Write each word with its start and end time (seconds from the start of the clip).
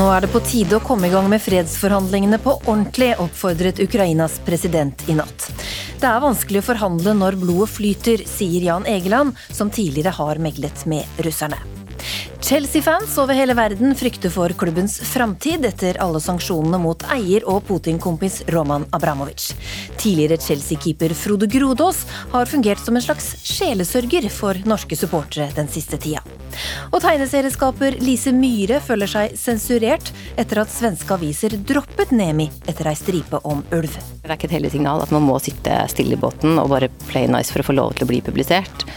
Nå 0.00 0.06
er 0.08 0.24
det 0.24 0.30
på 0.32 0.40
tide 0.40 0.78
å 0.78 0.80
komme 0.80 1.10
i 1.10 1.12
gang 1.12 1.26
med 1.28 1.42
fredsforhandlingene 1.44 2.38
på 2.40 2.54
ordentlig, 2.62 3.10
oppfordret 3.20 3.82
Ukrainas 3.84 4.38
president 4.46 5.02
i 5.12 5.16
natt. 5.18 5.50
Det 6.00 6.08
er 6.08 6.22
vanskelig 6.24 6.62
å 6.62 6.66
forhandle 6.70 7.12
når 7.18 7.36
blodet 7.42 7.68
flyter, 7.74 8.22
sier 8.24 8.64
Jan 8.64 8.88
Egeland, 8.88 9.36
som 9.52 9.68
tidligere 9.68 10.14
har 10.16 10.40
meglet 10.40 10.86
med 10.88 11.20
russerne. 11.26 11.60
Chelsea-fans 12.50 13.18
over 13.18 13.34
hele 13.34 13.54
verden 13.54 13.92
frykter 13.94 14.30
for 14.34 14.50
klubbens 14.58 14.96
framtid 15.06 15.62
etter 15.68 16.00
alle 16.02 16.18
sanksjonene 16.18 16.80
mot 16.82 17.04
eier 17.14 17.44
og 17.46 17.60
Putin-kompis 17.68 18.40
Roman 18.50 18.82
Abramovic. 18.90 19.52
Tidligere 19.94 20.40
Chelsea-keeper 20.42 21.14
Frode 21.14 21.46
Grodås 21.46 22.00
har 22.32 22.50
fungert 22.50 22.82
som 22.82 22.98
en 22.98 23.04
slags 23.06 23.28
sjelesørger 23.46 24.26
for 24.34 24.58
norske 24.66 24.98
supportere 24.98 25.46
den 25.54 25.70
siste 25.70 26.00
tida. 26.02 26.24
Og 26.90 26.98
tegneserieskaper 27.06 28.00
Lise 28.02 28.34
Myhre 28.34 28.82
føler 28.82 29.14
seg 29.14 29.38
sensurert 29.38 30.10
etter 30.34 30.64
at 30.64 30.74
svenske 30.74 31.20
aviser 31.20 31.54
droppet 31.54 32.10
Nemi 32.10 32.50
etter 32.66 32.90
ei 32.90 32.98
stripe 32.98 33.44
om 33.46 33.62
ulv. 33.70 33.94
Det 33.94 34.26
er 34.26 34.34
ikke 34.34 34.50
et 34.50 34.58
heldig 34.58 34.74
signal 34.74 35.06
at 35.06 35.14
man 35.14 35.22
må 35.22 35.38
sitte 35.38 35.84
stille 35.94 36.18
i 36.18 36.24
båten 36.26 36.58
og 36.58 36.74
bare 36.74 36.90
play 37.06 37.30
nice 37.30 37.54
for 37.54 37.62
å 37.62 37.70
få 37.70 37.78
lov 37.78 37.94
til 37.94 38.10
å 38.10 38.10
bli 38.10 38.24
publisert. 38.26 38.90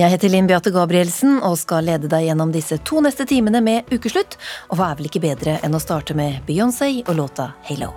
Jeg 0.00 0.14
heter 0.14 0.30
Linn 0.32 0.46
Beate 0.48 0.70
Gabrielsen 0.72 1.42
og 1.44 1.58
skal 1.60 1.84
lede 1.84 2.08
deg 2.08 2.24
gjennom 2.24 2.54
disse 2.54 2.78
to 2.88 3.02
neste 3.04 3.26
timene 3.28 3.60
med 3.60 3.90
Ukeslutt. 3.92 4.38
Og 4.72 4.80
hva 4.80 4.92
er 4.92 5.00
vel 5.00 5.10
ikke 5.10 5.20
bedre 5.26 5.58
enn 5.60 5.76
å 5.76 5.82
starte 5.82 6.16
med 6.16 6.40
Beyoncé 6.48 6.94
og 7.02 7.18
låta 7.18 7.50
Halo. 7.68 7.92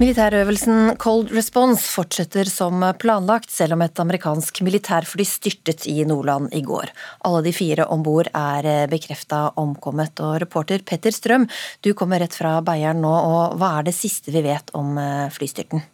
Militærøvelsen 0.00 0.94
Cold 0.96 1.28
Response 1.36 1.84
fortsetter 1.92 2.48
som 2.48 2.80
planlagt, 2.96 3.50
selv 3.52 3.76
om 3.76 3.82
et 3.84 4.00
amerikansk 4.00 4.62
militærfly 4.64 5.26
styrtet 5.28 5.84
i 5.92 5.98
Nordland 6.08 6.54
i 6.56 6.62
går. 6.64 6.88
Alle 7.28 7.42
de 7.44 7.52
fire 7.52 7.84
om 7.92 8.00
bord 8.00 8.30
er 8.32 8.88
bekrefta 8.88 9.50
omkommet. 9.60 10.16
Og 10.24 10.38
reporter 10.40 10.80
Petter 10.88 11.12
Strøm, 11.12 11.44
du 11.84 11.92
kommer 11.92 12.24
rett 12.24 12.32
fra 12.32 12.56
Beieren 12.64 13.04
nå, 13.04 13.12
og 13.12 13.60
hva 13.60 13.74
er 13.76 13.90
det 13.90 13.98
siste 13.98 14.32
vi 14.32 14.40
vet 14.48 14.72
om 14.72 14.96
eh, 14.96 15.26
flystyrten? 15.36 15.84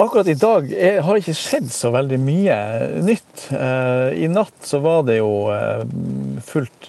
Akkurat 0.00 0.28
i 0.32 0.38
dag 0.38 0.70
har 1.04 1.18
ikke 1.18 1.36
skjedd 1.36 1.68
så 1.74 1.90
veldig 1.92 2.16
mye 2.24 2.56
nytt. 3.04 3.50
Eh, 3.52 4.22
I 4.24 4.32
natt 4.32 4.64
så 4.64 4.80
var 4.80 5.04
det 5.04 5.18
jo 5.18 5.50
eh, 5.52 5.84
fullt, 6.46 6.88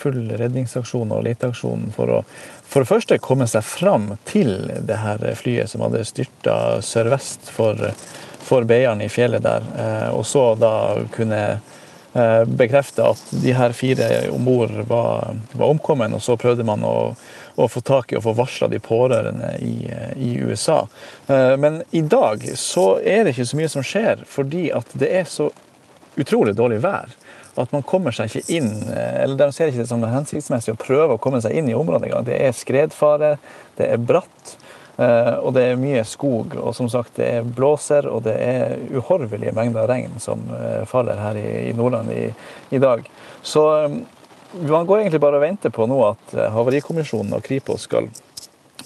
full 0.00 0.22
redningsaksjon 0.42 1.14
og 1.14 1.22
leteaksjon 1.28 1.92
for 1.94 2.18
å 2.18 2.22
for 2.68 2.82
det 2.82 2.90
første 2.90 3.18
komme 3.22 3.46
seg 3.48 3.64
fram 3.64 4.10
til 4.28 4.70
det 4.88 4.98
her 5.00 5.22
flyet 5.38 5.70
som 5.70 5.84
hadde 5.86 6.04
styrta 6.08 6.56
sørvest 6.84 7.50
for, 7.54 7.78
for 8.42 8.66
Beiarn 8.68 9.04
i 9.04 9.10
fjellet 9.12 9.44
der. 9.46 9.64
Eh, 9.78 10.08
og 10.12 10.26
så 10.26 10.48
da 10.58 10.72
kunne 11.14 11.40
eh, 11.54 12.42
bekrefte 12.46 13.06
at 13.14 13.22
de 13.30 13.54
her 13.56 13.74
fire 13.76 14.10
om 14.34 14.44
bord 14.44 14.74
var, 14.90 15.36
var 15.52 15.66
omkommet. 15.70 16.14
Og 16.16 16.24
så 16.26 16.36
prøvde 16.40 16.66
man 16.66 16.84
å, 16.84 17.14
å 17.56 17.68
få 17.70 17.84
tak 17.86 18.12
i 18.12 18.18
og 18.18 18.26
få 18.26 18.34
varsla 18.36 18.68
de 18.72 18.82
pårørende 18.82 19.54
i, 19.62 19.76
i, 20.16 20.34
USA. 20.42 20.82
Eh, 21.30 21.54
men 21.62 21.80
i 21.96 22.02
dag 22.02 22.44
så 22.58 22.96
er 22.98 23.24
det 23.24 23.36
ikke 23.36 23.50
så 23.52 23.62
mye 23.62 23.72
som 23.78 23.86
skjer, 23.86 24.26
fordi 24.28 24.68
at 24.74 24.90
det 24.98 25.12
er 25.22 25.30
så 25.30 25.52
utrolig 26.16 26.56
dårlig 26.56 26.82
vær 26.84 27.14
at 27.56 27.72
man 27.72 27.84
kommer 27.86 28.14
seg 28.14 28.30
ikke 28.30 28.56
inn 28.58 28.70
eh, 28.92 29.22
eller 29.22 29.38
De 29.40 29.48
ser 29.54 29.70
ikke 29.70 29.82
det 29.82 29.90
som 29.90 30.02
det 30.02 30.10
er 30.10 30.18
hensiktsmessig 30.18 30.74
å 30.74 30.80
prøve 30.80 31.16
å 31.16 31.22
komme 31.22 31.40
seg 31.44 31.56
inn 31.56 31.70
i 31.70 31.76
området 31.76 32.10
engang. 32.10 32.26
Det 32.28 32.38
er 32.42 32.56
skredfare, 32.56 33.36
det 33.78 33.88
er 33.94 34.02
bratt, 34.02 34.56
eh, 35.00 35.32
og 35.40 35.54
det 35.56 35.64
er 35.70 35.80
mye 35.80 36.04
skog. 36.08 36.58
Og 36.60 36.76
som 36.76 36.90
sagt, 36.92 37.16
det 37.20 37.30
er 37.38 37.48
blåser, 37.58 38.08
og 38.10 38.26
det 38.26 38.36
er 38.42 38.76
uhorvelige 38.92 39.54
mengder 39.56 39.88
regn 39.90 40.20
som 40.22 40.44
eh, 40.56 40.84
faller 40.88 41.20
her 41.22 41.40
i 41.40 41.72
Nordland 41.76 42.12
i, 42.12 42.28
i 42.76 42.82
dag. 42.82 43.08
Så 43.46 43.64
man 44.56 44.88
går 44.88 45.02
egentlig 45.02 45.22
bare 45.24 45.40
og 45.40 45.44
venter 45.44 45.72
på 45.74 45.88
nå 45.88 45.98
at 46.06 46.38
Havarikommisjonen 46.54 47.36
og 47.36 47.44
Kripos 47.44 47.88
skal 47.88 48.08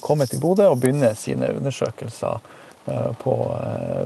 komme 0.00 0.26
til 0.26 0.40
Bodø 0.42 0.70
og 0.70 0.80
begynne 0.82 1.12
sine 1.18 1.50
undersøkelser 1.58 2.40
på, 3.20 3.34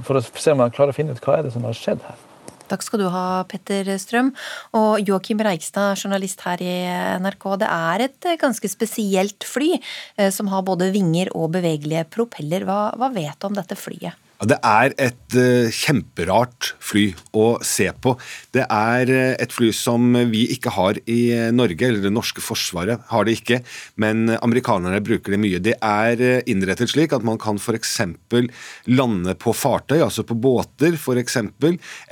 for 0.04 0.18
å 0.18 0.22
se 0.26 0.52
om 0.52 0.58
man 0.60 0.74
klarer 0.74 0.92
å 0.92 0.96
finne 0.96 1.14
ut 1.14 1.22
hva 1.24 1.38
er 1.38 1.46
det 1.46 1.54
som 1.54 1.64
har 1.64 1.76
skjedd 1.78 2.02
her. 2.04 2.23
Takk 2.70 2.84
skal 2.84 3.02
du 3.04 3.08
ha, 3.12 3.44
Petter 3.48 3.88
Strøm. 4.00 4.32
Og 4.78 5.04
Joakim 5.04 5.42
Reigstad, 5.44 6.00
journalist 6.00 6.44
her 6.46 6.62
i 6.64 6.74
NRK. 7.22 7.48
Det 7.60 7.70
er 7.70 8.06
et 8.08 8.28
ganske 8.40 8.70
spesielt 8.72 9.44
fly, 9.48 9.74
eh, 10.16 10.30
som 10.34 10.48
har 10.52 10.64
både 10.66 10.92
vinger 10.94 11.32
og 11.36 11.52
bevegelige 11.58 12.06
propeller. 12.08 12.64
Hva, 12.64 12.94
hva 12.96 13.12
vet 13.12 13.36
du 13.38 13.50
om 13.50 13.58
dette 13.58 13.76
flyet? 13.78 14.23
Det 14.42 14.56
er 14.66 14.92
et 14.98 15.36
uh, 15.38 15.70
kjemperart 15.70 16.72
fly 16.82 17.04
å 17.38 17.44
se 17.64 17.86
på. 18.02 18.16
Det 18.54 18.64
er 18.66 19.12
uh, 19.12 19.34
et 19.38 19.52
fly 19.54 19.70
som 19.76 20.10
vi 20.32 20.42
ikke 20.50 20.72
har 20.74 20.98
i 21.06 21.20
uh, 21.30 21.52
Norge, 21.54 21.86
eller 21.86 22.02
det 22.02 22.12
norske 22.12 22.42
forsvaret 22.42 23.06
har 23.12 23.28
det 23.28 23.36
ikke, 23.38 23.60
men 24.02 24.34
amerikanerne 24.40 24.98
bruker 25.06 25.36
det 25.36 25.40
mye. 25.40 25.62
Det 25.62 25.76
er 25.78 26.42
innrettet 26.50 26.90
slik 26.90 27.14
at 27.14 27.24
man 27.26 27.38
kan 27.40 27.60
f.eks. 27.62 27.94
lande 28.90 29.36
på 29.38 29.54
fartøy, 29.54 30.00
altså 30.02 30.26
på 30.26 30.36
båter 30.36 30.98
f.eks., 30.98 31.38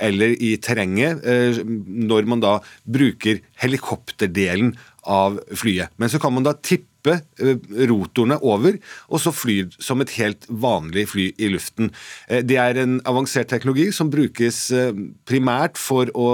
eller 0.07 0.37
i 0.39 0.55
terrenget, 0.63 1.21
når 1.23 2.29
man 2.29 2.41
da 2.43 2.55
bruker 2.87 3.43
helikopterdelen 3.61 4.73
av 5.03 5.41
flyet. 5.59 5.91
Men 5.99 6.11
så 6.11 6.21
kan 6.23 6.33
man 6.35 6.47
da 6.47 6.55
tippe 6.55 6.92
tippe 7.03 7.19
eh, 7.39 7.57
rotorene 7.87 8.37
over, 8.41 8.77
og 9.09 9.21
så 9.21 9.31
fly 9.33 9.63
som 9.79 10.01
et 10.01 10.13
helt 10.17 10.45
vanlig 10.49 11.07
fly 11.11 11.29
i 11.37 11.49
luften. 11.51 11.91
Eh, 12.29 12.43
det 12.43 12.57
er 12.57 12.79
en 12.81 12.99
avansert 13.05 13.49
teknologi 13.51 13.91
som 13.91 14.11
brukes 14.11 14.71
eh, 14.71 14.93
primært 15.25 15.77
for 15.77 16.09
å 16.13 16.29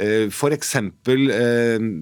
f.eks. 0.00 0.70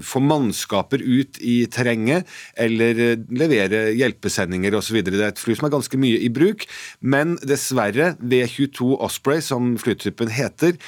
få 0.07 0.21
mannskaper 0.23 1.03
ut 1.03 1.39
i 1.43 1.67
terrenget, 1.71 2.29
eller 2.55 3.19
levere 3.35 3.89
hjelpesendinger 3.97 4.77
osv. 4.79 5.01
Det 5.03 5.17
er 5.17 5.33
et 5.33 5.43
fly 5.43 5.57
som 5.59 5.67
er 5.67 5.75
ganske 5.75 5.99
mye 5.99 6.21
i 6.23 6.31
bruk, 6.31 6.67
men 7.01 7.37
dessverre, 7.43 8.13
V22 8.23 8.93
Osprey, 9.03 9.43
som 9.43 9.75
flytypen 9.81 10.31
heter, 10.31 10.79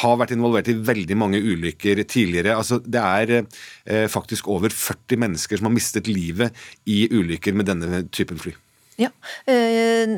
har 0.00 0.20
vært 0.20 0.34
involvert 0.36 0.70
i 0.70 0.76
veldig 0.78 1.18
mange 1.18 1.42
ulykker 1.42 2.04
tidligere. 2.04 2.54
Altså, 2.54 2.78
det 2.84 3.02
er 3.02 4.06
faktisk 4.12 4.50
over 4.52 4.70
40 4.70 5.20
mennesker 5.24 5.58
som 5.58 5.70
har 5.70 5.74
mistet 5.74 6.10
livet 6.10 6.54
i 6.84 7.04
ulykker 7.12 7.56
med 7.56 7.70
denne 7.70 8.04
typen 8.12 8.40
fly. 8.40 8.54
Ja. 9.00 9.08
Eh, 9.48 10.10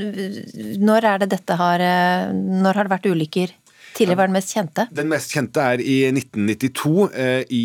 når 0.82 1.06
er 1.06 1.22
det 1.22 1.28
dette 1.36 1.54
har 1.54 1.82
eh, 1.86 2.32
Når 2.34 2.74
har 2.74 2.88
det 2.88 2.94
vært 2.96 3.10
ulykker? 3.12 3.52
Tidligere 3.92 4.20
var 4.22 4.30
den 4.30 4.38
mest 4.38 4.54
kjente? 4.54 4.86
Den 4.94 5.10
mest 5.12 5.34
kjente 5.34 5.66
er 5.74 5.82
i 5.84 5.98
1992 6.10 6.94
eh, 7.12 7.42
i 7.52 7.64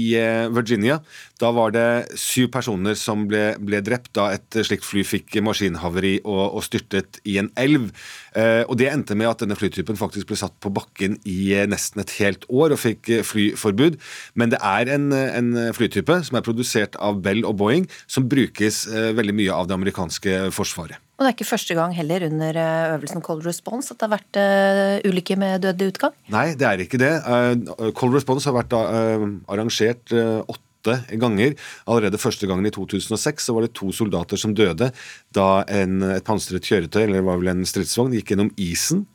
Virginia. 0.53 0.99
Da 1.37 1.51
var 1.53 1.73
det 1.75 2.17
syv 2.17 2.49
personer 2.53 2.97
som 2.97 3.27
ble, 3.29 3.51
ble 3.61 3.81
drept 3.85 4.09
da 4.17 4.31
et 4.35 4.57
slikt 4.65 4.85
fly 4.87 5.03
fikk 5.05 5.37
maskinhavari 5.45 6.17
og, 6.23 6.57
og 6.57 6.65
styrtet 6.65 7.19
i 7.29 7.37
en 7.41 7.51
elv. 7.59 7.91
Eh, 8.33 8.63
og 8.65 8.77
Det 8.79 8.89
endte 8.89 9.17
med 9.17 9.29
at 9.29 9.43
denne 9.43 9.57
flytypen 9.57 9.99
faktisk 9.99 10.31
ble 10.31 10.39
satt 10.39 10.57
på 10.63 10.73
bakken 10.73 11.19
i 11.29 11.53
eh, 11.57 11.67
nesten 11.69 12.01
et 12.01 12.15
helt 12.19 12.47
år 12.49 12.73
og 12.73 12.81
fikk 12.81 13.13
eh, 13.13 13.25
flyforbud. 13.25 13.99
Men 14.35 14.53
det 14.53 14.61
er 14.65 14.93
en, 14.97 15.11
en 15.13 15.51
flytype 15.77 16.21
som 16.27 16.39
er 16.39 16.45
produsert 16.45 16.97
av 16.97 17.21
Bell 17.25 17.45
og 17.45 17.59
Boeing, 17.61 17.89
som 18.09 18.29
brukes 18.29 18.85
veldig 18.87 19.35
mye 19.37 19.53
av 19.53 19.69
det 19.69 19.77
amerikanske 19.77 20.47
forsvaret. 20.55 21.06
Og 21.17 21.25
det 21.25 21.31
er 21.31 21.33
ikke 21.33 21.49
første 21.49 21.73
gang 21.73 21.95
heller 21.97 22.27
under 22.27 22.59
øvelsen 22.93 23.23
Cold 23.25 23.41
Response 23.47 23.89
at 23.89 23.97
det 23.97 24.05
har 24.05 24.13
vært 24.13 24.37
uh, 24.37 25.09
ulykker 25.09 25.39
med 25.41 25.63
dødelig 25.65 25.95
utgang? 25.95 26.13
Nei, 26.29 26.51
det 26.53 26.67
er 26.69 26.83
ikke 26.83 27.01
det. 27.01 27.09
Uh, 27.25 27.89
Cold 27.97 28.13
Response 28.13 28.45
har 28.45 28.53
vært 28.59 28.77
arrangert 28.77 30.13
åtte 30.13 31.17
ganger. 31.19 31.55
Allerede 31.89 32.19
første 32.21 32.47
gangen 32.47 32.65
i 32.69 32.73
2006 32.73 33.47
så 33.49 33.55
var 33.55 33.65
det 33.65 33.73
to 33.77 33.89
soldater 33.91 34.37
som 34.37 34.53
døde 34.55 34.91
da 35.35 35.47
en, 35.67 36.03
et 36.03 36.25
pansret 36.27 36.63
kjøretøy, 36.63 37.03
eller 37.03 37.19
det 37.19 37.25
var 37.27 37.41
vel 37.41 37.51
en 37.55 37.65
stridsvogn, 37.67 38.13
gikk 38.17 38.33
gjennom 38.33 38.51
isen. 38.61 39.05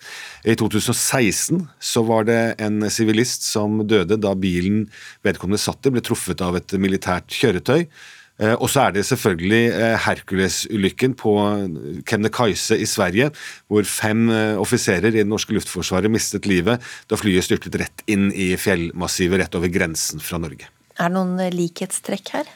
I 0.44 0.56
2016 0.58 1.62
så 1.78 2.02
var 2.08 2.26
det 2.28 2.40
en 2.62 2.82
sivilist 2.90 3.46
som 3.46 3.84
døde 3.86 4.18
da 4.20 4.34
bilen 4.34 4.88
vedkommende 5.22 5.62
satt 5.62 5.86
i, 5.86 5.94
ble 5.94 6.02
truffet 6.04 6.42
av 6.44 6.58
et 6.58 6.76
militært 6.82 7.30
kjøretøy. 7.30 7.86
Eh, 8.42 8.54
og 8.58 8.70
så 8.72 8.86
er 8.86 8.96
det 8.96 9.04
selvfølgelig 9.06 9.62
eh, 9.70 9.96
Hercules-ulykken 10.06 11.14
på 11.18 11.34
Kebnekaise 12.08 12.78
i 12.80 12.88
Sverige, 12.88 13.30
hvor 13.70 13.86
fem 13.86 14.26
eh, 14.32 14.58
offiserer 14.60 15.12
i 15.12 15.20
det 15.20 15.28
norske 15.30 15.54
luftforsvaret 15.54 16.10
mistet 16.10 16.48
livet 16.50 16.82
da 17.10 17.18
flyet 17.20 17.46
styrtet 17.46 17.78
rett 17.84 18.04
inn 18.10 18.30
i 18.34 18.52
fjellmassivet 18.58 19.44
rett 19.44 19.58
over 19.58 19.70
grensen 19.72 20.22
fra 20.22 20.42
Norge. 20.42 20.70
Er 20.98 21.08
det 21.08 21.16
noen 21.16 21.38
likhetstrekk 21.54 22.34
her? 22.34 22.50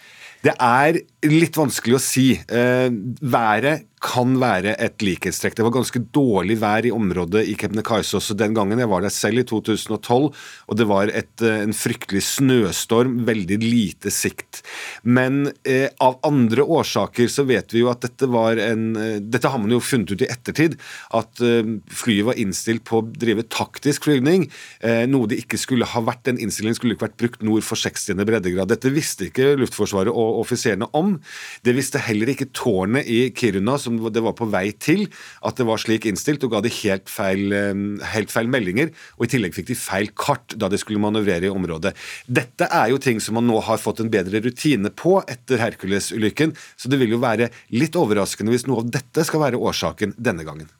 Det 0.46 0.52
er 0.62 1.00
litt 1.26 1.56
vanskelig 1.58 1.96
å 1.96 2.02
si. 2.02 2.28
Eh, 2.36 2.88
været 3.22 3.86
kan 4.06 4.36
være 4.40 4.76
et 4.82 5.02
likhetstrekk. 5.02 5.56
Det 5.58 5.64
var 5.66 5.74
ganske 5.74 6.00
dårlig 6.14 6.58
vær 6.62 6.86
i 6.86 6.92
området 6.94 7.42
i 7.50 7.56
Kebnekaise 7.58 8.18
også 8.20 8.36
den 8.38 8.54
gangen. 8.56 8.78
Jeg 8.78 8.90
var 8.90 9.02
der 9.02 9.12
selv 9.14 9.42
i 9.42 9.46
2012, 9.48 10.28
og 10.70 10.78
det 10.78 10.86
var 10.88 11.10
et, 11.10 11.34
eh, 11.42 11.62
en 11.64 11.74
fryktelig 11.74 12.22
snøstorm, 12.22 13.18
veldig 13.26 13.58
lite 13.62 14.12
sikt. 14.14 14.62
Men 15.02 15.50
eh, 15.66 15.88
av 16.00 16.20
andre 16.26 16.62
årsaker 16.62 17.30
så 17.32 17.46
vet 17.48 17.74
vi 17.74 17.82
jo 17.82 17.90
at 17.90 18.04
dette 18.06 18.30
var 18.30 18.60
en 18.62 18.86
eh, 18.96 19.18
Dette 19.26 19.50
har 19.50 19.58
man 19.58 19.72
jo 19.72 19.80
funnet 19.82 20.12
ut 20.12 20.22
i 20.22 20.28
ettertid, 20.30 20.76
at 21.16 21.40
eh, 21.42 21.66
flyet 21.90 22.28
var 22.28 22.38
innstilt 22.40 22.84
på 22.86 23.00
å 23.00 23.06
drive 23.06 23.46
taktisk 23.50 24.06
flygning, 24.06 24.46
eh, 24.80 25.04
noe 25.10 25.28
det 25.30 25.40
ikke 25.42 25.58
skulle 25.60 25.88
ha 25.88 26.02
vært. 26.04 26.24
Den 26.28 26.40
innstillingen 26.42 26.78
skulle 26.78 26.94
ikke 26.96 27.08
vært 27.08 27.18
brukt 27.20 27.44
nord 27.46 27.66
for 27.66 27.80
60. 27.80 28.22
breddegrad. 28.26 28.70
Dette 28.70 28.92
visste 28.94 29.28
ikke 29.28 29.54
Luftforsvaret 29.58 30.12
og 30.12 30.40
offiserene 30.44 30.88
om. 30.96 31.16
Det 31.66 31.74
visste 31.76 32.02
heller 32.02 32.30
ikke 32.32 32.50
tårnet 32.54 33.08
i 33.10 33.26
Kiruna, 33.36 33.76
som 33.80 33.95
det 34.12 34.22
var 34.24 34.36
på 34.38 34.48
vei 34.52 34.70
til, 34.72 35.06
at 35.46 35.58
det 35.58 35.66
var 35.68 35.80
slik 35.82 36.06
innstilt, 36.08 36.44
og 36.46 36.54
ga 36.54 36.62
de 36.64 36.72
helt 36.82 37.10
feil, 37.12 37.52
eh, 37.52 37.82
helt 38.14 38.32
feil 38.32 38.50
meldinger. 38.52 38.92
Og 39.18 39.26
i 39.26 39.32
tillegg 39.34 39.56
fikk 39.56 39.70
de 39.72 39.78
feil 39.78 40.10
kart 40.16 40.56
da 40.56 40.70
de 40.72 40.80
skulle 40.80 41.02
manøvrere 41.02 41.48
i 41.48 41.52
området. 41.52 41.94
Dette 42.26 42.70
er 42.70 42.90
jo 42.92 43.02
ting 43.02 43.20
som 43.20 43.38
man 43.38 43.46
nå 43.48 43.60
har 43.66 43.82
fått 43.82 44.00
en 44.04 44.12
bedre 44.12 44.42
rutine 44.44 44.90
på 44.90 45.18
etter 45.26 45.62
Hercules-ulykken, 45.62 46.56
så 46.76 46.92
det 46.92 47.00
vil 47.02 47.16
jo 47.16 47.22
være 47.22 47.50
litt 47.76 47.96
overraskende 47.98 48.54
hvis 48.54 48.66
noe 48.70 48.84
av 48.84 48.90
dette 48.98 49.26
skal 49.26 49.46
være 49.46 49.60
årsaken 49.60 50.16
denne 50.18 50.46
gangen. 50.46 50.70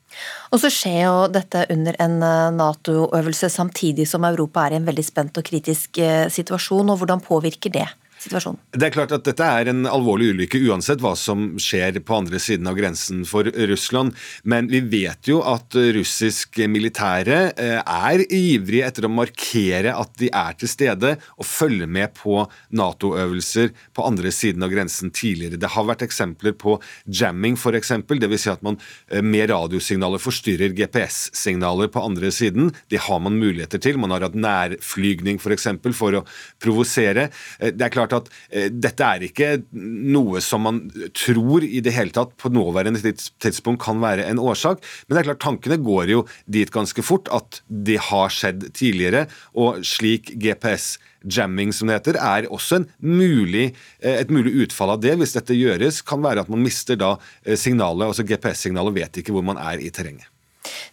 Og 0.55 0.61
så 0.63 0.71
skjer 0.73 1.01
jo 1.03 1.17
dette 1.33 1.67
under 1.73 1.97
en 2.03 2.17
eh, 2.25 2.55
Nato-øvelse 2.57 3.51
samtidig 3.53 4.07
som 4.09 4.25
Europa 4.25 4.67
er 4.67 4.77
i 4.77 4.81
en 4.81 4.89
veldig 4.89 5.05
spent 5.05 5.41
og 5.41 5.47
kritisk 5.47 6.01
eh, 6.03 6.27
situasjon, 6.33 6.93
og 6.93 7.03
hvordan 7.03 7.25
påvirker 7.25 7.75
det? 7.75 7.87
Situasjonen. 8.23 8.61
Det 8.73 8.89
er 8.89 8.95
klart 8.95 9.15
at 9.15 9.25
Dette 9.27 9.47
er 9.47 9.71
en 9.71 9.87
alvorlig 9.89 10.33
ulykke 10.35 10.61
uansett 10.69 11.03
hva 11.05 11.15
som 11.19 11.55
skjer 11.61 11.99
på 12.07 12.17
andre 12.17 12.41
siden 12.43 12.69
av 12.71 12.77
grensen 12.79 13.25
for 13.29 13.49
Russland. 13.71 14.15
Men 14.45 14.71
vi 14.73 14.81
vet 14.81 15.29
jo 15.31 15.43
at 15.47 15.77
russisk 15.97 16.59
militære 16.71 17.39
eh, 17.53 17.81
er 17.81 18.25
ivrige 18.27 18.87
etter 18.89 19.07
å 19.07 19.13
markere 19.13 19.95
at 19.97 20.15
de 20.21 20.31
er 20.33 20.57
til 20.59 20.71
stede 20.71 21.15
og 21.37 21.49
følger 21.49 21.91
med 21.91 22.15
på 22.17 22.45
Nato-øvelser 22.77 23.73
på 23.97 24.07
andre 24.07 24.33
siden 24.35 24.65
av 24.67 24.73
grensen 24.73 25.13
tidligere. 25.15 25.61
Det 25.61 25.73
har 25.75 25.89
vært 25.89 26.05
eksempler 26.07 26.57
på 26.59 26.79
jamming, 27.07 27.57
f.eks. 27.59 27.95
Dvs. 28.07 28.47
Si 28.47 28.53
at 28.53 28.65
man 28.67 28.79
eh, 29.11 29.25
med 29.25 29.51
radiosignaler 29.53 30.23
forstyrrer 30.23 30.75
GPS-signaler 30.77 31.91
på 31.93 32.05
andre 32.05 32.33
siden. 32.35 32.73
Det 32.93 33.03
har 33.09 33.23
man 33.23 33.39
muligheter 33.41 33.83
til. 33.83 34.01
Man 34.01 34.15
har 34.15 34.27
hatt 34.27 34.39
nærflygning 34.39 35.41
f.eks. 35.41 35.69
For, 35.83 35.97
for 35.97 36.21
å 36.21 36.25
provosere. 36.63 37.29
Eh, 37.59 37.73
det 37.75 37.89
er 37.89 37.95
klart 37.95 38.06
at 38.15 38.31
eh, 38.51 38.69
dette 38.71 39.07
er 39.07 39.27
ikke 39.27 39.51
noe 39.73 40.43
som 40.45 40.67
man 40.67 40.83
tror 41.17 41.67
i 41.67 41.83
det 41.85 41.95
hele 41.97 42.15
tatt 42.15 42.37
på 42.41 42.53
nåværende 42.53 43.15
tidspunkt 43.43 43.83
kan 43.83 44.01
være 44.03 44.29
en 44.31 44.43
årsak, 44.43 44.85
men 45.07 45.17
det 45.17 45.23
er 45.23 45.31
klart 45.31 45.45
tankene 45.45 45.81
går 45.83 46.13
jo 46.13 46.23
dit 46.47 46.71
ganske 46.71 47.03
fort 47.07 47.31
at 47.35 47.63
det 47.67 47.99
har 48.11 48.33
skjedd 48.33 48.71
tidligere, 48.77 49.27
og 49.57 49.83
slik 49.87 50.35
GPS 50.37 50.97
jamming, 51.27 51.73
som 51.73 51.89
det 51.89 51.99
heter, 51.99 52.19
er 52.21 52.49
også 52.53 52.85
mulig, 53.03 53.75
eh, 54.01 54.21
et 54.21 54.31
mulig 54.31 54.55
utfall 54.67 54.95
av 54.95 55.03
det, 55.03 55.17
hvis 55.19 55.35
dette 55.37 55.57
gjøres, 55.57 56.03
kan 56.07 56.23
være 56.23 56.45
at 56.45 56.53
man 56.53 56.63
mister 56.63 56.99
da 56.99 57.17
eh, 57.45 57.57
signalet, 57.59 58.09
altså 58.09 58.27
GPS-signalet, 58.27 58.95
vet 58.95 59.21
ikke 59.21 59.35
hvor 59.35 59.47
man 59.47 59.61
er 59.61 59.83
i 59.83 59.91
terrenget. 59.91 60.29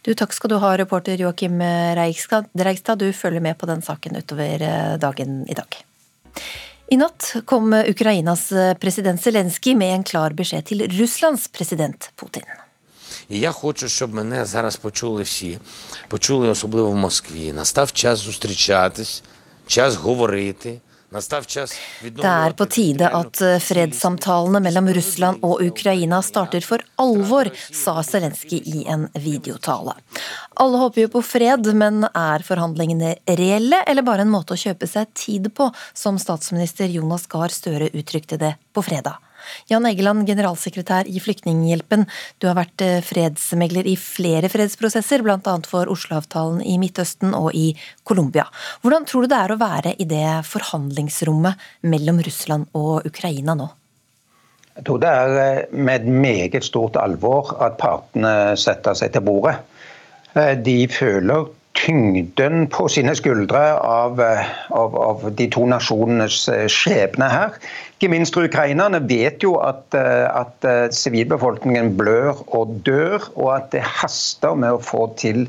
Du, 0.06 0.12
takk 0.14 0.34
skal 0.36 0.52
du 0.52 0.58
ha, 0.62 0.74
reporter 0.78 1.18
Joakim 1.18 1.58
Reigstad. 1.98 2.50
Du 3.00 3.08
følger 3.12 3.42
med 3.42 3.58
på 3.58 3.66
den 3.66 3.82
saken 3.82 4.20
utover 4.20 4.62
eh, 4.62 4.94
dagen 5.02 5.42
i 5.50 5.56
dag. 5.58 5.80
I 6.94 6.96
natt 6.96 7.32
kom 7.44 7.72
Ukrainas 7.90 8.52
president 8.78 9.18
Zelenskyj 9.22 9.72
med 9.74 9.94
en 9.96 10.02
klar 10.06 10.34
beskjed 10.38 10.68
til 10.68 10.84
Russlands 10.94 11.48
president 11.50 12.10
Putin. 12.14 12.46
Я 13.28 13.52
хочу, 13.52 13.88
щоб 13.88 14.14
мене 14.14 14.44
зараз 14.44 14.76
почули 14.76 15.22
всі, 15.22 15.58
почули 16.08 16.48
особливо 16.48 16.90
в 16.90 16.94
Москві. 16.94 17.52
Настав 17.52 17.92
час 17.92 18.18
зустрічатись, 18.18 19.22
час 19.66 19.94
говорити. 19.96 20.80
Det 21.14 22.26
er 22.26 22.54
på 22.58 22.66
tide 22.66 23.08
at 23.14 23.42
fredssamtalene 23.62 24.60
mellom 24.64 24.88
Russland 24.96 25.44
og 25.46 25.62
Ukraina 25.62 26.18
starter 26.26 26.64
for 26.66 26.82
alvor, 26.98 27.50
sa 27.54 28.00
Zelenskyj 28.02 28.60
i 28.60 28.84
en 28.90 29.06
videotale. 29.14 29.94
Alle 30.60 30.80
håper 30.82 31.04
jo 31.04 31.12
på 31.14 31.22
fred, 31.26 31.70
men 31.78 32.02
er 32.10 32.46
forhandlingene 32.46 33.14
reelle, 33.30 33.82
eller 33.86 34.06
bare 34.06 34.26
en 34.26 34.32
måte 34.34 34.56
å 34.56 34.60
kjøpe 34.60 34.88
seg 34.90 35.12
tid 35.14 35.52
på, 35.54 35.70
som 35.94 36.18
statsminister 36.18 36.90
Jonas 36.90 37.28
Gahr 37.30 37.54
Støre 37.54 37.92
uttrykte 37.94 38.40
det 38.40 38.56
på 38.74 38.82
fredag? 38.82 39.22
Jan 39.70 39.86
Egeland, 39.88 40.26
generalsekretær 40.28 41.08
i 41.10 41.20
Flyktninghjelpen. 41.22 42.06
Du 42.42 42.48
har 42.50 42.58
vært 42.58 42.84
eh, 42.84 42.98
fredsmegler 43.04 43.88
i 43.90 43.96
flere 44.00 44.50
fredsprosesser, 44.52 45.24
bl.a. 45.24 45.54
for 45.68 45.90
Oslo-avtalen 45.92 46.62
i 46.64 46.76
Midtøsten 46.82 47.34
og 47.38 47.50
i 47.54 47.70
Colombia. 48.06 48.46
Hvordan 48.82 49.08
tror 49.08 49.24
du 49.24 49.32
det 49.32 49.40
er 49.40 49.54
å 49.54 49.60
være 49.60 49.94
i 49.98 50.08
det 50.08 50.26
forhandlingsrommet 50.48 51.64
mellom 51.88 52.20
Russland 52.24 52.70
og 52.78 53.08
Ukraina 53.08 53.56
nå? 53.58 53.70
Jeg 54.74 54.88
tror 54.88 54.98
det 55.02 55.10
er 55.10 55.36
eh, 55.38 55.76
med 55.76 56.02
et 56.02 56.08
meget 56.24 56.66
stort 56.66 56.96
alvor 56.98 57.54
at 57.62 57.76
partene 57.78 58.54
setter 58.58 58.96
seg 58.98 59.12
til 59.14 59.22
bordet. 59.26 59.60
Eh, 60.34 60.56
de 60.58 60.80
føler 60.90 61.46
tyngden 61.74 62.68
på 62.70 62.86
sine 62.92 63.14
skuldre 63.18 63.60
av, 63.82 64.20
av, 64.70 64.94
av 64.96 65.24
de 65.36 65.48
to 65.52 65.66
nasjonenes 65.68 66.44
skjebne 66.70 67.28
her. 67.30 67.56
Ikke 68.04 68.12
minst 68.12 68.36
ukrainerne 68.36 68.98
vet 69.08 69.40
jo 69.40 69.54
at, 69.64 69.94
eh, 69.96 70.26
at 70.28 70.66
eh, 70.68 70.90
sivilbefolkningen 70.92 71.94
blør 71.96 72.42
og 72.52 72.74
dør, 72.84 73.22
og 73.32 73.48
at 73.54 73.70
det 73.72 73.80
haster 73.86 74.58
med 74.60 74.76
å 74.76 74.82
få 74.84 75.06
til 75.16 75.46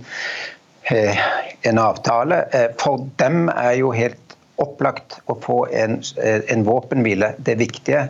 eh, 0.88 1.19
en 1.68 1.81
avtale. 1.81 2.45
For 2.80 3.04
dem 3.19 3.50
er 3.51 3.74
jo 3.81 3.92
helt 3.92 4.38
opplagt 4.63 5.18
å 5.27 5.36
få 5.44 5.66
en, 5.75 5.98
en 6.24 6.63
våpenhvile 6.63 7.33
det 7.44 7.57
viktige. 7.60 8.06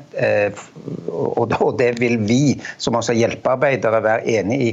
Og 1.10 1.74
det 1.80 1.96
vil 1.98 2.20
vi 2.30 2.60
som 2.78 3.00
altså 3.00 3.16
hjelpearbeidere 3.18 4.04
være 4.06 4.38
enig 4.38 4.60
i. 4.62 4.72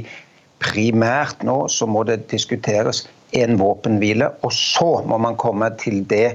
Primært 0.61 1.41
nå 1.41 1.63
så 1.73 1.89
må 1.89 2.05
det 2.05 2.27
diskuteres 2.29 3.07
en 3.33 3.57
våpenhvile, 3.59 4.29
og 4.41 4.53
så 4.53 5.03
må 5.07 5.17
man 5.21 5.37
komme 5.39 5.71
til 5.81 6.03
det 6.09 6.27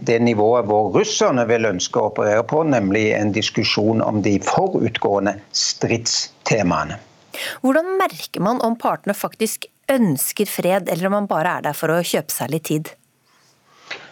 det 0.00 0.18
nivået 0.20 0.66
hvor 0.68 0.90
russerne 0.92 1.46
vil 1.48 1.68
ønske 1.68 2.00
å 2.00 2.10
operere 2.10 2.42
på, 2.44 2.62
nemlig 2.68 3.10
en 3.16 3.32
diskusjon 3.32 4.02
om 4.04 4.20
de 4.24 4.34
forutgående 4.44 5.38
stridstemaene. 5.56 6.98
Hvordan 7.62 7.94
merker 8.00 8.42
man 8.44 8.60
om 8.66 8.76
partene 8.76 9.14
faktisk 9.16 9.68
ønsker 9.90 10.48
fred, 10.50 10.90
eller 10.90 11.08
om 11.08 11.16
man 11.20 11.30
bare 11.30 11.58
er 11.58 11.68
der 11.70 11.78
for 11.78 11.94
å 11.94 12.02
kjøpe 12.04 12.34
seg 12.34 12.52
litt 12.52 12.66
tid? 12.68 12.90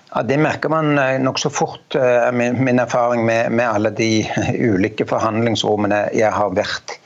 Ja, 0.08 0.23
Det 0.23 0.38
merker 0.40 0.73
man 0.73 0.97
eh, 0.99 1.18
nokså 1.20 1.50
fort, 1.52 1.94
er 1.94 2.32
min 2.32 2.80
erfaring 2.80 3.26
med, 3.26 3.52
med 3.52 3.68
alle 3.68 3.92
de 3.92 4.25
ulike 4.73 5.06
forhandlingsrommene 5.08 6.06
jeg 6.16 6.32
har 6.32 6.54
vært 6.56 6.97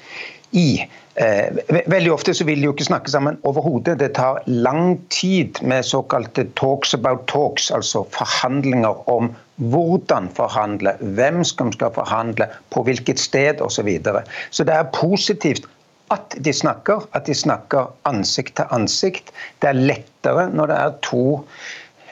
i. 0.52 0.85
Eh, 1.14 1.52
veldig 1.92 2.12
ofte 2.12 2.33
så 2.33 2.47
vil 2.49 2.62
de 2.62 2.71
jo 2.71 2.73
ikke 2.73 2.88
snakke 2.88 3.12
sammen 3.12 3.37
overhodet. 3.49 3.99
Det 4.00 4.14
tar 4.16 4.40
lang 4.47 4.97
tid 5.12 5.61
med 5.61 5.85
såkalte 5.85 6.47
talks 6.57 6.95
about 6.97 7.26
talks, 7.28 7.71
altså 7.71 8.07
forhandlinger 8.14 9.04
om 9.12 9.33
hvordan 9.73 10.31
forhandle, 10.35 10.97
hvem 11.00 11.42
som 11.45 11.73
skal 11.75 11.92
forhandle, 11.95 12.49
på 12.73 12.83
hvilket 12.88 13.21
sted 13.21 13.61
osv. 13.61 13.76
Så, 13.76 13.85
videre. 13.87 14.25
så 14.50 14.64
det 14.64 14.75
er 14.75 14.88
positivt 14.97 15.69
at 16.12 16.35
de 16.45 16.52
snakker, 16.52 17.04
at 17.16 17.26
de 17.26 17.35
snakker 17.35 17.92
ansikt 18.09 18.57
til 18.57 18.73
ansikt. 18.75 19.33
Det 19.62 19.71
er 19.71 19.78
lettere 19.78 20.49
når 20.52 20.73
det 20.73 20.81
er 20.81 20.99
to 21.04 21.25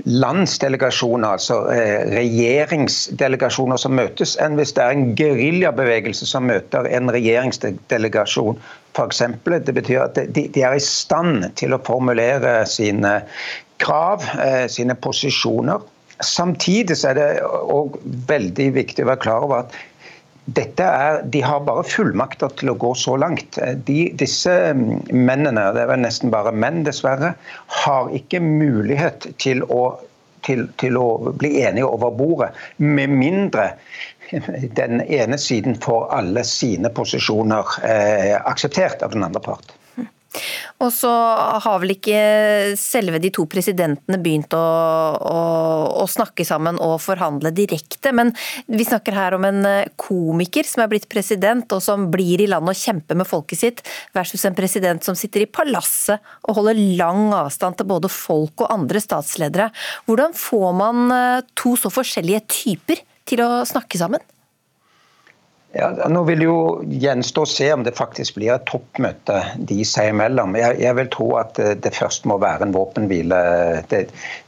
landsdelegasjoner, 0.04 1.36
altså 1.36 1.60
eh, 1.72 2.08
regjeringsdelegasjoner 2.14 3.80
som 3.80 3.94
møtes, 3.98 4.36
enn 4.42 4.58
hvis 4.58 4.74
det 4.76 4.84
er 4.84 4.96
en 4.96 5.14
geriljabevegelse 5.18 6.28
som 6.28 6.48
møter 6.50 6.88
en 6.90 7.12
regjeringsdelegasjon. 7.12 8.60
For 8.96 9.06
eksempel. 9.06 9.60
det 9.62 9.74
betyr 9.76 10.02
at 10.02 10.18
de, 10.18 10.46
de 10.50 10.62
er 10.66 10.76
i 10.76 10.82
stand 10.82 11.46
til 11.60 11.74
å 11.74 11.82
formulere 11.86 12.60
sine 12.66 13.20
krav, 13.82 14.26
eh, 14.40 14.66
sine 14.68 14.96
posisjoner. 14.98 15.80
Samtidig 16.20 16.98
er 17.08 17.16
det 17.16 17.28
òg 17.44 17.96
veldig 18.28 18.72
viktig 18.76 19.06
å 19.06 19.12
være 19.12 19.24
klar 19.24 19.46
over 19.46 19.62
at 19.62 19.78
er, 20.56 21.22
De 21.22 21.40
har 21.42 21.64
bare 21.66 21.84
fullmakter 21.84 22.52
til 22.58 22.72
å 22.72 22.76
gå 22.78 22.94
så 22.94 23.16
langt. 23.16 23.58
De, 23.86 24.10
disse 24.18 24.54
mennene, 24.74 25.70
det 25.76 25.86
er 25.86 26.00
nesten 26.00 26.30
bare 26.30 26.52
menn 26.52 26.84
dessverre, 26.84 27.34
har 27.84 28.10
ikke 28.16 28.40
mulighet 28.40 29.30
til 29.38 29.62
å, 29.68 29.98
til, 30.46 30.68
til 30.82 30.96
å 30.96 31.32
bli 31.32 31.60
enige 31.62 31.88
over 31.88 32.10
bordet, 32.10 32.54
med 32.78 33.10
mindre 33.10 33.72
den 34.78 35.00
ene 35.00 35.38
siden 35.38 35.74
får 35.82 36.06
alle 36.14 36.44
sine 36.46 36.90
posisjoner 36.94 37.66
eh, 37.82 38.36
akseptert 38.38 39.02
av 39.02 39.16
den 39.16 39.26
andre 39.26 39.42
part. 39.42 39.74
Og 40.80 40.92
så 40.94 41.10
har 41.64 41.80
vel 41.82 41.94
ikke 41.96 42.20
selve 42.78 43.18
de 43.22 43.32
to 43.34 43.44
presidentene 43.50 44.20
begynt 44.22 44.54
å, 44.56 44.62
å, 45.18 45.40
å, 46.00 46.06
snakke 46.10 46.46
sammen 46.46 46.78
og 46.82 47.00
forhandle 47.02 47.52
direkte, 47.54 48.12
men 48.16 48.32
vi 48.70 48.86
snakker 48.86 49.16
her 49.16 49.36
om 49.36 49.46
en 49.48 49.60
eh, 49.66 49.90
komiker 50.00 50.66
som 50.68 50.84
er 50.84 50.90
blitt 50.92 51.08
president 51.10 51.70
og 51.74 51.82
som 51.84 52.08
blir 52.12 52.42
i 52.42 52.48
landet 52.50 52.76
og 52.76 52.80
kjemper 52.80 53.18
med 53.18 53.28
folket 53.28 53.62
sitt, 53.62 53.84
versus 54.16 54.46
en 54.46 54.56
president 54.56 55.04
som 55.04 55.18
sitter 55.18 55.44
i 55.44 55.50
palasset 55.50 56.22
og 56.46 56.60
holder 56.60 56.80
lang 57.00 57.30
avstand 57.36 57.80
til 57.80 57.90
både 57.90 58.10
folk 58.12 58.64
og 58.64 58.72
andre 58.72 59.02
statsledere. 59.02 59.70
Hvordan 60.08 60.36
får 60.38 60.76
man 60.78 61.16
eh, 61.16 61.46
to 61.58 61.76
så 61.80 61.92
forskjellige 61.92 62.46
typer 62.50 63.02
til 63.30 63.42
å 63.44 63.50
snakke 63.68 63.98
sammen? 64.00 64.22
Ja, 65.72 65.86
nå 66.10 66.24
vil 66.26 66.40
jo 66.42 66.54
gjenstå 66.82 67.44
å 67.46 67.48
se 67.48 67.68
om 67.70 67.84
det 67.86 67.92
faktisk 67.94 68.34
blir 68.40 68.56
et 68.56 68.64
toppmøte 68.66 69.36
de 69.70 69.84
seg 69.86 70.10
imellom. 70.10 70.56
Jeg, 70.58 70.80
jeg, 70.82 70.96
vil 70.98 71.10
tro 71.14 71.28
at 71.38 71.60
det 71.84 71.92
først 71.94 72.26
må 72.26 72.40
være 72.42 72.66
en 72.66 72.74
våpenhvile. 72.74 73.38
Det, 73.92 74.00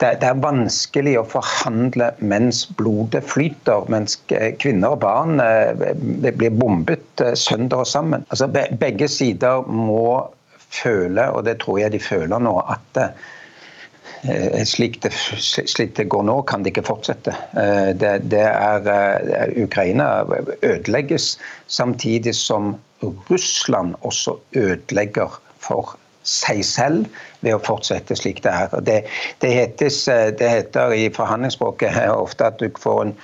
det, 0.02 0.10
det, 0.18 0.32
er 0.32 0.42
vanskelig 0.42 1.14
å 1.20 1.26
forhandle 1.36 2.10
mens 2.18 2.64
blodet 2.78 3.22
flyter, 3.30 3.86
mens 3.94 4.18
kvinner 4.26 4.96
og 4.96 5.04
barn 5.06 5.38
eh, 5.44 5.92
blir 6.26 6.58
bombet 6.58 7.22
eh, 7.22 7.36
sønder 7.38 7.84
og 7.84 7.92
sammen. 7.92 8.26
Altså, 8.34 8.50
begge 8.82 9.06
sider 9.06 9.62
må 9.70 10.24
føle, 10.72 11.28
og 11.30 11.46
det 11.46 11.60
tror 11.62 11.84
jeg 11.84 11.94
de 11.94 12.02
føler 12.02 12.42
nå, 12.42 12.56
at 12.66 13.02
Eh, 13.02 13.30
slik 14.64 15.02
det, 15.02 15.10
slik 15.40 15.96
det, 15.96 16.04
går 16.04 16.22
nå, 16.22 16.36
kan 16.46 16.62
det 16.62 16.72
ikke 16.72 16.86
fortsette. 16.86 17.34
Eh, 17.58 17.90
det, 17.98 18.12
det 18.30 18.44
er, 18.46 18.86
eh, 18.86 19.56
Ukraina 19.64 20.22
ødelegges 20.62 21.38
samtidig 21.66 22.34
som 22.34 22.76
Russland 23.02 23.94
også 24.06 24.36
ødelegger 24.54 25.40
for 25.58 25.96
seg 26.22 26.62
selv 26.62 27.06
ved 27.42 27.56
å 27.56 27.62
fortsette 27.66 28.14
slik 28.14 28.44
det 28.44 28.54
er. 28.54 28.80
Det, 28.86 28.98
det, 29.42 29.52
hetes, 29.58 30.04
det 30.38 30.50
heter 30.50 30.94
i 30.94 31.08
forhandlingsspråket 31.10 31.98
ofte 32.14 32.52
at 32.52 32.62
du 32.62 32.70
får 32.78 33.08
en 33.08 33.14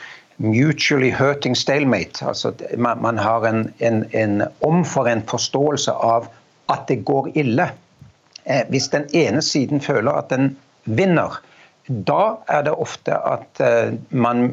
mutually 0.42 1.12
hurting 1.14 1.54
stalemate. 1.54 2.26
Altså, 2.26 2.52
man, 2.76 2.98
man 3.02 3.18
har 3.18 3.46
en, 3.46 3.68
en, 3.78 4.02
en 4.18 4.42
omforent 4.66 5.30
forståelse 5.30 5.94
av 5.94 6.26
at 6.74 6.90
det 6.90 7.04
går 7.06 7.30
ille. 7.38 7.70
Hvis 8.72 8.88
den 8.88 9.04
ene 9.14 9.42
siden 9.44 9.80
føler 9.80 10.18
at 10.18 10.30
den 10.32 10.56
vinner, 10.88 11.40
da 11.88 12.36
er 12.52 12.66
det 12.66 12.74
ofte 12.76 13.16
at 13.16 13.60
eh, 13.64 13.94
man, 14.12 14.50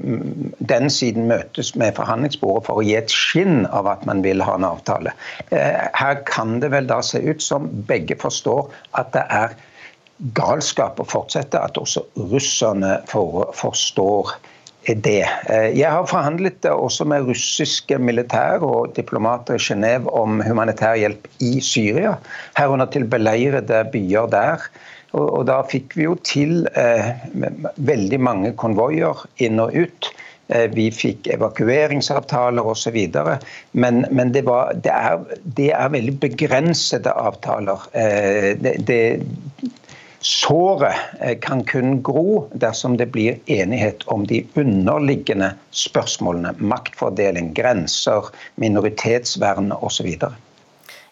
den 0.63 0.89
siden 0.91 1.27
møtes 1.27 1.73
med 1.75 1.97
forhandlingsbordet 1.97 2.63
for 2.69 2.79
å 2.79 2.85
gi 2.85 2.95
et 2.95 3.11
skinn 3.11 3.65
av 3.75 3.89
at 3.91 4.05
man 4.07 4.23
vil 4.23 4.43
ha 4.45 4.55
en 4.55 4.67
avtale. 4.67 5.11
Eh, 5.51 5.83
her 5.99 6.21
kan 6.29 6.59
det 6.63 6.71
vel 6.71 6.87
da 6.87 7.01
se 7.03 7.19
ut 7.19 7.43
som 7.43 7.67
begge 7.89 8.17
forstår 8.21 8.69
at 8.99 9.11
det 9.15 9.25
er 9.35 9.55
galskap 10.37 10.99
å 11.01 11.07
fortsette, 11.07 11.59
at 11.59 11.77
også 11.79 12.05
russerne 12.31 13.01
for, 13.11 13.49
forstår 13.57 14.37
det. 14.85 15.25
Eh, 15.49 15.69
jeg 15.75 15.91
har 15.91 16.07
forhandlet 16.07 16.65
også 16.71 17.07
med 17.09 17.27
russiske 17.27 17.99
militær 17.99 18.63
og 18.63 18.95
diplomater 18.95 19.59
i 19.59 19.65
Genéve 19.67 20.11
om 20.15 20.39
humanitær 20.45 20.95
hjelp 21.01 21.27
i 21.43 21.57
Syria, 21.59 22.15
herunder 22.55 22.87
til 22.93 23.07
beleirede 23.11 23.83
byer 23.91 24.31
der. 24.31 24.69
Og, 25.15 25.27
og 25.39 25.47
da 25.49 25.61
fikk 25.67 25.95
vi 25.97 26.07
jo 26.07 26.15
til 26.27 26.65
eh, 26.75 27.11
veldig 27.75 28.21
mange 28.23 28.53
konvoier 28.59 29.25
inn 29.43 29.61
og 29.63 29.75
ut. 29.75 30.11
Eh, 30.47 30.67
vi 30.75 30.89
fikk 30.93 31.29
evakueringsavtaler 31.37 32.67
osv. 32.73 32.99
Men, 33.71 34.03
men 34.11 34.33
det, 34.35 34.45
var, 34.49 34.75
det, 34.75 34.91
er, 34.91 35.23
det, 35.43 35.71
er, 35.71 35.89
veldig 35.95 36.17
begrensede 36.25 37.13
avtaler. 37.15 37.87
Eh, 37.97 38.51
det, 38.59 38.75
det, 38.89 39.01
såret 40.25 41.37
kan 41.45 41.59
kun 41.69 41.99
gro 42.03 42.47
dersom 42.57 42.95
det 42.97 43.11
blir 43.13 43.37
enighet 43.51 44.01
om 44.09 44.23
de 44.25 44.41
underliggende 44.57 45.51
spørsmålene. 45.69 46.55
Maktfordeling, 46.57 47.53
grenser, 47.53 48.31
minoritetsvern 48.61 49.69
osv. 49.77 50.09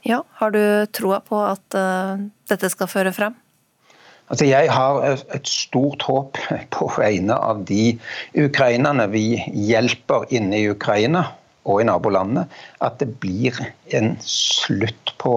Ja, 0.04 0.24
har 0.42 0.52
du 0.52 0.64
troa 0.98 1.22
på 1.24 1.46
at 1.46 1.78
dette 2.50 2.74
skal 2.74 2.90
føre 2.90 3.14
frem? 3.14 3.38
Altså 4.32 4.46
jeg 4.48 4.72
har 4.72 5.04
et 5.36 5.50
stort 5.50 6.04
håp 6.08 6.40
på 6.76 6.90
vegne 6.98 7.36
av 7.36 7.66
de 7.70 7.96
ukrainerne 8.40 9.10
vi 9.12 9.26
hjelper 9.52 10.30
inne 10.34 10.62
i 10.62 10.70
Ukraina 10.72 11.28
og 11.70 11.82
i 11.82 11.88
nabolandene, 11.88 12.46
at 12.84 12.98
det 13.00 13.10
blir 13.24 13.56
en 13.96 14.16
slutt 14.28 15.14
på 15.22 15.36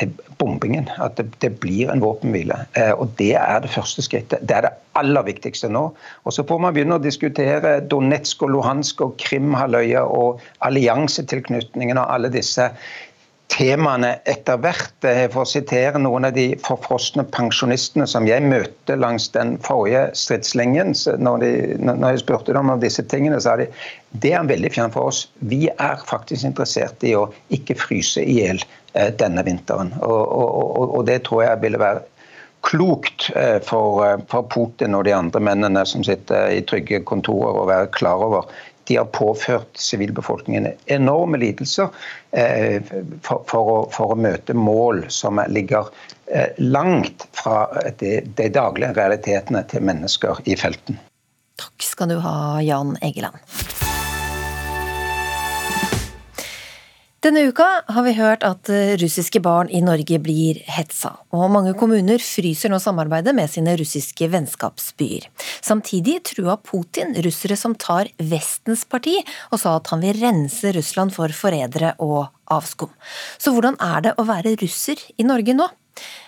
eh, 0.00 0.10
bombingen. 0.40 0.90
At 1.00 1.16
det, 1.20 1.30
det 1.40 1.54
blir 1.62 1.92
en 1.92 2.02
våpenhvile. 2.04 2.58
Eh, 2.76 2.92
og 2.92 3.14
Det 3.20 3.32
er 3.40 3.62
det 3.64 3.72
første 3.72 4.04
skrittet. 4.04 4.44
Det 4.44 4.58
er 4.58 4.68
det 4.68 4.74
aller 4.98 5.24
viktigste 5.24 5.70
nå. 5.72 5.86
Og 6.24 6.36
Så 6.36 6.44
får 6.48 6.60
man 6.60 6.76
begynne 6.76 6.98
å 7.00 7.04
diskutere 7.04 7.78
Donetsk 7.80 8.44
og 8.44 8.52
Luhansk 8.56 9.00
og 9.06 9.16
Krimhalvøya 9.24 10.04
og 10.04 10.44
alliansetilknytningen 10.68 12.00
og 12.00 12.12
alle 12.12 12.32
disse 12.32 12.68
temaene 13.52 14.16
etter 14.28 14.58
hvert. 14.60 14.94
Eh, 15.06 15.26
for 15.32 15.44
å 15.44 15.48
sitere 15.48 16.00
noen 16.02 16.28
av 16.28 16.34
de 16.36 16.48
forfrosne 16.64 17.24
pensjonistene 17.34 18.06
som 18.10 18.26
jeg 18.28 18.44
møtte 18.44 18.98
langs 18.98 19.28
den 19.34 19.56
forrige 19.64 20.08
stridslinjen. 20.18 20.94
Når, 21.22 21.44
de, 21.44 21.52
når 21.82 22.16
jeg 22.16 22.24
spurte 22.24 22.56
dem 22.56 22.72
om 22.72 22.82
disse 22.82 23.04
tingene, 23.10 23.40
sa 23.42 23.56
de 23.60 23.68
det 24.22 24.32
er 24.32 24.48
veldig 24.48 24.72
fjern 24.72 24.92
for 24.94 25.10
oss. 25.12 25.26
Vi 25.44 25.66
er 25.72 26.02
faktisk 26.08 26.46
interessert 26.48 27.04
i 27.04 27.14
å 27.18 27.26
ikke 27.52 27.78
fryse 27.78 28.22
i 28.22 28.40
hjel 28.40 28.62
eh, 28.94 29.12
denne 29.20 29.44
vinteren. 29.46 29.92
Og, 30.00 30.20
og, 30.24 30.84
og, 30.86 31.02
det 31.08 31.22
tror 31.28 31.44
jeg 31.44 31.64
ville 31.64 31.80
være 31.82 32.04
klokt 32.66 33.28
eh, 33.36 33.58
for, 33.62 34.22
for 34.30 34.48
Putin 34.50 34.96
og 34.98 35.04
de 35.06 35.14
andre 35.14 35.42
mennene 35.44 35.84
som 35.86 36.04
sitter 36.06 36.50
i 36.54 36.64
trygge 36.66 37.04
kontorer, 37.06 37.60
å 37.60 37.68
være 37.68 37.92
klar 37.94 38.24
over 38.26 38.48
de 38.86 38.96
har 38.96 39.08
påført 39.14 39.78
sivilbefolkningen 39.78 40.68
enorme 40.86 41.40
lidelser 41.42 41.88
eh, 42.30 42.82
for, 43.22 43.42
for, 43.48 43.72
å, 43.72 43.78
for, 43.92 44.14
å, 44.14 44.20
møte 44.20 44.54
mål 44.54 45.04
som 45.12 45.40
ligger 45.48 45.90
eh, 46.26 46.52
langt 46.58 47.26
fra 47.36 47.66
de, 47.98 48.20
de 48.38 48.48
daglige 48.52 48.94
realitetene 48.98 49.64
til 49.70 49.86
mennesker 49.86 50.42
i 50.44 50.58
felten. 50.58 51.00
Takk 51.56 51.90
skal 51.92 52.12
du 52.12 52.20
ha, 52.20 52.36
Jan 52.62 52.96
Egeland. 53.04 53.85
Denne 57.26 57.42
uka 57.48 57.64
har 57.90 58.04
vi 58.06 58.12
hørt 58.14 58.44
at 58.46 58.68
eh, 58.70 58.92
russiske 59.00 59.40
barn 59.42 59.66
i 59.74 59.80
Norge 59.82 60.20
blir 60.22 60.60
hetsa, 60.70 61.08
og 61.34 61.48
mange 61.50 61.72
kommuner 61.74 62.22
fryser 62.22 62.70
nå 62.70 62.78
samarbeidet 62.78 63.32
med 63.34 63.50
sine 63.50 63.72
russiske 63.80 64.28
vennskapsbyer. 64.30 65.26
Samtidig 65.58 66.20
trua 66.30 66.54
Putin 66.62 67.16
russere 67.26 67.56
som 67.58 67.74
tar 67.74 68.12
Vestens 68.22 68.84
parti, 68.86 69.16
og 69.50 69.58
sa 69.58 69.74
at 69.80 69.90
han 69.90 70.04
vil 70.06 70.20
rense 70.20 70.70
Russland 70.76 71.16
for 71.16 71.34
forrædere 71.34 71.96
og 71.98 72.28
avskum. 72.46 72.94
Så 73.42 73.50
hvordan 73.56 73.80
er 73.82 74.06
det 74.06 74.14
å 74.22 74.28
være 74.30 74.54
russer 74.62 75.02
i 75.18 75.26
Norge 75.26 75.58
nå? 75.58 75.66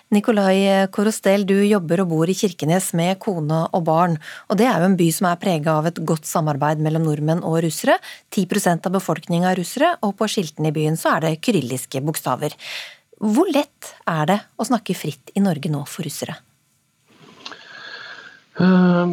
Nikolai 0.08 0.88
Korostel, 0.88 1.42
du 1.44 1.58
jobber 1.68 2.00
og 2.00 2.08
bor 2.08 2.30
i 2.32 2.36
Kirkenes 2.36 2.94
med 2.96 3.18
kone 3.20 3.66
og 3.76 3.82
barn. 3.84 4.14
Og 4.48 4.56
det 4.56 4.64
er 4.64 4.80
jo 4.80 4.88
en 4.88 4.96
by 4.96 5.08
som 5.12 5.26
er 5.28 5.40
prega 5.40 5.74
av 5.76 5.88
et 5.90 5.98
godt 6.08 6.24
samarbeid 6.24 6.80
mellom 6.80 7.04
nordmenn 7.04 7.42
og 7.44 7.58
russere. 7.66 7.98
10% 8.32 8.88
av 8.88 8.94
befolkninga 8.96 9.50
er 9.50 9.60
russere, 9.60 9.90
og 10.00 10.16
på 10.16 10.30
skiltene 10.32 10.72
i 10.72 10.76
byen 10.78 10.96
så 10.96 11.12
er 11.16 11.26
det 11.26 11.34
kyrilliske 11.44 12.00
bokstaver. 12.06 12.56
Hvor 13.20 13.50
lett 13.52 13.92
er 14.08 14.30
det 14.30 14.38
å 14.56 14.64
snakke 14.64 14.96
fritt 14.96 15.34
i 15.36 15.42
Norge 15.44 15.68
nå 15.74 15.82
for 15.90 16.08
russere? 16.08 16.38
Uh, 18.58 19.12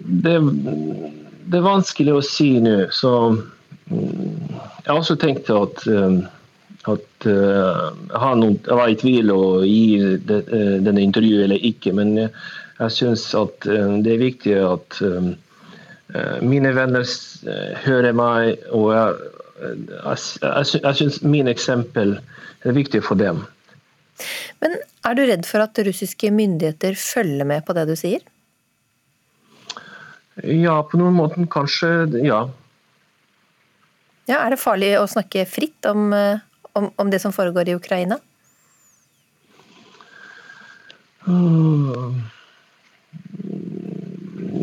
det, 0.00 0.38
det, 0.40 1.58
er 1.58 1.66
vanskelig 1.66 2.16
å 2.16 2.24
si 2.24 2.54
nå. 2.64 2.86
Så 2.88 3.12
mm, 3.34 4.48
jeg 4.48 4.88
har 4.88 4.96
også 4.96 5.18
tenkt 5.20 5.52
at 5.52 5.84
uh, 5.92 6.24
at 6.90 7.26
uh, 7.30 7.92
han 8.20 8.44
var 8.66 8.90
i 8.90 8.98
tvil 9.00 9.32
å 9.32 9.44
gi 9.64 10.16
det, 10.28 10.42
uh, 10.50 10.76
denne 10.84 11.04
intervjuet 11.04 11.46
eller 11.46 11.66
ikke. 11.70 11.94
Men 11.96 12.16
jeg 12.18 12.92
syns 12.92 13.28
at 13.38 13.64
det 13.64 14.10
er 14.10 14.20
viktig 14.20 14.54
at 14.66 14.98
mine 16.42 16.72
venner 16.74 17.06
hører 17.84 18.16
meg, 18.18 18.64
og 18.74 18.88
jeg, 18.90 19.14
jeg, 19.62 20.64
jeg, 20.74 20.96
syns 20.98 21.20
mine 21.22 21.54
eksempel 21.54 22.16
er 22.66 22.74
viktig 22.74 23.00
for 23.06 23.18
dem. 23.18 23.44
Men 24.58 24.74
er 25.06 25.16
du 25.16 25.22
redd 25.22 25.46
for 25.46 25.62
at 25.62 25.78
russiske 25.86 26.32
myndigheter 26.34 26.98
følger 26.98 27.46
med 27.46 27.62
på 27.66 27.78
det 27.78 27.86
du 27.92 27.94
sier? 27.98 28.26
Ja, 30.42 30.80
på 30.82 30.98
noen 30.98 31.14
måte 31.14 31.46
kanskje, 31.50 32.08
ja. 32.26 32.42
Ja, 34.26 34.40
Er 34.40 34.54
det 34.54 34.62
farlig 34.62 34.94
å 34.98 35.06
snakke 35.10 35.44
fritt 35.46 35.86
om 35.86 36.10
om, 36.74 36.90
om 36.96 37.10
det 37.10 37.20
som 37.22 37.32
foregår 37.34 37.68
i 37.68 37.76
Ukraina? 37.78 38.18
Hmm. 41.24 42.20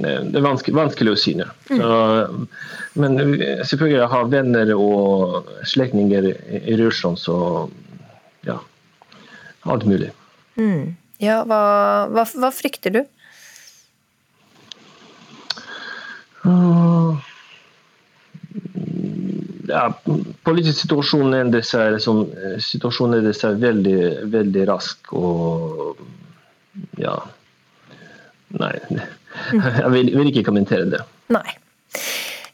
det 0.00 0.38
er 0.38 0.44
vanskelig, 0.44 0.76
vanskelig 0.76 1.12
å 1.14 1.20
si 1.20 1.34
nå. 1.38 1.48
Mm. 1.72 2.46
Men 3.00 3.18
selvfølgelig 3.66 3.98
jeg 3.98 4.12
har 4.12 4.30
venner 4.32 4.72
og 4.76 5.50
slektninger 5.68 6.30
i 6.62 6.76
Russland, 6.80 7.20
så 7.20 7.36
ja. 8.46 8.60
Alt 9.66 9.84
mulig. 9.88 10.12
Mm. 10.56 10.96
Ja, 11.18 11.42
hva, 11.48 11.60
hva, 12.12 12.24
hva, 12.28 12.50
frykter 12.54 12.92
du? 12.92 13.00
Uh, 16.35 16.35
ja, 19.68 19.84
politisk 20.46 20.84
situasjon 20.84 21.34
endrer 21.36 21.64
seg, 21.66 21.96
liksom, 21.96 22.24
situasjonen 22.62 23.20
endrer 23.20 23.36
seg 23.36 23.60
veldig, 23.62 24.00
veldig 24.34 24.66
raskt. 24.70 25.10
Og 25.16 25.96
ja 27.00 27.16
Nei, 28.56 28.72
jeg 29.82 29.88
vil, 29.92 30.10
vil 30.14 30.28
ikke 30.30 30.46
kommentere 30.46 30.86
det. 30.92 31.00
Nei. 31.34 31.44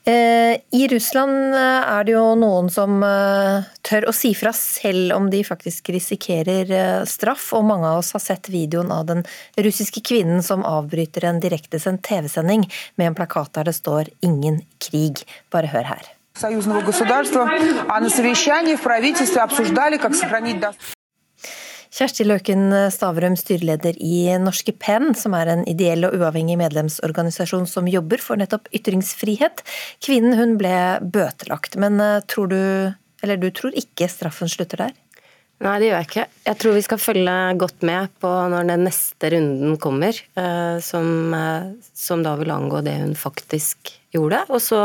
Eh, 0.08 0.56
I 0.72 0.88
Russland 0.88 1.56
eh, 1.56 1.90
er 1.92 2.06
det 2.08 2.14
jo 2.14 2.24
noen 2.40 2.70
som 2.72 3.02
eh, 3.04 3.66
tør 3.84 4.08
å 4.08 4.14
si 4.16 4.32
fra 4.40 4.54
selv 4.56 5.12
om 5.18 5.28
de 5.28 5.42
faktisk 5.44 5.92
risikerer 5.92 7.04
straff, 7.10 7.50
og 7.58 7.66
mange 7.68 7.90
av 7.90 8.00
oss 8.00 8.14
har 8.16 8.24
sett 8.24 8.48
videoen 8.48 8.94
av 8.96 9.04
den 9.10 9.26
russiske 9.60 10.00
kvinnen 10.08 10.40
som 10.46 10.64
avbryter 10.64 11.28
en 11.28 11.42
direktesendt 11.44 12.06
TV-sending 12.08 12.64
med 12.96 13.12
en 13.12 13.18
plakat 13.20 13.52
der 13.60 13.68
det 13.68 13.76
står 13.76 14.08
'Ingen 14.22 14.62
krig'. 14.80 15.26
Bare 15.52 15.68
hør 15.68 15.84
her. 15.84 16.04
Союзного 16.38 16.82
государства, 16.82 17.50
а 17.90 18.00
на 18.00 18.10
совещании 18.10 18.76
в 18.76 18.84
правительстве 18.84 19.42
обсуждали, 19.42 19.98
как 19.98 20.16
сохранить 20.16 20.62
Kjersti 21.93 22.25
Løken 22.25 22.73
Stavrum, 22.89 23.35
styreleder 23.37 23.99
i 24.01 24.25
Norske 24.41 24.73
Penn, 24.73 25.11
som 25.19 25.35
er 25.37 25.51
en 25.53 25.65
ideell 25.69 26.07
og 26.09 26.15
uavhengig 26.17 26.57
medlemsorganisasjon 26.57 27.67
som 27.69 27.91
jobber 27.91 28.23
for 28.23 28.41
nettopp 28.41 28.71
ytringsfrihet. 28.73 29.61
Kvinnen 30.01 30.39
hun 30.39 30.55
ble 30.61 30.73
bøtelagt, 31.05 31.77
men 31.77 32.01
eh, 32.01 32.23
tror 32.33 32.49
du, 32.49 32.63
eller 33.21 33.41
du 33.43 33.51
tror 33.53 33.77
ikke 33.77 34.09
straffen 34.09 34.49
slutter 34.49 34.87
der? 34.87 34.95
Nei, 35.63 35.75
det 35.79 35.91
gjør 35.91 36.01
jeg 36.01 36.09
ikke. 36.09 36.25
Jeg 36.49 36.59
tror 36.63 36.75
vi 36.75 36.85
skal 36.87 37.03
følge 37.03 37.35
godt 37.61 37.85
med 37.87 38.15
på 38.25 38.31
når 38.51 38.71
den 38.73 38.87
neste 38.89 39.31
runden 39.37 39.77
kommer, 39.83 40.17
eh, 40.17 40.79
som, 40.83 41.13
eh, 41.37 41.69
som 41.93 42.25
da 42.25 42.33
vil 42.41 42.55
angå 42.57 42.81
det 42.89 42.97
hun 43.03 43.13
faktisk 43.19 43.93
gjorde. 44.17 44.41
Og 44.49 44.65
så 44.65 44.81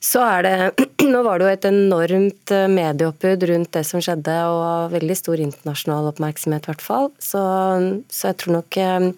så 0.00 0.22
er 0.24 0.46
det 0.46 0.86
Nå 1.10 1.20
var 1.26 1.40
det 1.40 1.46
jo 1.46 1.52
et 1.52 1.66
enormt 1.68 2.52
eh, 2.54 2.68
medieoppbud 2.72 3.44
rundt 3.50 3.72
det 3.74 3.82
som 3.88 4.00
skjedde, 4.04 4.34
og 4.48 4.94
veldig 4.94 5.16
stor 5.18 5.40
internasjonal 5.42 6.08
oppmerksomhet, 6.12 6.64
i 6.64 6.70
hvert 6.70 6.84
fall. 6.84 7.08
Så, 7.20 7.40
så, 8.08 8.30
jeg 8.30 8.38
tror 8.40 8.56
nok 8.60 8.78
eh, 8.80 9.08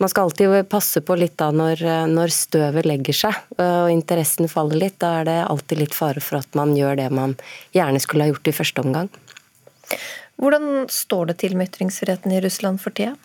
Man 0.00 0.12
skal 0.12 0.28
alltid 0.28 0.54
passe 0.70 1.02
på 1.04 1.16
litt 1.20 1.36
da 1.40 1.50
når, 1.52 1.84
eh, 1.84 2.06
når, 2.08 2.32
støvet 2.32 2.88
legger 2.88 3.16
seg 3.16 3.36
og 3.60 3.90
interessen 3.92 4.48
faller 4.52 4.80
litt. 4.80 4.96
Da 5.02 5.18
er 5.20 5.28
det 5.28 5.38
alltid 5.42 5.82
litt 5.82 5.96
fare 5.96 6.24
for 6.24 6.40
at 6.40 6.56
man 6.56 6.72
gjør 6.78 6.96
det 7.02 7.10
man 7.12 7.36
gjerne 7.76 8.00
skulle 8.00 8.28
ha 8.28 8.32
gjort 8.32 8.52
i 8.52 8.56
første 8.56 8.84
omgang. 8.84 9.12
Hvordan 10.40 10.86
står 10.88 11.32
det 11.32 11.40
til 11.42 11.56
med 11.58 11.68
ytringsfriheten 11.68 12.32
i 12.32 12.40
Russland 12.40 12.80
for 12.80 12.96
tida? 12.96 13.16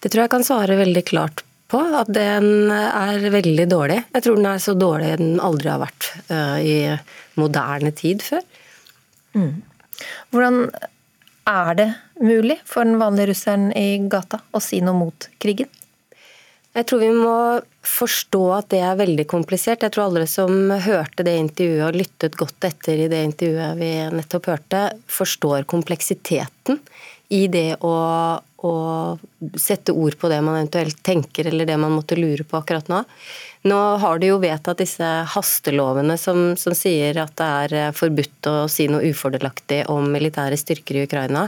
Det 0.00 0.10
tror 0.10 0.24
jeg 0.24 0.32
kan 0.32 0.46
svare 0.46 0.80
veldig 0.80 1.04
klart 1.10 1.44
på 1.72 1.80
at 1.96 2.10
den 2.12 2.70
er 2.70 3.28
veldig 3.32 3.66
dårlig. 3.70 3.98
Jeg 4.12 4.24
tror 4.26 4.38
den 4.38 4.48
er 4.50 4.62
så 4.62 4.76
dårlig 4.76 5.12
den 5.20 5.36
aldri 5.40 5.72
har 5.72 5.80
vært 5.80 6.08
uh, 6.28 6.58
i 6.60 6.76
moderne 7.40 7.92
tid 7.96 8.24
før. 8.24 8.42
Mm. 9.32 9.62
Hvordan 10.32 10.66
er 11.48 11.78
det 11.78 11.88
mulig 12.22 12.58
for 12.68 12.84
den 12.86 13.00
vanlige 13.00 13.32
russeren 13.32 13.70
i 13.76 14.02
gata 14.12 14.42
å 14.52 14.60
si 14.62 14.82
noe 14.84 14.98
mot 14.98 15.28
krigen? 15.42 15.70
Jeg 16.72 16.86
tror 16.88 17.02
vi 17.02 17.10
må 17.12 17.36
forstå 17.84 18.42
at 18.56 18.70
det 18.72 18.80
er 18.80 19.00
veldig 19.00 19.26
komplisert. 19.28 19.82
Jeg 19.84 19.92
tror 19.92 20.06
alle 20.06 20.24
som 20.30 20.70
hørte 20.70 21.24
det 21.26 21.34
intervjuet 21.36 21.84
og 21.88 21.98
lyttet 22.00 22.38
godt 22.40 22.68
etter 22.68 23.02
i 23.04 23.10
det 23.12 23.20
intervjuet 23.26 23.76
vi 23.80 23.90
nettopp 24.16 24.48
hørte, 24.48 24.86
forstår 25.04 25.66
kompleksiteten 25.68 26.80
i 27.36 27.44
det 27.52 27.76
å 27.84 27.92
å 28.66 29.18
sette 29.58 29.94
ord 29.94 30.16
på 30.18 30.30
det 30.30 30.38
man 30.44 30.56
eventuelt 30.56 31.00
tenker, 31.04 31.48
eller 31.50 31.66
det 31.66 31.76
man 31.80 31.94
måtte 31.94 32.18
lure 32.18 32.46
på 32.46 32.58
akkurat 32.60 32.90
nå. 32.92 33.02
Nå 33.70 33.78
har 34.02 34.18
de 34.18 34.32
jo 34.32 34.40
vedtatt 34.42 34.82
disse 34.82 35.08
hastelovene 35.34 36.16
som, 36.18 36.52
som 36.58 36.74
sier 36.74 37.18
at 37.22 37.34
det 37.38 37.48
er 37.62 37.76
eh, 37.78 37.94
forbudt 37.94 38.50
å 38.50 38.56
si 38.70 38.88
noe 38.90 39.06
ufordelaktig 39.10 39.84
om 39.92 40.10
militære 40.14 40.58
styrker 40.58 40.98
i 40.98 41.06
Ukraina, 41.06 41.46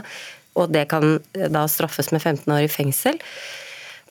og 0.55 0.71
det 0.75 0.87
kan 0.91 1.17
eh, 1.35 1.49
da 1.51 1.65
straffes 1.71 2.11
med 2.15 2.23
15 2.23 2.51
år 2.55 2.67
i 2.67 2.71
fengsel. 2.71 3.19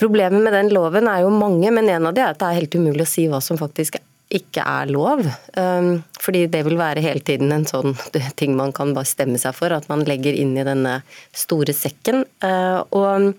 Problemet 0.01 0.43
med 0.43 0.57
den 0.57 0.73
loven 0.75 1.09
er 1.09 1.23
jo 1.25 1.33
mange, 1.33 1.71
men 1.73 1.88
en 1.88 2.11
av 2.11 2.17
de 2.17 2.25
er 2.25 2.33
at 2.33 2.40
det 2.40 2.51
er 2.51 2.61
helt 2.62 2.77
umulig 2.77 3.07
å 3.07 3.12
si 3.14 3.29
hva 3.31 3.40
som 3.45 3.61
faktisk 3.61 4.01
ikke 4.33 4.65
er 4.65 4.91
lov. 4.93 5.25
Um, 5.59 6.03
fordi 6.23 6.47
det 6.51 6.65
vil 6.67 6.79
være 6.81 7.05
hele 7.05 7.23
tiden 7.25 7.53
en 7.55 7.67
sånn 7.69 7.95
ting 8.39 8.57
man 8.59 8.73
kan 8.77 8.95
bare 8.97 9.09
stemme 9.09 9.41
seg 9.41 9.57
for, 9.57 9.75
at 9.75 9.89
man 9.93 10.05
legger 10.09 10.37
inn 10.37 10.57
i 10.59 10.67
denne 10.67 10.99
store 11.37 11.75
sekken. 11.77 12.25
Uh, 12.45 12.81
og, 12.97 13.35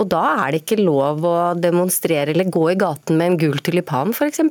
og 0.00 0.10
da 0.10 0.24
er 0.46 0.54
det 0.54 0.64
ikke 0.64 0.80
lov 0.82 1.26
å 1.26 1.36
demonstrere 1.58 2.34
eller 2.34 2.50
gå 2.50 2.70
i 2.72 2.78
gaten 2.80 3.20
med 3.20 3.32
en 3.32 3.40
gul 3.44 3.60
tulipan, 3.64 4.14
f.eks. 4.16 4.42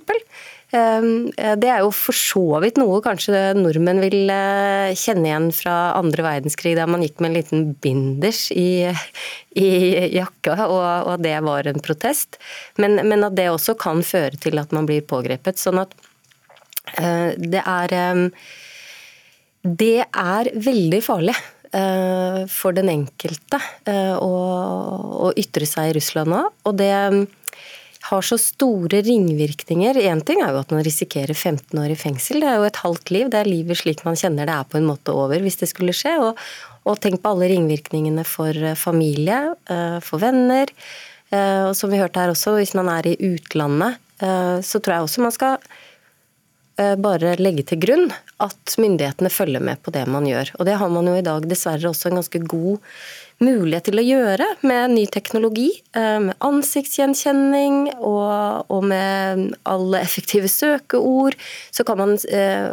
Ehm, 0.70 1.32
eh, 1.38 1.56
det 1.58 1.70
er 1.72 1.82
jo 1.82 1.90
for 1.96 2.14
så 2.14 2.44
vidt 2.62 2.78
noe 2.78 3.00
kanskje 3.02 3.56
nordmenn 3.58 4.02
vil 4.04 4.30
eh, 4.30 4.94
kjenne 4.98 5.26
igjen 5.26 5.48
fra 5.56 5.76
andre 5.98 6.26
verdenskrig, 6.28 6.76
der 6.78 6.90
man 6.90 7.02
gikk 7.02 7.18
med 7.18 7.32
en 7.32 7.38
liten 7.40 7.64
binders 7.82 8.44
i, 8.54 8.86
i 9.58 9.70
jakka, 10.14 10.60
og, 10.68 10.86
og, 11.10 11.16
det 11.26 11.34
var 11.46 11.70
en 11.70 11.82
protest. 11.82 12.38
Men, 12.78 13.02
men, 13.02 13.26
at 13.26 13.38
det 13.40 13.50
også 13.50 13.78
kan 13.82 14.04
føre 14.06 14.38
til 14.38 14.62
at 14.62 14.76
man 14.76 14.86
blir 14.90 15.02
pågrepet. 15.10 15.58
Sånn 15.58 15.82
at 15.82 15.96
uh, 17.02 17.34
det 17.34 17.64
er 17.66 17.96
um, 18.14 18.28
Det 19.62 20.06
er 20.06 20.54
veldig 20.56 21.02
farlig. 21.06 21.38
For 21.70 22.74
den 22.74 22.88
enkelte 22.90 23.60
å, 24.18 24.30
å, 25.22 25.28
ytre 25.38 25.68
seg 25.70 25.92
i 25.92 25.94
Russland 26.00 26.32
nå. 26.34 26.40
Og 26.66 26.80
det, 26.80 26.90
har 28.10 28.26
så 28.26 28.38
store 28.42 29.02
ringvirkninger. 29.06 29.98
Én 30.02 30.22
ting 30.26 30.42
er 30.42 30.54
jo 30.54 30.62
at 30.64 30.72
man 30.74 30.84
risikerer 30.86 31.36
15 31.36 31.78
år 31.78 31.94
i 31.94 31.98
fengsel, 32.00 32.42
det 32.42 32.50
er 32.50 32.58
jo 32.58 32.68
et 32.70 32.82
halvt 32.82 33.12
liv. 33.14 33.30
Det 33.30 33.42
er 33.42 33.50
livet 33.50 33.78
slik 33.78 34.02
man 34.08 34.18
kjenner 34.20 34.50
det 34.50 34.56
er 34.56 34.70
på 34.70 34.80
en 34.80 34.88
måte 34.90 35.14
over 35.14 35.44
hvis 35.44 35.60
det 35.62 35.70
skulle 35.72 35.96
skje. 35.96 36.16
Og, 36.24 36.40
og 36.90 36.98
tenk 37.04 37.22
på 37.22 37.34
alle 37.34 37.52
ringvirkningene 37.52 38.26
for 38.28 38.56
eh, 38.56 38.78
familie, 38.80 39.54
eh, 39.70 40.00
for 40.06 40.22
venner. 40.24 40.72
Eh, 41.30 41.68
og 41.68 41.76
som 41.78 41.94
vi 41.94 42.02
hørte 42.02 42.24
her 42.24 42.34
også, 42.34 42.56
hvis 42.58 42.76
man 42.80 42.90
er 42.94 43.12
i 43.12 43.18
utlandet, 43.34 44.06
så 44.20 44.82
tror 44.84 44.92
jeg 44.92 45.06
også 45.06 45.22
man 45.24 45.32
skal 45.32 45.62
bare 47.00 47.38
legge 47.40 47.64
til 47.70 47.80
grunn 47.80 48.10
at 48.44 48.74
myndighetene 48.76 49.30
følger 49.32 49.64
med 49.64 49.80
på 49.80 49.94
det 49.96 50.02
man 50.12 50.28
gjør. 50.28 50.52
Og 50.60 50.68
det 50.68 50.76
har 50.82 50.92
man 50.92 51.08
jo 51.08 51.14
i 51.16 51.24
dag 51.24 51.48
dessverre 51.48 51.88
også 51.88 52.10
en 52.10 52.20
ganske 52.20 52.42
god 52.52 52.82
mulighet 53.44 53.88
til 53.88 54.02
å 54.02 54.06
gjøre 54.06 54.48
med 54.68 54.94
ny 54.96 55.06
teknologi. 55.12 55.70
Eh, 55.96 56.18
med 56.28 56.38
ansiktsgjenkjenning 56.44 57.82
og, 57.98 58.68
og 58.68 58.86
med 58.92 59.56
alle 59.70 60.04
effektive 60.04 60.52
søkeord. 60.52 61.38
Så 61.72 61.86
kan 61.88 62.00
man 62.02 62.16
eh, 62.30 62.72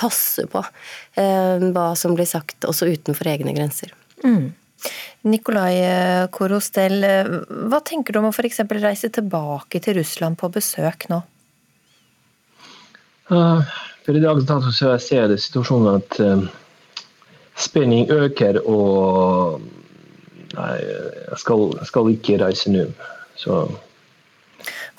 passe 0.00 0.46
på 0.50 0.62
eh, 0.62 1.68
hva 1.72 1.90
som 1.98 2.16
blir 2.16 2.28
sagt 2.28 2.68
også 2.68 2.90
utenfor 2.92 3.32
egne 3.32 3.56
grenser. 3.56 3.94
Mm. 4.24 4.52
Nikolai 5.22 5.74
eh, 5.84 6.26
Korostel, 6.32 7.02
eh, 7.04 7.28
hva 7.68 7.80
tenker 7.84 8.14
du 8.14 8.22
om 8.22 8.30
å 8.30 8.32
f.eks. 8.32 8.62
reise 8.80 9.10
tilbake 9.12 9.82
til 9.84 9.98
Russland 10.00 10.40
på 10.40 10.48
besøk 10.52 11.08
nå? 11.12 11.20
Uh, 13.30 13.60
for 14.02 14.16
I 14.16 14.22
dag 14.24 14.40
så 14.74 14.96
ser 14.98 15.28
jeg 15.28 15.42
situasjonen 15.44 16.00
at 16.00 16.16
uh, 16.24 16.48
spenning 17.60 18.10
øker, 18.10 18.62
og 18.66 19.60
Nei, 20.50 20.80
jeg 20.82 21.38
skal, 21.38 21.68
skal 21.86 22.08
ikke 22.10 22.40
reise 22.42 22.72
nå. 22.74 22.88
Så 23.38 23.62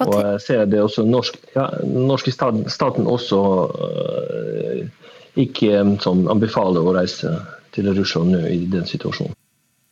og 0.01 0.15
jeg 0.17 0.39
ser 0.41 0.63
det 0.65 0.79
også 0.81 1.03
norsk, 1.05 1.35
ja, 1.53 1.67
norske 1.85 2.31
staten, 2.33 2.63
staten 2.71 3.05
også 3.09 3.41
uh, 3.69 5.11
ikke 5.37 5.83
som 6.01 6.23
anbefaler 6.31 6.81
å 6.81 6.95
reise 6.95 7.35
til 7.75 7.91
Russland 7.93 8.33
nå 8.33 8.41
i 8.49 8.63
den 8.71 8.87
situasjonen. 8.89 9.35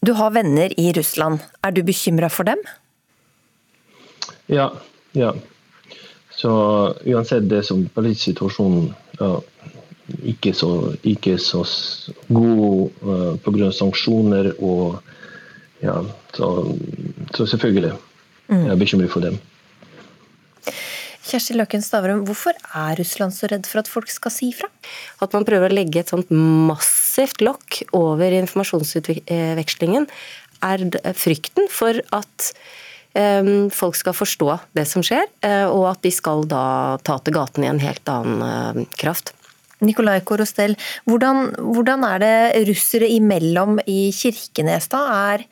Du 0.02 0.16
har 0.16 0.32
venner 0.34 0.74
i 0.80 0.90
Russland. 0.96 1.44
Er 1.62 1.76
du 1.76 1.84
bekymra 1.86 2.32
for 2.32 2.48
dem? 2.48 2.64
Ja. 4.50 4.72
ja. 5.14 5.34
Så 6.34 6.52
uansett 7.06 7.50
det 7.52 7.66
som 7.68 7.84
politisk 7.94 8.32
situasjon 8.32 8.94
ja, 9.20 9.34
ikke 10.34 10.54
så, 10.58 10.96
ikke 11.08 11.38
så 11.42 11.64
god 12.28 12.90
uh, 13.04 13.36
pga. 13.46 13.72
sanksjoner 13.76 14.54
og 14.58 15.00
ja, 15.84 15.96
så, 16.36 16.50
så 17.36 17.46
selvfølgelig. 17.48 17.94
Jeg 18.50 18.74
er 18.74 18.80
bekymret 18.82 19.12
for 19.14 19.24
dem. 19.24 19.38
Kjersti 21.30 21.54
Løken 21.54 21.84
Stavrum, 21.86 22.24
hvorfor 22.26 22.58
er 22.58 22.98
Russland 22.98 23.36
så 23.36 23.48
redd 23.52 23.68
for 23.70 23.84
at 23.84 23.90
folk 23.92 24.10
skal 24.10 24.34
si 24.34 24.50
fra? 24.56 24.66
At 25.22 25.36
man 25.38 25.46
prøver 25.46 25.70
å 25.70 25.78
legge 25.78 26.02
et 26.02 26.10
sånt 26.10 26.32
massivt 26.34 27.44
lokk 27.46 27.84
over 27.94 28.34
informasjonsutvekslingen, 28.40 30.10
er 30.66 30.86
frykten 31.16 31.70
for 31.72 32.02
at 32.16 32.52
folk 33.74 33.98
skal 33.98 34.14
forstå 34.14 34.50
det 34.78 34.86
som 34.90 35.06
skjer, 35.06 35.26
og 35.70 35.86
at 35.92 36.02
de 36.06 36.12
skal 36.14 36.44
da 36.50 36.98
ta 37.06 37.18
til 37.22 37.38
gaten 37.38 37.66
i 37.66 37.70
en 37.70 37.82
helt 37.82 38.10
annen 38.12 38.90
kraft. 38.98 39.34
Nikolai 39.86 40.20
Korostel, 40.28 40.76
hvordan, 41.08 41.54
hvordan, 41.74 42.04
er 42.04 42.24
det 42.24 42.64
russere 42.68 43.08
imellom 43.16 43.80
i 43.88 44.12
Kirkenes 44.16 44.90
da? 44.92 45.04
Er, 45.34 45.46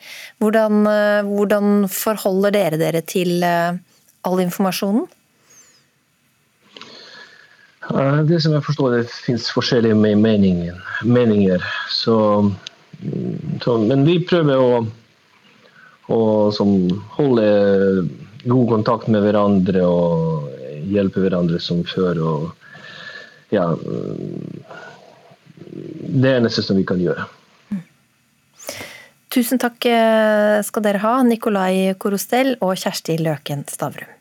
hvordan, 0.43 0.81
hvordan 1.29 1.87
forholder 1.91 2.55
dere 2.55 2.81
dere 2.81 3.03
til 3.07 3.39
all 3.43 4.43
informasjonen? 4.43 5.07
Det 8.27 8.41
som 8.43 8.51
jeg 8.51 8.63
forstår, 8.65 8.97
det 8.97 9.11
finnes 9.23 9.47
forskjellige 9.55 9.95
meninger. 9.95 10.75
meninger. 11.03 11.63
Så, 11.89 12.17
så, 13.63 13.77
men 13.79 14.03
vi 14.03 14.19
prøver 14.27 14.59
å, 14.59 14.81
å 16.11 16.19
holde 17.15 17.47
god 18.43 18.69
kontakt 18.73 19.07
med 19.07 19.23
hverandre 19.23 19.85
og 19.87 20.51
hjelpe 20.91 21.23
hverandre 21.23 21.61
som 21.63 21.85
før. 21.87 22.19
Og 22.19 22.66
ja 23.53 23.65
Det 26.07 26.31
eneste 26.33 26.63
som 26.65 26.77
vi 26.79 26.85
kan 26.87 26.99
gjøre. 27.01 27.27
Tusen 29.33 29.59
takk 29.61 29.83
skal 30.65 30.85
dere 30.85 31.01
ha, 31.03 31.15
Nikolai 31.23 31.93
Korostel 31.99 32.55
og 32.63 32.73
Kjersti 32.79 33.19
Løken 33.21 33.67
Stavrum. 33.69 34.16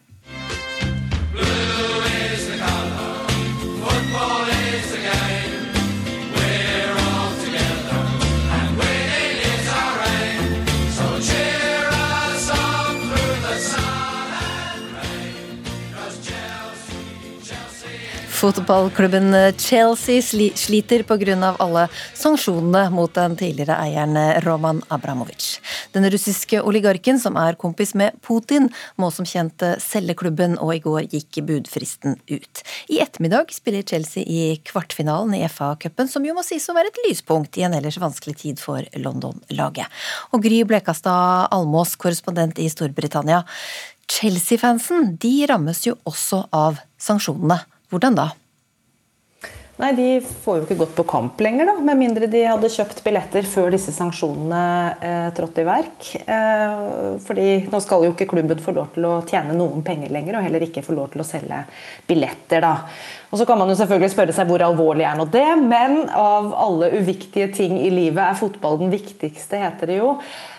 Fotballklubben 18.36 19.52
Chelsea 19.58 20.22
sliter 20.54 21.02
pga. 21.02 21.54
alle 21.58 21.88
sanksjonene 22.14 22.90
mot 22.92 23.14
den 23.14 23.36
tidligere 23.36 23.78
eieren 23.80 24.42
Roman 24.44 24.82
Abramovic. 24.92 25.60
Den 25.92 26.04
russiske 26.10 26.60
oligarken, 26.60 27.16
som 27.20 27.38
er 27.40 27.56
kompis 27.56 27.94
med 27.94 28.18
Putin, 28.20 28.68
må 29.00 29.08
som 29.10 29.24
kjent 29.24 29.64
selge 29.80 30.14
klubben, 30.20 30.58
og 30.60 30.74
i 30.74 30.82
går 30.84 31.06
gikk 31.14 31.38
budfristen 31.48 32.18
ut. 32.28 32.60
I 32.92 33.00
ettermiddag 33.00 33.54
spiller 33.56 33.86
Chelsea 33.88 34.26
i 34.28 34.60
kvartfinalen 34.68 35.32
i 35.38 35.40
FA-cupen, 35.48 36.10
som 36.12 36.26
jo 36.28 36.34
må 36.36 36.44
sies 36.44 36.68
å 36.68 36.74
være 36.76 36.92
et 36.92 37.00
lyspunkt 37.06 37.56
i 37.56 37.64
en 37.64 37.76
ellers 37.78 37.96
vanskelig 38.02 38.36
tid 38.42 38.60
for 38.60 38.84
London-laget. 39.00 39.88
Og 40.36 40.44
Gry 40.44 40.60
Blekastad 40.68 41.48
Almås, 41.56 41.96
korrespondent 41.96 42.60
i 42.60 42.68
Storbritannia. 42.68 43.46
Chelsea-fansen 44.12 45.16
de 45.24 45.32
rammes 45.48 45.80
jo 45.88 45.96
også 46.04 46.42
av 46.52 46.84
sanksjonene. 47.00 47.62
Hvordan 47.92 48.18
da? 48.18 48.30
Nei, 49.76 49.90
De 49.92 50.06
får 50.24 50.56
jo 50.56 50.64
ikke 50.64 50.78
gått 50.80 50.94
på 50.96 51.04
kamp 51.04 51.40
lenger, 51.44 51.68
da, 51.68 51.74
med 51.84 51.98
mindre 52.00 52.28
de 52.32 52.40
hadde 52.48 52.70
kjøpt 52.72 53.02
billetter 53.04 53.44
før 53.44 53.74
disse 53.74 53.92
sanksjonene 53.92 54.60
eh, 55.04 55.26
trådte 55.36 55.60
i 55.60 55.66
verk. 55.68 56.06
Eh, 56.24 57.18
fordi 57.26 57.48
Nå 57.68 57.80
skal 57.84 58.06
jo 58.06 58.14
ikke 58.14 58.28
klubben 58.30 58.62
få 58.64 58.72
lov 58.72 58.94
til 58.94 59.04
å 59.04 59.18
tjene 59.28 59.56
noen 59.58 59.84
penger 59.84 60.14
lenger, 60.16 60.38
og 60.38 60.48
heller 60.48 60.64
ikke 60.64 60.84
få 60.86 60.96
lov 60.96 61.12
til 61.12 61.20
å 61.20 61.28
selge 61.28 61.60
billetter. 62.08 62.64
da. 62.64 62.72
Og 63.30 63.38
Så 63.38 63.46
kan 63.46 63.58
man 63.58 63.70
jo 63.70 63.78
selvfølgelig 63.78 64.12
spørre 64.14 64.34
seg 64.34 64.50
hvor 64.50 64.62
alvorlig 64.62 65.06
er 65.06 65.16
nå 65.18 65.26
det, 65.30 65.48
men 65.62 66.04
av 66.14 66.52
alle 66.54 66.92
uviktige 67.00 67.48
ting 67.54 67.78
i 67.82 67.90
livet 67.90 68.22
er 68.22 68.38
fotball 68.38 68.78
den 68.84 68.92
viktigste, 68.92 69.58
heter 69.64 69.90
det 69.90 69.98
jo. 69.98 70.12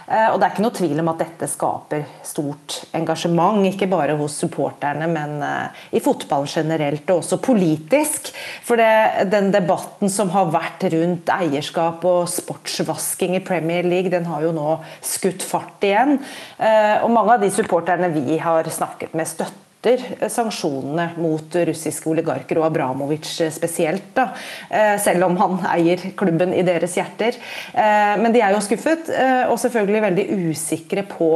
Eh, 0.08 0.30
og 0.32 0.40
Det 0.40 0.46
er 0.46 0.54
ikke 0.54 0.64
noe 0.64 0.76
tvil 0.76 1.02
om 1.02 1.10
at 1.12 1.20
dette 1.20 1.50
skaper 1.52 2.04
stort 2.28 2.78
engasjement, 2.96 3.60
ikke 3.68 3.90
bare 3.92 4.16
hos 4.20 4.38
supporterne, 4.40 5.08
men 5.12 5.36
eh, 5.44 5.84
i 6.00 6.04
fotballen 6.04 6.48
generelt, 6.48 7.04
og 7.12 7.22
også 7.22 7.40
politisk. 7.44 8.32
For 8.64 8.80
det, 8.80 9.28
den 9.32 9.52
debatten 9.56 10.12
som 10.12 10.32
har 10.36 10.52
vært 10.54 10.88
rundt 10.96 11.32
eierskap 11.36 12.08
og 12.08 12.32
sportsvasking 12.32 13.36
i 13.40 13.44
Premier 13.44 13.88
League, 13.88 14.12
den 14.14 14.28
har 14.32 14.48
jo 14.48 14.56
nå 14.56 14.80
skutt 15.04 15.44
fart 15.44 15.84
igjen. 15.88 16.20
Eh, 16.56 16.98
og 17.04 17.12
mange 17.12 17.36
av 17.36 17.44
de 17.44 17.52
supporterne 17.52 18.12
vi 18.16 18.40
har 18.44 18.68
snakket 18.72 19.16
med, 19.16 19.28
støtter 19.28 19.67
sanksjonene 19.86 21.12
mot 21.22 21.56
russiske 21.70 22.10
oligarker 22.10 22.60
og 22.60 22.68
Abramovic 22.68 23.30
spesielt. 23.54 24.10
Da. 24.16 24.30
Eh, 24.70 24.96
selv 25.02 25.28
om 25.30 25.38
han 25.38 25.60
eier 25.74 26.02
klubben 26.18 26.54
i 26.54 26.64
deres 26.66 26.98
hjerter. 26.98 27.38
Eh, 27.74 28.16
men 28.20 28.34
de 28.34 28.42
er 28.42 28.56
jo 28.56 28.64
skuffet, 28.64 29.10
eh, 29.10 29.46
og 29.48 29.60
selvfølgelig 29.60 30.02
veldig 30.02 30.26
usikre 30.50 31.04
på 31.08 31.32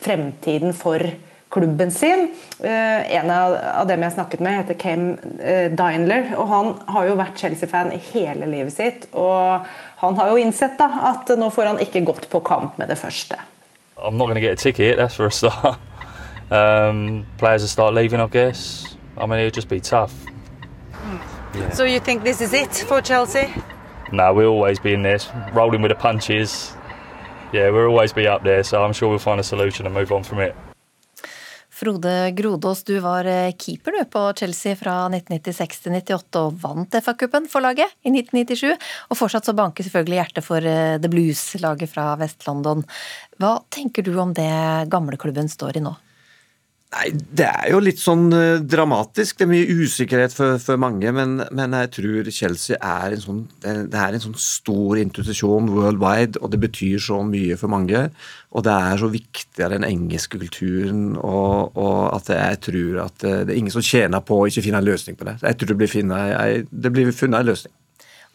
fremtiden 0.00 0.72
for 0.74 0.98
klubben 1.52 1.90
sin. 1.92 2.30
En 2.64 3.30
av 3.30 3.86
dem 3.86 4.00
jeg 4.00 4.14
snakket 4.14 4.40
med, 4.40 4.54
heter 4.62 4.74
Kem 4.80 5.18
Dinler. 5.76 6.32
og 6.38 6.48
Han 6.48 6.74
har 6.88 7.08
jo 7.10 7.16
vært 7.18 7.36
Chelsea-fan 7.36 7.92
i 7.92 8.00
hele 8.14 8.46
livet 8.46 8.72
sitt. 8.72 9.06
og 9.12 9.60
Han 10.00 10.16
har 10.16 10.30
jo 10.30 10.40
innsett 10.40 10.78
da, 10.78 10.88
at 11.12 11.28
nå 11.28 11.50
får 11.52 11.66
han 11.66 11.78
ikke 11.78 12.06
gått 12.06 12.30
på 12.30 12.40
kamp 12.40 12.78
med 12.78 12.88
det 12.88 12.96
første. 12.96 13.36
I'm 13.98 14.16
not 14.16 14.28
going 14.28 14.34
to 14.36 14.40
get 14.40 14.52
a 14.52 14.56
ticket, 14.56 14.96
that's 14.96 15.16
for 15.16 15.26
a. 15.26 15.76
Um, 16.52 17.24
players 17.38 17.62
will 17.62 17.68
start 17.68 17.94
leaving, 17.94 18.20
I 18.20 18.26
guess. 18.26 18.94
I 19.16 19.24
mean, 19.24 19.38
it'll 19.38 19.50
just 19.50 19.68
be 19.68 19.80
tough. 19.80 20.12
Yeah. 21.54 21.70
So 21.70 21.84
you 21.84 21.98
think 21.98 22.24
this 22.24 22.42
is 22.42 22.52
it 22.52 22.74
for 22.88 23.00
Chelsea? 23.00 23.48
No, 24.12 24.34
we'll 24.34 24.48
always 24.48 24.78
be 24.78 24.92
in 24.92 25.02
this, 25.02 25.30
rolling 25.54 25.80
with 25.80 25.90
the 25.90 25.96
punches. 25.96 26.76
Yeah, 27.52 27.70
we'll 27.70 27.86
always 27.86 28.12
be 28.12 28.28
up 28.28 28.42
there, 28.42 28.62
so 28.62 28.84
I'm 28.84 28.92
sure 28.92 29.08
we'll 29.08 29.18
find 29.18 29.40
a 29.40 29.42
solution 29.42 29.86
and 29.86 29.94
move 29.94 30.12
on 30.12 30.24
from 30.24 30.40
it. 30.40 30.54
Frode 31.70 32.30
Grodås, 32.36 32.84
du 32.84 32.98
var 32.98 33.24
eh, 33.24 33.54
keeper 33.58 33.92
du 33.92 34.04
på 34.04 34.32
Chelsea 34.36 34.76
fra 34.76 35.08
1996 35.08 35.80
til 35.80 35.96
98 35.96 36.38
og 36.38 36.60
vant 36.60 37.00
FA-cupen 37.00 37.48
for 37.48 37.64
laget 37.64 37.96
i 38.04 38.12
1997. 38.12 38.76
Og 39.08 39.18
fortsatt 39.18 39.48
så 39.48 39.56
banker 39.56 39.88
selvfølgelig 39.88 40.20
hjertet 40.20 40.46
for 40.46 40.60
eh, 40.60 41.00
The 41.00 41.10
Blues, 41.10 41.42
laget 41.64 41.90
fra 41.90 42.12
Vest-London. 42.20 42.84
Hva 43.40 43.56
tenker 43.72 44.04
du 44.04 44.12
om 44.20 44.36
det 44.36 44.52
gamleklubben 44.92 45.48
står 45.48 45.80
i 45.80 45.86
nå? 45.88 45.96
Nei, 46.92 47.08
Det 47.12 47.46
er 47.48 47.70
jo 47.72 47.78
litt 47.80 48.00
sånn 48.00 48.26
uh, 48.34 48.60
dramatisk. 48.60 49.38
Det 49.38 49.46
er 49.46 49.50
mye 49.50 49.76
usikkerhet 49.82 50.34
for, 50.36 50.58
for 50.60 50.80
mange. 50.80 51.08
Men, 51.16 51.38
men, 51.48 51.76
jeg 51.80 51.92
tror 51.96 52.28
Chelsea 52.34 52.76
er 52.76 53.16
en 53.16 53.22
sånn, 53.22 53.42
det 53.62 53.96
er 53.96 54.16
en 54.16 54.24
sånn 54.26 54.36
stor 54.36 55.00
institusjon 55.00 55.70
worldwide, 55.72 56.42
og 56.42 56.52
det 56.52 56.60
betyr 56.66 57.00
så 57.00 57.22
mye 57.24 57.56
for 57.60 57.72
mange. 57.72 58.04
Og 58.52 58.66
det 58.66 58.74
er 58.76 59.00
så 59.00 59.08
viktig 59.12 59.64
av 59.64 59.72
den 59.72 59.88
engelske 59.88 60.40
kulturen, 60.42 61.14
og, 61.16 61.78
og 61.80 62.00
at 62.18 62.28
jeg 62.34 62.64
tror 62.68 63.04
at 63.06 63.16
det, 63.24 63.36
det 63.48 63.54
er 63.54 63.62
ingen 63.62 63.72
som 63.72 63.84
tjener 63.84 64.20
på 64.20 64.42
å 64.42 64.50
ikke 64.50 64.66
finne 64.66 64.82
en 64.82 64.90
løsning 64.90 65.16
på 65.16 65.28
det. 65.30 65.38
Jeg 65.40 65.58
tror 65.58 65.72
det 65.72 65.78
blir 65.80 65.92
funnet, 65.94 66.68
det 66.68 66.92
blir 66.92 67.14
funnet 67.16 67.40
en 67.40 67.54
løsning. 67.54 67.76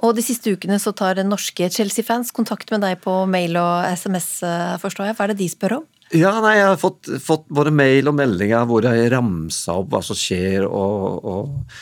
Og 0.05 0.13
de 0.13 0.21
siste 0.21 0.51
ukene 0.53 0.77
så 0.81 0.93
tar 0.93 1.17
norske 1.25 1.69
Chelsea-fans 1.73 2.29
kontakt 2.35 2.69
med 2.73 2.83
deg 2.85 2.99
på 3.01 3.13
mail 3.29 3.57
og 3.57 3.85
SMS, 3.97 4.43
eh, 4.45 4.75
forstår 4.81 5.09
jeg. 5.09 5.17
Hva 5.17 5.25
er 5.25 5.33
det 5.33 5.39
de 5.41 5.49
spør 5.49 5.79
om? 5.79 5.87
Ja, 6.15 6.37
nei, 6.39 6.55
Jeg 6.55 6.71
har 6.71 6.79
fått, 6.79 7.09
fått 7.19 7.47
både 7.51 7.73
mail 7.75 8.07
og 8.07 8.15
meldinger 8.15 8.67
hvor 8.69 8.85
jeg 8.87 9.11
ramsa 9.11 9.75
opp 9.81 9.91
hva 9.91 9.99
som 10.05 10.15
skjer, 10.15 10.63
og, 10.63 11.25
og, 11.27 11.73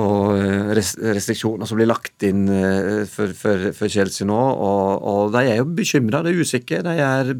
og 0.00 0.38
eh, 0.40 0.70
restriksjoner 0.72 1.68
som 1.68 1.76
blir 1.76 1.90
lagt 1.90 2.24
inn 2.24 2.46
eh, 2.48 3.02
for, 3.10 3.34
for, 3.36 3.68
for 3.76 3.92
Chelsea 3.92 4.24
nå. 4.28 4.38
Og, 4.38 5.04
og, 5.12 5.36
De 5.36 5.44
er 5.44 5.60
jo 5.60 5.68
bekymra, 5.76 6.22
de 6.24 6.32
er 6.32 6.40
usikre. 6.40 6.80
De 6.86 6.96
er 6.96 7.34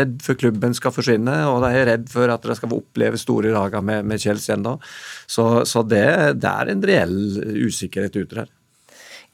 redd 0.00 0.18
for 0.26 0.42
klubben 0.42 0.74
skal 0.74 0.94
forsvinne, 0.96 1.38
og 1.52 1.62
de 1.62 1.70
er 1.70 1.90
redd 1.92 2.10
for 2.10 2.34
at 2.34 2.50
de 2.50 2.58
skal 2.58 2.74
oppleve 2.80 3.22
store 3.22 3.54
dager 3.54 3.86
med, 3.86 4.10
med 4.10 4.26
Chelsea 4.26 4.58
ennå. 4.58 4.74
Så, 5.30 5.62
så 5.70 5.86
det, 5.86 6.06
det, 6.42 6.50
er 6.50 6.74
en 6.74 6.86
reell 6.90 7.18
usikkerhet 7.62 8.18
ute 8.18 8.42
der. 8.42 8.55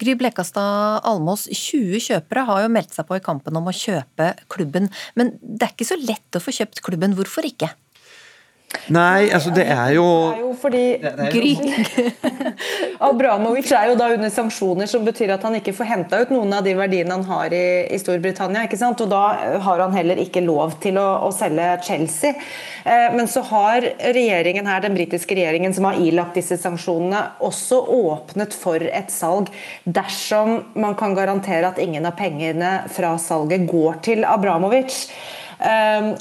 Gry 0.02 0.16
Blekastad 0.18 1.04
Almås, 1.06 1.46
20 1.46 2.02
kjøpere 2.02 2.42
har 2.48 2.64
jo 2.64 2.72
meldt 2.74 2.96
seg 2.96 3.06
på 3.06 3.18
i 3.18 3.22
kampen 3.22 3.54
om 3.58 3.70
å 3.70 3.76
kjøpe 3.76 4.32
klubben. 4.50 4.90
Men 5.18 5.36
det 5.38 5.68
er 5.68 5.74
ikke 5.76 5.86
så 5.92 5.98
lett 6.00 6.38
å 6.38 6.42
få 6.42 6.54
kjøpt 6.56 6.82
klubben. 6.82 7.14
Hvorfor 7.14 7.46
ikke? 7.46 7.70
Nei, 8.92 9.28
altså 9.30 9.52
det 9.54 9.64
er 9.70 9.92
jo 9.94 10.04
Det 10.32 10.38
er 10.38 10.42
jo 10.42 10.52
fordi 10.58 10.82
Grieg 11.30 11.60
Abramovic 13.08 13.70
er 13.74 13.90
jo 13.90 13.96
da 13.98 14.08
under 14.14 14.32
sanksjoner, 14.32 14.88
som 14.90 15.04
betyr 15.06 15.34
at 15.36 15.44
han 15.46 15.56
ikke 15.58 15.74
får 15.76 15.88
henta 15.88 16.20
ut 16.22 16.32
noen 16.34 16.52
av 16.56 16.64
de 16.66 16.74
verdiene 16.78 17.14
han 17.14 17.24
har 17.28 17.54
i, 17.54 17.64
i, 17.92 17.98
Storbritannia. 18.00 18.64
ikke 18.66 18.78
sant? 18.80 19.00
Og 19.04 19.10
da 19.10 19.22
har 19.64 19.82
han 19.82 19.94
heller 19.96 20.20
ikke 20.22 20.42
lov 20.44 20.76
til 20.82 20.98
å, 21.00 21.06
å 21.26 21.30
selge 21.34 21.68
Chelsea. 21.86 22.34
Eh, 22.84 23.08
men 23.14 23.30
så 23.30 23.44
har 23.52 23.86
regjeringen 24.02 24.68
her, 24.70 24.82
den 24.84 24.96
britiske 24.98 25.36
regjeringen 25.38 25.74
som 25.76 25.86
har 25.88 26.00
ilagt 26.02 26.38
disse 26.38 26.58
sanksjonene, 26.62 27.22
også 27.42 27.80
åpnet 27.96 28.56
for 28.56 28.82
et 28.82 29.12
salg 29.14 29.52
dersom 29.84 30.58
man 30.74 30.98
kan 30.98 31.16
garantere 31.18 31.70
at 31.70 31.80
ingen 31.82 32.06
av 32.08 32.18
pengene 32.18 32.74
fra 32.92 33.14
salget 33.22 33.68
går 33.70 34.02
til 34.10 34.26
Abramovic. 34.28 35.06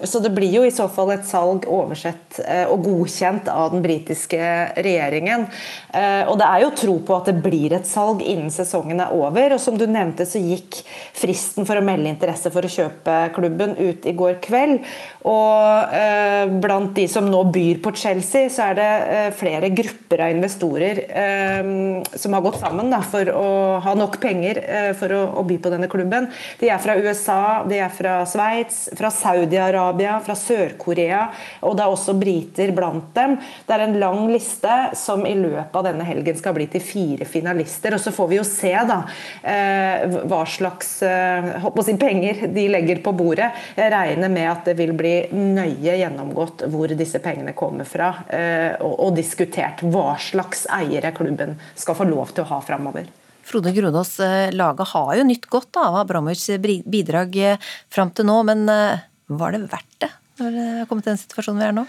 Så 0.04 0.20
det 0.24 0.32
blir 0.36 0.52
jo 0.54 0.63
i 0.65 0.74
så 0.74 0.88
fall 0.91 1.13
et 1.15 1.28
salg 1.28 1.65
oversett 1.70 2.39
og 2.72 2.84
godkjent 2.86 3.50
av 3.52 3.72
den 3.74 3.84
britiske 3.84 4.39
regjeringen. 4.78 5.48
Og 6.30 6.36
det 6.39 6.48
er 6.48 6.63
jo 6.63 6.72
tro 6.78 6.98
på 7.06 7.17
at 7.17 7.30
det 7.32 7.38
blir 7.44 7.76
et 7.76 7.88
salg 7.88 8.24
innen 8.26 8.52
sesongen 8.54 9.02
er 9.04 9.13
over. 9.15 9.56
Og 9.56 9.62
som 9.63 9.78
du 9.80 9.88
nevnte 9.89 10.28
så 10.30 10.41
gikk 10.41 10.82
fristen 11.17 11.67
for 11.67 11.80
å 11.80 11.86
melde 11.86 12.12
interesse 12.12 12.52
for 12.54 12.65
å 12.65 12.72
kjøpe 12.72 13.17
klubben 13.36 13.76
ut 13.80 14.08
i 14.08 14.15
går 14.17 14.39
kveld. 14.44 14.86
Og 15.30 15.96
blant 16.63 16.96
de 16.98 17.08
som 17.12 17.28
nå 17.30 17.44
byr 17.54 17.82
på 17.84 17.94
Chelsea, 17.98 18.50
så 18.54 18.72
er 18.72 18.80
det 18.80 18.91
flere 19.39 19.72
grupper 19.74 20.26
av 20.26 20.36
investorer 20.36 21.04
som 22.17 22.38
har 22.38 22.46
gått 22.46 22.62
sammen 22.62 22.94
for 23.12 23.30
å 23.34 23.50
ha 23.84 23.94
nok 23.98 24.20
penger 24.22 24.62
for 25.00 25.13
å, 25.15 25.44
by 25.48 25.58
på 25.62 25.72
denne 25.74 25.89
klubben. 25.91 26.28
De 26.60 26.70
er 26.72 26.82
fra 26.82 26.98
USA, 27.00 27.63
de 27.67 27.80
er 27.82 27.91
fra 27.94 28.22
Sveits, 28.30 28.84
fra 28.98 29.12
Saudi-Arabia, 29.32 30.20
fra 30.26 30.36
Sør-Korea, 30.36 31.26
og 31.65 31.78
det 31.78 31.86
er 31.86 31.94
også 31.94 32.15
briter 32.20 32.74
blant 32.76 33.12
dem. 33.15 33.38
Det 33.67 33.76
er 33.76 33.86
en 33.86 33.98
lang 34.02 34.26
liste 34.32 34.78
som 34.98 35.24
i 35.28 35.36
løpet 35.38 35.78
av 35.78 35.88
denne 35.88 36.06
helgen 36.08 36.38
skal 36.39 36.56
bli 36.58 36.67
til 36.72 36.84
fire 36.84 37.28
finalister. 37.30 37.96
og 37.96 38.04
Så 38.04 38.13
får 38.15 38.32
vi 38.32 38.39
jo 38.39 38.48
se 38.48 38.74
da 38.88 39.02
eh, 39.44 40.17
hva 40.30 40.41
slags 40.50 40.94
eh, 41.08 41.70
si, 41.86 41.96
penger 42.02 42.46
de 42.54 42.67
legger 42.72 43.02
på 43.04 43.13
bordet. 43.17 43.52
Jeg 43.78 43.94
regner 43.94 44.32
med 44.32 44.50
at 44.52 44.67
det 44.72 44.78
vil 44.80 44.94
bli 44.98 45.15
nøye 45.36 45.98
gjennomgått 46.02 46.65
hvor 46.72 46.91
disse 46.98 47.22
pengene 47.24 47.56
kommer 47.58 47.88
fra, 47.88 48.13
eh, 48.30 48.76
og, 48.82 49.12
diskutert 49.12 49.82
hva 49.84 50.15
slags 50.22 50.63
eiere 50.72 51.12
klubben 51.13 51.58
skal 51.76 51.98
få 51.98 52.08
lov 52.08 52.32
til 52.32 52.46
å 52.46 52.54
ha 52.54 52.62
framover. 52.63 53.10
Frode 53.46 53.74
Grodås, 53.76 54.20
eh, 54.24 54.54
laget 54.56 54.94
har 54.94 55.15
jo 55.17 55.26
nytt 55.28 55.48
godt 55.52 55.80
av 55.82 55.98
Abramovics 56.04 56.48
bidrag 56.62 57.36
fram 57.91 58.13
til 58.15 58.30
nå, 58.30 58.38
men 58.48 58.63
var 59.39 59.56
det 59.56 59.65
verdt 59.72 59.98
det 60.04 60.12
når 60.41 60.56
det 60.56 60.70
har 60.80 60.88
kommet 60.89 61.06
til 61.06 61.13
den 61.13 61.22
situasjonen 61.22 61.62
vi 61.62 61.67
er 61.67 61.76
nå? 61.76 61.86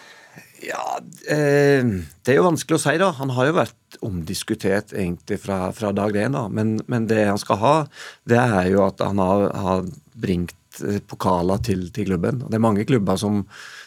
Ja, 0.63 0.87
Det 1.03 2.33
er 2.33 2.39
jo 2.39 2.47
vanskelig 2.47 2.79
å 2.79 2.83
si, 2.83 2.95
da. 3.01 3.11
Han 3.19 3.33
har 3.35 3.49
jo 3.49 3.59
vært 3.59 3.99
omdiskutert 4.07 4.95
egentlig 4.95 5.41
fra, 5.43 5.73
fra 5.75 5.91
dag 5.97 6.17
én. 6.17 6.39
Men, 6.55 6.77
men, 6.87 7.09
det 7.11 7.25
han 7.27 7.41
skal 7.41 7.59
ha, 7.63 7.77
det 8.29 8.39
er 8.39 8.71
jo 8.71 8.85
at 8.87 9.03
han 9.03 9.21
har, 9.23 9.49
har 9.65 9.87
bringt 10.15 10.57
pokaler 11.11 11.61
til, 11.67 11.89
til, 11.93 12.09
klubben. 12.13 12.45
Det 12.47 12.57
er 12.57 12.65
mange 12.65 12.87
klubber 12.89 13.19
som, 13.21 13.43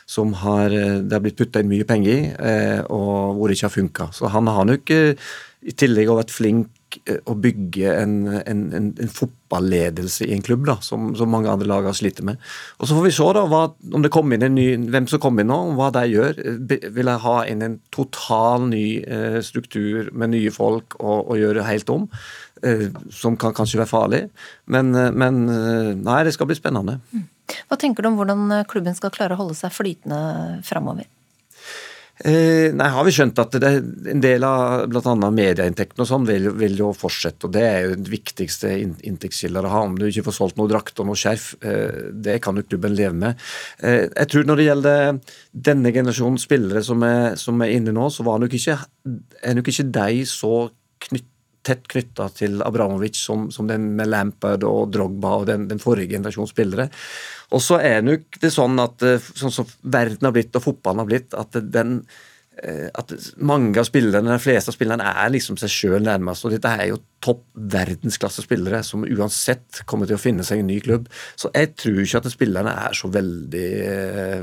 som 0.05 0.35
har 0.43 0.69
det 0.69 1.15
har 1.15 1.23
blitt 1.23 1.39
putta 1.39 1.63
inn 1.63 1.71
mye 1.71 1.87
penger 1.87 2.11
i, 2.11 2.19
og 2.93 3.39
hvor 3.39 3.49
det 3.49 3.57
ikke 3.57 3.69
har 3.69 3.77
funka. 3.79 4.09
Så 4.13 4.29
han 4.35 4.51
har 4.51 4.67
nok 4.69 4.93
i 5.65 5.73
tillegg 5.73 6.11
vært 6.13 6.33
flink 6.35 6.74
Eh, 7.05 7.19
å 7.29 7.35
bygge 7.39 7.91
en, 7.99 8.15
en, 8.39 8.61
en, 8.75 8.87
en 9.01 9.11
fotballedelse 9.11 10.27
i 10.27 10.33
en 10.35 10.43
klubb, 10.45 10.65
da, 10.69 10.77
som, 10.85 11.11
som, 11.17 11.31
mange 11.31 11.51
andre 11.51 11.69
lag 11.69 11.87
har 11.89 11.97
slitt 11.97 12.21
med. 12.25 12.39
Og 12.79 12.89
Så 12.89 12.97
får 12.97 13.07
vi 13.07 13.13
se 13.17 13.29
da, 13.37 13.45
hva, 13.51 13.61
om 13.93 14.05
det 14.05 14.13
kommer 14.13 14.37
inn 14.37 14.47
en 14.47 14.57
ny, 14.57 14.67
hvem 14.93 15.09
som 15.11 15.21
kommer 15.23 15.45
inn 15.45 15.51
nå, 15.53 15.59
hva 15.77 15.91
de 15.95 16.05
gjør. 16.13 16.41
Vil 16.95 17.13
jeg 17.13 17.23
ha 17.27 17.37
inn 17.51 17.65
en 17.65 17.79
total 17.95 18.69
ny 18.71 18.85
eh, 19.03 19.39
struktur 19.45 20.11
med 20.13 20.35
nye 20.35 20.53
folk 20.55 20.99
og, 21.01 21.31
og 21.31 21.39
gjøre 21.41 21.67
helt 21.67 21.93
om? 21.93 22.09
Eh, 22.63 22.87
som 23.11 23.35
kan 23.37 23.53
kanskje 23.53 23.81
være 23.81 23.89
farlig. 23.89 24.21
Men, 24.65 24.95
eh, 24.95 25.11
men, 25.11 25.49
eh, 25.49 25.93
nei, 25.95 26.23
det 26.23 26.33
skal 26.33 26.47
bli 26.47 26.55
spennende. 26.55 26.99
Hva 27.69 27.77
tenker 27.77 28.01
du 28.01 28.07
om 28.07 28.17
hvordan 28.17 28.65
klubben 28.65 28.95
skal 28.95 29.11
klare 29.11 29.35
å 29.35 29.37
holde 29.37 29.53
seg 29.53 29.71
flytende 29.71 30.63
framover? 30.63 31.05
Eh, 32.23 32.71
nei, 32.71 32.87
har 32.95 33.03
vi 33.03 33.11
skjønt 33.11 33.39
at 33.43 33.57
det, 33.59 33.69
en 34.07 34.21
del 34.23 34.45
av 34.47 34.85
bl.a. 34.87 35.13
medieinntektene 35.35 36.05
og 36.05 36.07
sånn 36.07 36.27
vil, 36.29 36.47
vil, 36.55 36.77
jo 36.79 36.93
fortsette. 36.95 37.49
og 37.49 37.55
Det 37.57 37.63
er 37.67 37.79
jo 37.83 37.97
den 37.97 38.07
viktigste 38.07 38.71
inntektskilden 38.79 39.67
å 39.67 39.73
ha. 39.73 39.81
Om 39.83 39.97
du 39.99 40.05
ikke 40.07 40.23
får 40.29 40.37
solgt 40.37 40.59
noe 40.59 40.71
drakt 40.71 41.01
og 41.03 41.09
noe 41.09 41.19
skjerf, 41.19 41.49
eh, 41.59 42.07
det 42.15 42.37
kan 42.45 42.55
jo 42.55 42.63
klubben 42.63 42.95
leve 42.95 43.17
med. 43.19 43.43
Eh, 43.83 44.05
jeg 44.07 44.31
tror 44.31 44.47
når 44.47 44.61
det 44.61 44.69
gjelder 44.69 45.19
denne 45.69 45.91
generasjonen 45.95 46.39
spillere 46.39 46.85
som 46.87 47.03
er, 47.03 47.35
som 47.41 47.59
er 47.65 47.75
inne 47.75 47.95
nå, 47.95 48.07
så 48.13 48.23
var 48.27 48.39
nok 48.39 48.55
ikke, 48.55 48.79
er 49.43 49.59
nok 49.59 49.73
ikke 49.73 49.89
de 49.99 50.23
så 50.31 50.55
knytt, 51.09 51.27
tett 51.65 51.87
knytta 51.91 52.29
til 52.35 52.61
Abramovic 52.65 53.17
som, 53.19 53.49
som, 53.53 53.67
den 53.69 53.91
med 53.97 54.11
Lampard 54.11 54.65
og 54.67 54.93
Drogba 54.93 55.39
og 55.41 55.49
den, 55.49 55.67
den 55.71 55.81
forrige 55.81 56.15
generasjons 56.15 56.53
spillere. 56.55 56.89
Og 57.55 57.63
så 57.63 57.79
er 57.81 58.05
nok 58.05 58.39
det 58.41 58.53
sånn 58.53 58.79
at 58.81 59.05
eh, 59.05 59.33
sånn 59.35 59.53
som 59.53 59.67
verden 59.81 60.27
har 60.27 60.35
blitt 60.35 60.55
og 60.57 60.65
fotballen 60.65 61.03
har 61.03 61.09
blitt, 61.09 61.35
at 61.37 61.57
den 61.73 61.99
eh, 62.61 62.87
at 62.93 63.13
mange 63.37 63.79
av 63.81 63.87
spillerne, 63.89 64.31
de 64.31 64.41
fleste 64.41 64.71
av 64.71 64.77
spillerne 64.77 65.13
er 65.23 65.33
liksom 65.33 65.59
seg 65.61 65.73
sjøl 65.73 66.05
nærmest. 66.05 66.45
og 66.45 66.55
Dette 66.55 66.73
er 66.73 66.91
jo 66.93 67.01
topp 67.25 67.45
verdensklassespillere 67.75 68.81
som 68.85 69.05
uansett 69.05 69.83
kommer 69.89 70.09
til 70.09 70.19
å 70.19 70.21
finne 70.21 70.45
seg 70.47 70.61
en 70.61 70.69
ny 70.69 70.79
klubb. 70.85 71.09
Så 71.37 71.53
jeg 71.53 71.73
tror 71.79 72.01
ikke 72.03 72.23
at 72.23 72.33
spillerne 72.33 72.75
er 72.87 72.97
så 72.97 73.11
veldig 73.13 73.69
eh, 73.89 74.37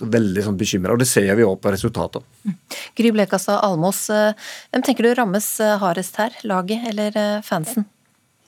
veldig, 0.00 0.44
sånn 0.44 0.60
bekymra. 0.60 0.94
Og 0.94 1.02
det 1.02 1.08
ser 1.10 1.32
vi 1.38 1.46
òg 1.46 1.58
på 1.62 1.72
resultatet. 1.74 2.24
Gry 2.98 3.12
Blekastad 3.14 3.60
Almås, 3.64 4.06
hvem 4.10 4.86
tenker 4.86 5.08
du 5.08 5.14
rammes 5.16 5.50
hardest 5.82 6.18
her? 6.20 6.36
Laget 6.48 6.88
eller 6.92 7.42
fansen? 7.46 7.88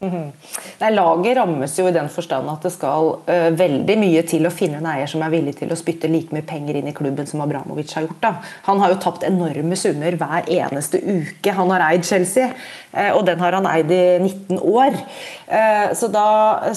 Mhm. 0.00 0.32
Nei, 0.78 0.90
Laget 0.94 1.36
rammes 1.36 1.72
jo 1.78 1.88
i 1.88 1.92
den 1.94 2.06
forstand 2.12 2.46
at 2.52 2.62
det 2.62 2.70
skal 2.70 3.08
uh, 3.26 3.48
veldig 3.58 3.96
mye 3.98 4.20
til 4.30 4.46
å 4.46 4.52
finne 4.54 4.78
en 4.78 4.86
eier 4.86 5.10
som 5.10 5.24
er 5.26 5.32
villig 5.32 5.56
til 5.58 5.72
å 5.74 5.78
spytte 5.78 6.10
like 6.12 6.30
mye 6.34 6.46
penger 6.46 6.78
inn 6.78 6.86
i 6.86 6.94
klubben 6.94 7.26
som 7.26 7.42
Abramovic 7.42 7.96
har 7.96 8.06
gjort. 8.06 8.20
da. 8.22 8.30
Han 8.68 8.78
har 8.78 8.94
jo 8.94 9.00
tapt 9.02 9.26
enorme 9.26 9.74
summer 9.78 10.14
hver 10.20 10.46
eneste 10.54 11.00
uke 11.02 11.54
han 11.56 11.72
har 11.74 11.82
eid 11.88 12.06
Chelsea, 12.06 12.52
uh, 12.94 13.10
og 13.16 13.24
den 13.26 13.42
har 13.42 13.58
han 13.58 13.66
eid 13.66 13.90
i 13.90 14.04
19 14.22 14.60
år. 14.62 15.00
Uh, 15.50 15.90
så 15.98 16.10
da 16.14 16.28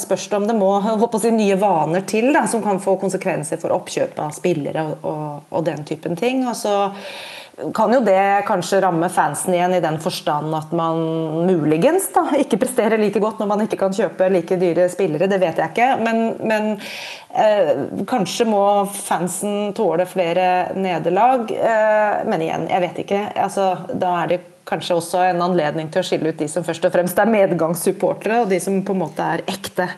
spørs 0.01 0.25
det 0.31 0.39
om 0.39 0.47
det 0.49 0.57
må 0.57 0.71
håper 0.81 1.21
si, 1.21 1.33
nye 1.35 1.59
vaner 1.61 2.07
til 2.09 2.31
da, 2.33 2.47
som 2.49 2.65
kan 2.65 2.81
få 2.81 2.97
konsekvenser 3.03 3.61
for 3.61 3.77
oppkjøp 3.77 4.17
av 4.25 4.33
spillere 4.33 4.87
og, 4.87 5.05
og, 5.05 5.53
og 5.53 5.69
den 5.69 5.85
typen 5.85 6.17
ting. 6.17 6.41
og 6.49 6.57
så 6.57 6.73
kan 7.75 7.93
jo 7.93 7.99
det 8.05 8.43
kanskje 8.47 8.81
ramme 8.83 9.09
fansen 9.11 9.55
igjen 9.55 9.75
i 9.77 9.81
den 9.83 9.97
forstand 10.01 10.53
at 10.57 10.71
man 10.75 10.99
muligens 11.47 12.09
da, 12.15 12.25
ikke 12.39 12.59
presterer 12.61 13.01
like 13.01 13.21
godt 13.21 13.41
når 13.41 13.49
man 13.51 13.63
ikke 13.65 13.79
kan 13.81 13.95
kjøpe 13.95 14.29
like 14.33 14.57
dyre 14.61 14.87
spillere, 14.91 15.29
det 15.31 15.39
vet 15.41 15.61
jeg 15.61 15.73
ikke. 15.73 15.89
Men, 16.01 16.21
men 16.47 16.69
eh, 17.33 17.73
kanskje 18.09 18.47
må 18.49 18.63
fansen 18.95 19.73
tåle 19.77 20.07
flere 20.09 20.47
nederlag. 20.77 21.51
Eh, 21.51 22.21
men 22.27 22.45
igjen, 22.45 22.67
jeg 22.71 22.85
vet 22.87 23.03
ikke. 23.05 23.23
Altså, 23.45 23.71
da 23.93 24.15
er 24.23 24.33
det 24.33 24.41
kanskje 24.71 24.97
også 24.97 25.23
en 25.31 25.41
anledning 25.43 25.89
til 25.91 26.03
å 26.03 26.05
skille 26.05 26.31
ut 26.31 26.39
de 26.39 26.47
som 26.51 26.65
først 26.65 26.85
og 26.87 26.93
fremst 26.93 27.19
er 27.19 27.31
medgangssupportere, 27.31 28.43
og 28.43 28.51
de 28.51 28.61
som 28.63 28.79
på 28.85 28.95
en 28.95 29.03
måte 29.03 29.25
er 29.35 29.43
ekte 29.49 29.89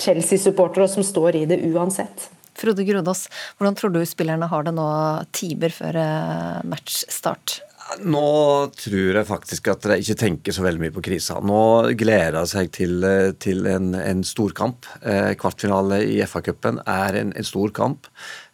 Chelsea-supportere 0.00 0.86
og 0.86 0.94
som 0.98 1.06
står 1.06 1.42
i 1.42 1.46
det 1.50 1.62
uansett. 1.70 2.28
Frode 2.60 2.84
Grodås, 2.88 3.26
hvordan 3.58 3.78
tror 3.78 3.94
du 3.94 4.02
spillerne 4.08 4.50
har 4.50 4.68
det 4.68 4.76
nå 4.76 4.90
timer 5.36 5.74
før 5.74 6.00
eh, 6.04 6.62
matchstart? 6.68 7.60
Nå 7.98 8.70
tror 8.78 9.16
jeg 9.18 9.26
faktisk 9.26 9.70
at 9.72 9.86
de 9.88 9.96
ikke 10.02 10.18
tenker 10.18 10.54
så 10.54 10.62
veldig 10.62 10.82
mye 10.84 10.94
på 10.94 11.02
krisa. 11.04 11.40
Nå 11.42 11.90
gleder 11.98 12.38
de 12.38 12.44
seg 12.50 12.70
til, 12.74 13.00
eh, 13.06 13.32
til 13.42 13.66
en, 13.70 13.94
en 13.98 14.22
storkamp. 14.26 14.86
Eh, 15.02 15.32
kvartfinale 15.40 16.02
i 16.06 16.20
FA-cupen 16.22 16.82
er 16.86 17.18
en, 17.22 17.32
en, 17.34 17.46
stor 17.46 17.72
kamp. 17.74 18.06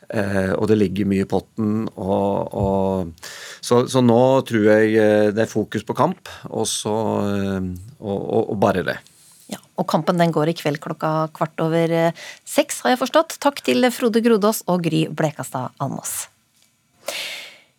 Eh, 0.09 0.55
og 0.55 0.71
det 0.71 0.79
ligger 0.81 1.11
mye 1.11 1.27
i 1.27 1.29
potten. 1.29 1.85
Og, 1.97 2.57
og, 2.57 3.29
så, 3.61 3.85
så, 3.91 4.01
nå 4.05 4.23
tror 4.49 4.71
jeg 4.71 5.35
det 5.37 5.45
er 5.45 5.53
fokus 5.53 5.85
på 5.85 5.97
kamp, 5.99 6.33
og, 6.49 6.65
så, 6.71 6.97
og, 8.01 8.41
og 8.47 8.57
bare 8.63 8.87
det. 8.87 8.99
Og 9.77 9.89
Kampen 9.91 10.21
den 10.21 10.33
går 10.35 10.53
i 10.53 10.57
kveld 10.57 10.81
klokka 10.83 11.29
kvart 11.37 11.61
over 11.65 11.93
eh, 11.93 12.25
seks, 12.49 12.83
har 12.85 12.95
jeg 12.95 13.03
forstått. 13.03 13.39
Takk 13.43 13.63
til 13.67 13.89
Frode 13.95 14.23
Grodås 14.25 14.63
og 14.71 14.87
Gry 14.87 15.07
Blekastad 15.13 15.77
Almås. 15.83 16.27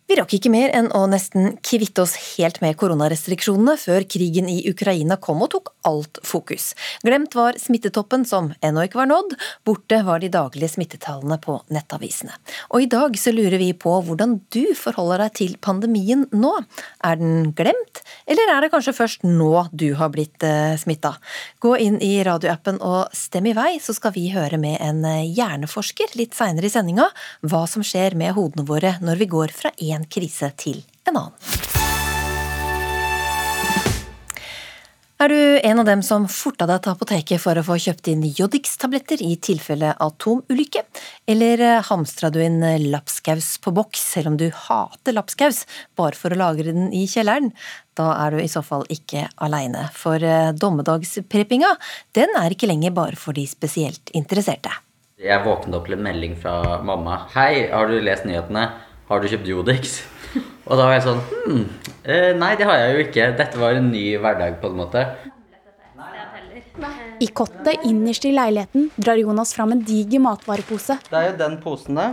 Vi 0.08 0.16
rakk 0.16 0.30
ikke 0.38 0.48
mer 0.48 0.70
enn 0.72 0.86
å 0.96 1.02
nesten 1.12 1.58
kvitte 1.60 2.00
oss 2.00 2.14
helt 2.38 2.62
med 2.64 2.78
koronarestriksjonene 2.80 3.74
før 3.76 4.06
krigen 4.08 4.46
i 4.48 4.62
Ukraina 4.70 5.18
kom 5.20 5.42
og 5.44 5.50
tok 5.52 5.66
alt 5.84 6.16
fokus. 6.24 6.70
Glemt 7.04 7.34
var 7.36 7.58
smittetoppen 7.60 8.24
som 8.24 8.48
ennå 8.64 8.86
ikke 8.86 9.02
var 9.02 9.10
nådd, 9.10 9.34
borte 9.68 9.98
var 10.06 10.22
de 10.22 10.30
daglige 10.32 10.70
smittetallene 10.72 11.36
på 11.44 11.58
nettavisene. 11.76 12.32
Og 12.72 12.86
i 12.86 12.88
dag 12.88 13.18
så 13.20 13.34
lurer 13.36 13.60
vi 13.60 13.74
på 13.76 13.98
hvordan 14.06 14.38
du 14.48 14.72
forholder 14.80 15.26
deg 15.26 15.34
til 15.42 15.58
pandemien 15.60 16.24
nå. 16.32 16.54
Er 17.04 17.20
den 17.20 17.52
glemt, 17.58 18.00
eller 18.24 18.54
er 18.54 18.64
det 18.64 18.72
kanskje 18.72 18.96
først 18.96 19.28
nå 19.28 19.66
du 19.76 19.90
har 20.00 20.08
blitt 20.16 20.40
eh, 20.40 20.72
smitta? 20.80 21.18
Gå 21.60 21.74
inn 21.84 22.00
i 22.00 22.14
radioappen 22.24 22.80
og 22.80 23.12
stem 23.12 23.50
i 23.52 23.54
vei, 23.60 23.74
så 23.76 23.92
skal 23.92 24.16
vi 24.16 24.30
høre 24.32 24.56
med 24.56 24.80
en 24.80 25.04
eh, 25.04 25.28
hjerneforsker 25.36 26.16
litt 26.16 26.32
seinere 26.32 26.72
i 26.72 26.72
sendinga 26.72 27.10
hva 27.44 27.66
som 27.68 27.84
skjer 27.84 28.16
med 28.16 28.32
hodene 28.40 28.64
våre 28.72 28.96
når 29.04 29.20
vi 29.20 29.30
går 29.36 29.52
fra 29.52 29.76
én 29.76 29.97
en 29.98 30.08
krise 30.08 30.52
til 30.56 30.82
en 31.08 31.18
annen. 31.24 31.76
Er 35.18 35.32
du 35.32 35.58
en 35.66 35.80
av 35.82 35.86
dem 35.88 36.02
som 36.06 36.28
forta 36.30 36.62
deg 36.70 36.84
til 36.84 36.94
apoteket 36.94 37.42
for 37.42 37.58
å 37.58 37.64
få 37.66 37.74
kjøpt 37.82 38.06
inn 38.12 38.20
Jodix-tabletter 38.22 39.18
i 39.26 39.32
tilfelle 39.42 39.90
atomulykke, 39.98 40.84
eller 41.26 41.62
hamstra 41.88 42.30
du 42.30 42.38
inn 42.38 42.62
lapskaus 42.92 43.56
på 43.64 43.72
boks 43.74 44.04
selv 44.14 44.30
om 44.30 44.36
du 44.38 44.46
hater 44.54 45.16
lapskaus 45.16 45.64
bare 45.98 46.14
for 46.14 46.30
å 46.30 46.38
lagre 46.38 46.70
den 46.70 46.94
i 46.94 47.02
kjelleren? 47.10 47.50
Da 47.98 48.12
er 48.14 48.36
du 48.36 48.44
i 48.44 48.52
så 48.52 48.62
fall 48.62 48.86
ikke 48.94 49.26
aleine, 49.42 49.88
for 49.90 50.22
eh, 50.22 50.52
dommedagspreppinga 50.54 51.74
den 52.14 52.38
er 52.38 52.54
ikke 52.54 52.70
lenger 52.70 52.94
bare 52.94 53.18
for 53.18 53.34
de 53.34 53.48
spesielt 53.50 54.14
interesserte. 54.14 54.70
Jeg 55.18 55.42
våknet 55.42 55.74
opp 55.74 55.90
til 55.90 55.98
en 55.98 56.06
melding 56.06 56.38
fra 56.38 56.78
mamma. 56.86 57.24
'Hei, 57.34 57.66
har 57.74 57.90
du 57.90 57.98
lest 57.98 58.22
nyhetene? 58.22 58.68
Har 59.08 59.20
du 59.20 59.28
kjøpt 59.30 59.48
Jodix?' 59.48 59.98
Og 60.68 60.76
da 60.76 60.84
var 60.84 60.98
jeg 60.98 61.04
sånn 61.06 61.20
hm, 61.24 61.60
eh, 62.04 62.32
Nei, 62.36 62.52
det 62.60 62.66
har 62.68 62.76
jeg 62.76 62.90
jo 62.92 63.04
ikke. 63.06 63.28
Dette 63.38 63.60
var 63.60 63.78
en 63.78 63.88
ny 63.88 64.04
hverdag, 64.20 64.58
på 64.60 64.68
en 64.68 64.80
måte. 64.82 65.04
I 67.18 67.28
kottet 67.34 67.86
innerst 67.88 68.26
i 68.28 68.34
leiligheten 68.36 68.90
drar 69.00 69.18
Jonas 69.18 69.54
fram 69.56 69.72
en 69.74 69.80
diger 69.82 70.20
matvarepose. 70.22 70.98
Det 71.08 71.16
er 71.18 71.30
jo 71.30 71.38
den 71.40 71.56
posen, 71.62 71.98
da. 71.98 72.10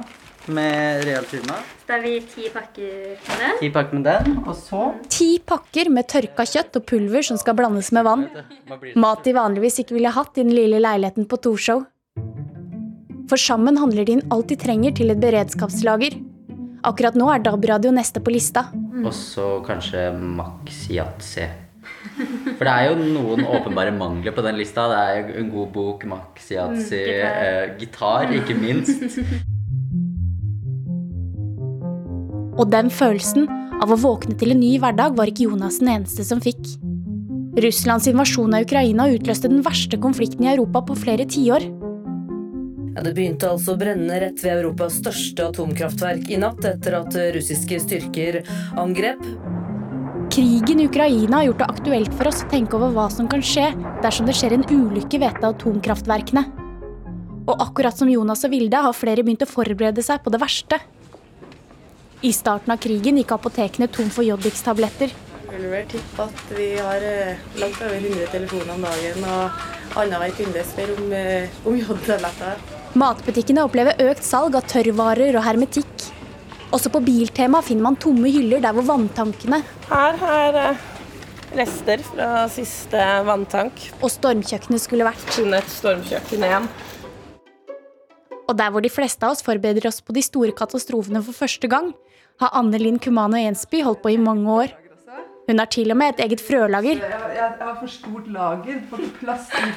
Med 0.48 1.04
Realtuna. 1.06 1.58
Så 1.82 1.90
da 1.90 1.98
har 1.98 2.04
vi 2.06 2.14
ti 2.30 2.48
pakker 2.54 2.92
med 3.28 3.42
den. 3.44 3.56
Ti 3.60 3.70
pakker 3.76 4.00
med 4.00 4.06
den. 4.08 4.38
Og 4.46 4.56
så 4.58 4.84
Ti 5.12 5.30
pakker 5.52 5.90
med 5.94 6.08
tørka 6.10 6.46
kjøtt 6.48 6.80
og 6.80 6.86
pulver 6.90 7.26
som 7.26 7.40
skal 7.42 7.58
blandes 7.58 7.92
med 7.98 8.06
vann. 8.08 8.28
Mat 8.96 9.26
de 9.26 9.34
vanligvis 9.36 9.82
ikke 9.84 9.98
ville 9.98 10.14
hatt 10.14 10.38
i 10.38 10.46
den 10.46 10.54
lille 10.54 10.80
leiligheten 10.82 11.28
på 11.28 11.42
Torshov. 11.44 11.84
For 13.30 13.42
sammen 13.42 13.82
handler 13.82 14.06
de 14.06 14.20
inn 14.20 14.26
alt 14.34 14.54
de 14.54 14.58
trenger 14.62 14.96
til 15.02 15.14
et 15.14 15.22
beredskapslager. 15.22 16.18
Akkurat 16.86 17.16
nå 17.18 17.28
er 17.34 17.42
DAB-radio 17.42 17.92
neste 17.96 18.22
på 18.22 18.30
lista. 18.36 18.68
Og 19.04 19.12
så 19.16 19.46
kanskje 19.66 20.08
Max 20.20 20.84
Yatzy. 20.94 21.48
For 22.58 22.64
det 22.66 22.72
er 22.74 22.86
jo 22.92 22.96
noen 23.02 23.42
åpenbare 23.46 23.92
mangler 23.96 24.34
på 24.36 24.44
den 24.46 24.58
lista. 24.60 24.86
Det 24.92 25.00
er 25.02 25.16
jo 25.34 25.40
en 25.44 25.50
god 25.54 25.72
bok, 25.74 26.06
Max 26.10 26.52
Yatzy, 26.54 27.02
Mm, 27.02 27.10
gitar. 27.10 27.36
eh, 27.42 27.66
gitar, 27.80 28.26
ikke 28.38 28.56
minst. 28.62 29.02
Og 32.56 32.70
den 32.72 32.90
følelsen 32.94 33.50
av 33.84 33.92
å 33.92 33.98
våkne 34.00 34.38
til 34.40 34.54
en 34.54 34.62
ny 34.62 34.78
hverdag 34.80 35.18
var 35.18 35.28
ikke 35.28 35.50
Jonas 35.50 35.80
den 35.82 35.90
eneste 35.92 36.24
som 36.24 36.40
fikk. 36.40 36.62
Russlands 37.60 38.08
invasjon 38.08 38.54
av 38.56 38.64
Ukraina 38.68 39.08
utløste 39.12 39.50
den 39.52 39.62
verste 39.64 39.98
konflikten 40.00 40.46
i 40.48 40.54
Europa 40.54 40.82
på 40.88 40.96
flere 41.00 41.26
tiår. 41.28 41.66
Ja, 42.96 43.04
det 43.04 43.12
begynte 43.18 43.50
altså 43.52 43.74
å 43.74 43.80
brenne 43.80 44.22
rett 44.24 44.40
ved 44.40 44.54
Europas 44.62 45.02
største 45.02 45.50
atomkraftverk 45.50 46.30
i 46.32 46.40
natt 46.40 46.64
etter 46.64 46.96
at 47.02 47.18
russiske 47.36 47.82
styrker 47.84 48.40
angrep. 48.80 49.20
Krigen 50.32 50.80
i 50.80 50.86
Ukraina 50.88 51.42
har 51.42 51.50
gjort 51.50 51.60
det 51.60 51.68
aktuelt 51.74 52.14
for 52.16 52.30
oss 52.32 52.46
å 52.46 52.48
tenke 52.54 52.78
over 52.80 52.94
hva 52.96 53.10
som 53.12 53.28
kan 53.32 53.44
skje 53.44 53.68
dersom 54.04 54.30
det 54.30 54.38
skjer 54.40 54.56
en 54.56 54.64
ulykke 54.72 55.20
ved 55.20 55.28
et 55.28 55.44
av 55.44 55.58
atomkraftverkene. 55.58 56.46
Og 57.46 57.62
akkurat 57.68 58.00
som 58.00 58.10
Jonas 58.10 58.48
og 58.48 58.56
Vilde 58.56 58.80
har 58.88 58.96
flere 58.96 59.28
begynt 59.28 59.44
å 59.44 59.50
forberede 59.50 60.04
seg 60.06 60.24
på 60.24 60.32
det 60.34 60.40
verste. 60.42 60.80
I 62.24 62.32
starten 62.34 62.74
av 62.74 62.80
krigen 62.82 63.20
gikk 63.20 63.36
apotekene 63.36 63.90
tom 63.92 64.08
for 64.10 64.26
Jodix-tabletter. 64.26 65.12
Jeg 65.52 65.60
vil 65.60 65.70
vel 65.72 65.86
tippe 65.92 66.26
at 66.26 66.56
vi 66.56 66.72
har 66.80 67.04
eh, 67.06 67.44
langt 67.60 67.84
over 67.84 68.00
100 68.00 68.32
telefoner 68.34 68.74
om 68.74 68.88
dagen, 68.88 69.28
og 69.30 70.00
annenhver 70.00 70.34
kunde 70.40 70.64
spør 70.72 70.96
om, 70.96 71.14
eh, 71.16 71.62
om 71.68 71.78
jodtabletter. 71.80 72.66
Matbutikkene 72.96 73.66
opplever 73.68 73.98
økt 74.08 74.24
salg 74.24 74.54
av 74.56 74.64
tørrvarer 74.72 75.36
og 75.36 75.44
hermetikk. 75.44 76.06
Også 76.72 76.88
på 76.92 77.02
Biltema 77.04 77.60
finner 77.64 77.90
man 77.90 77.98
tomme 78.00 78.30
hyller 78.32 78.62
der 78.64 78.76
hvor 78.76 78.86
vanntankene 78.88 79.60
Her 79.90 80.22
er 80.30 80.60
eh, 80.62 80.86
rester 81.60 82.00
fra 82.08 82.46
siste 82.52 83.02
vanntank. 83.28 83.90
og 84.00 84.08
stormkjøkkenet 84.14 84.84
skulle 84.84 85.08
vært. 85.08 85.26
Kun 85.36 85.52
et 85.58 85.68
stormkjøkken 85.74 86.48
igjen. 86.48 86.70
Og 88.46 88.56
der 88.56 88.72
hvor 88.72 88.86
de 88.86 88.94
fleste 88.94 89.28
av 89.28 89.36
oss 89.36 89.44
forbereder 89.44 89.90
oss 89.90 90.00
på 90.00 90.16
de 90.16 90.24
store 90.24 90.56
katastrofene 90.56 91.20
for 91.26 91.36
første 91.36 91.68
gang, 91.68 91.92
har 92.40 92.56
Anne 92.56 92.80
Linn 92.80 93.00
Kumano 93.00 93.36
Ensby 93.36 93.84
holdt 93.84 94.04
på 94.04 94.16
i 94.16 94.22
mange 94.22 94.48
år. 94.48 94.72
Hun 95.50 95.60
har 95.60 95.68
til 95.68 95.92
og 95.92 96.00
med 96.00 96.16
et 96.16 96.24
eget 96.30 96.42
frølager. 96.42 97.04
Jeg, 97.04 97.12
jeg, 97.12 97.36
jeg 97.36 97.60
har 97.60 97.76
for 97.82 97.92
stort 97.92 98.32
lager. 98.32 98.80
Får 98.90 99.04
ikke 99.04 99.26
plass 99.26 99.52
i 99.60 99.68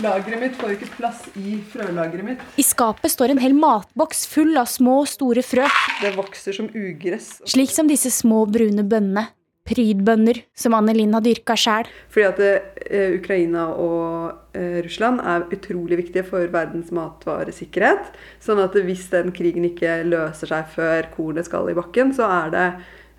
lageret 0.00 0.40
mitt. 0.40 0.56
Får 0.60 0.76
ikke 0.76 0.90
plass 0.96 1.26
i 1.36 1.58
frølageret 1.72 2.26
mitt. 2.26 2.46
I 2.56 2.64
skapet 2.66 3.12
står 3.12 3.34
en 3.34 3.42
hel 3.42 3.54
matboks 3.56 4.24
full 4.30 4.56
av 4.60 4.70
små 4.70 5.02
og 5.04 5.10
store 5.12 5.44
frø. 5.46 5.68
Det 6.02 6.14
vokser 6.16 6.56
som 6.56 6.70
ugress. 6.72 7.38
Slik 7.48 7.72
som 7.74 7.90
disse 7.90 8.12
små 8.14 8.44
brune 8.50 8.86
bønnene. 8.86 9.28
Prydbønner, 9.62 10.40
som 10.58 10.74
Anne 10.74 10.90
Linn 10.96 11.12
har 11.14 11.22
dyrka 11.22 11.54
sjæl. 11.54 11.86
Fordi 12.10 12.24
at 12.26 12.40
eh, 12.42 13.12
Ukraina 13.14 13.68
og 13.78 14.56
eh, 14.58 14.80
Russland 14.82 15.22
er 15.22 15.44
utrolig 15.54 16.00
viktige 16.00 16.26
for 16.26 16.50
verdens 16.50 16.90
matvaresikkerhet. 16.94 18.10
Sånn 18.42 18.58
at 18.58 18.74
hvis 18.74 19.06
den 19.12 19.30
krigen 19.36 19.68
ikke 19.68 20.00
løser 20.08 20.50
seg 20.50 20.74
før 20.74 21.06
kornet 21.14 21.46
skal 21.46 21.70
i 21.70 21.76
bakken, 21.78 22.10
så 22.16 22.26
er 22.26 22.50
det 22.56 22.66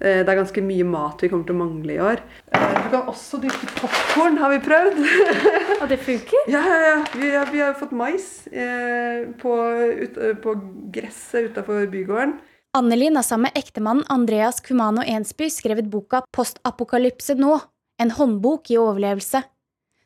det 0.04 0.30
er 0.34 0.40
ganske 0.42 0.62
mye 0.66 0.84
mat 0.86 1.22
vi 1.24 1.30
kommer 1.32 1.48
til 1.48 1.56
å 1.56 1.62
mangle 1.64 1.94
i 1.96 2.00
år. 2.04 2.22
Eh, 2.52 2.70
Du 2.84 2.90
kan 2.94 3.08
også 3.10 3.40
dyrke 3.42 3.68
popkorn, 3.80 4.36
har 4.38 4.52
vi 4.52 4.60
prøvd. 4.66 5.00
Og 5.82 5.88
det 5.90 5.98
funker? 6.04 6.44
Ja, 6.52 6.62
ja, 6.68 6.80
ja. 6.90 6.98
Vi, 7.18 7.30
har- 7.34 7.52
vi 7.54 7.62
har 7.64 7.74
fått 7.80 7.94
mais 7.96 8.26
eh, 8.52 9.24
på, 9.42 9.54
ut, 10.04 10.18
eh, 10.18 10.36
på 10.44 10.54
gresset 10.94 11.52
utafor 11.54 11.88
bygården. 11.90 12.36
Annelin 12.76 13.16
har 13.16 13.24
sammen 13.24 13.50
med 13.52 13.58
ektemannen 13.64 14.06
Andreas 14.10 14.60
Kumano 14.66 15.04
Ensby 15.06 15.46
skrevet 15.54 15.86
boka 15.94 16.24
Postapokalypse 16.34 17.36
nå, 17.38 17.60
en 18.02 18.12
håndbok 18.12 18.72
i 18.74 18.78
overlevelse, 18.82 19.44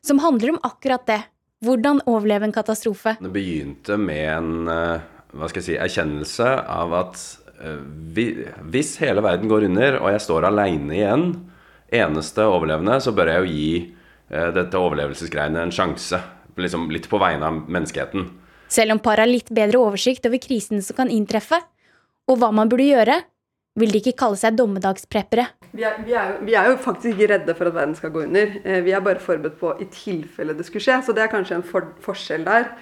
som 0.04 0.18
handler 0.20 0.50
om 0.54 0.58
akkurat 0.62 1.06
det. 1.08 1.22
Hvordan 1.64 1.98
overleve 2.06 2.44
en 2.46 2.52
katastrofe. 2.54 3.16
Det 3.18 3.32
begynte 3.34 3.96
med 3.98 4.28
en 4.36 4.68
eh, 4.70 5.00
hva 5.34 5.48
skal 5.50 5.58
jeg 5.60 5.66
si, 5.66 5.78
erkjennelse 5.80 6.46
av 6.70 6.92
at 7.00 7.16
eh, 7.47 7.47
hvis 8.72 8.96
hele 9.02 9.22
verden 9.24 9.50
går 9.50 9.66
under, 9.68 10.00
og 10.02 10.12
jeg 10.14 10.24
står 10.24 10.46
aleine 10.48 10.94
igjen, 10.94 11.24
eneste 11.90 12.44
overlevende, 12.46 12.98
så 13.02 13.14
bør 13.16 13.32
jeg 13.32 13.40
jo 13.40 13.54
gi 13.54 13.70
eh, 14.30 14.50
dette 14.54 14.78
overlevelsesgreiene 14.78 15.64
en 15.66 15.74
sjanse. 15.74 16.20
Liksom 16.58 16.88
litt 16.90 17.06
på 17.10 17.20
vegne 17.22 17.46
av 17.46 17.64
menneskeheten. 17.70 18.28
Selv 18.68 18.96
om 18.96 19.00
par 19.00 19.22
har 19.22 19.30
litt 19.30 19.50
bedre 19.54 19.80
oversikt 19.80 20.26
over 20.28 20.40
krisene 20.42 20.82
som 20.84 20.98
kan 20.98 21.10
inntreffe, 21.12 21.60
og 22.28 22.40
hva 22.40 22.50
man 22.52 22.68
burde 22.68 22.88
gjøre, 22.90 23.20
vil 23.78 23.94
de 23.94 24.00
ikke 24.02 24.16
kalle 24.18 24.38
seg 24.40 24.56
dommedagspreppere. 24.58 25.46
Vi 25.70 25.84
er, 25.86 26.00
vi, 26.02 26.14
er 26.16 26.32
jo, 26.32 26.38
vi 26.48 26.56
er 26.58 26.70
jo 26.72 26.78
faktisk 26.82 27.12
ikke 27.12 27.28
redde 27.30 27.54
for 27.54 27.70
at 27.70 27.76
verden 27.76 27.94
skal 27.96 28.12
gå 28.12 28.24
under. 28.26 28.54
Eh, 28.64 28.80
Vi 28.84 28.94
er 28.96 29.04
bare 29.04 29.22
forberedt 29.22 29.58
på 29.60 29.74
i 29.78 29.86
tilfelle 29.92 30.56
det 30.58 30.66
skulle 30.66 30.84
skje. 30.84 30.98
Så 31.06 31.14
det 31.14 31.24
er 31.24 31.32
kanskje 31.32 31.60
en 31.60 31.66
for, 31.66 31.92
forskjell 32.04 32.46
der. 32.48 32.72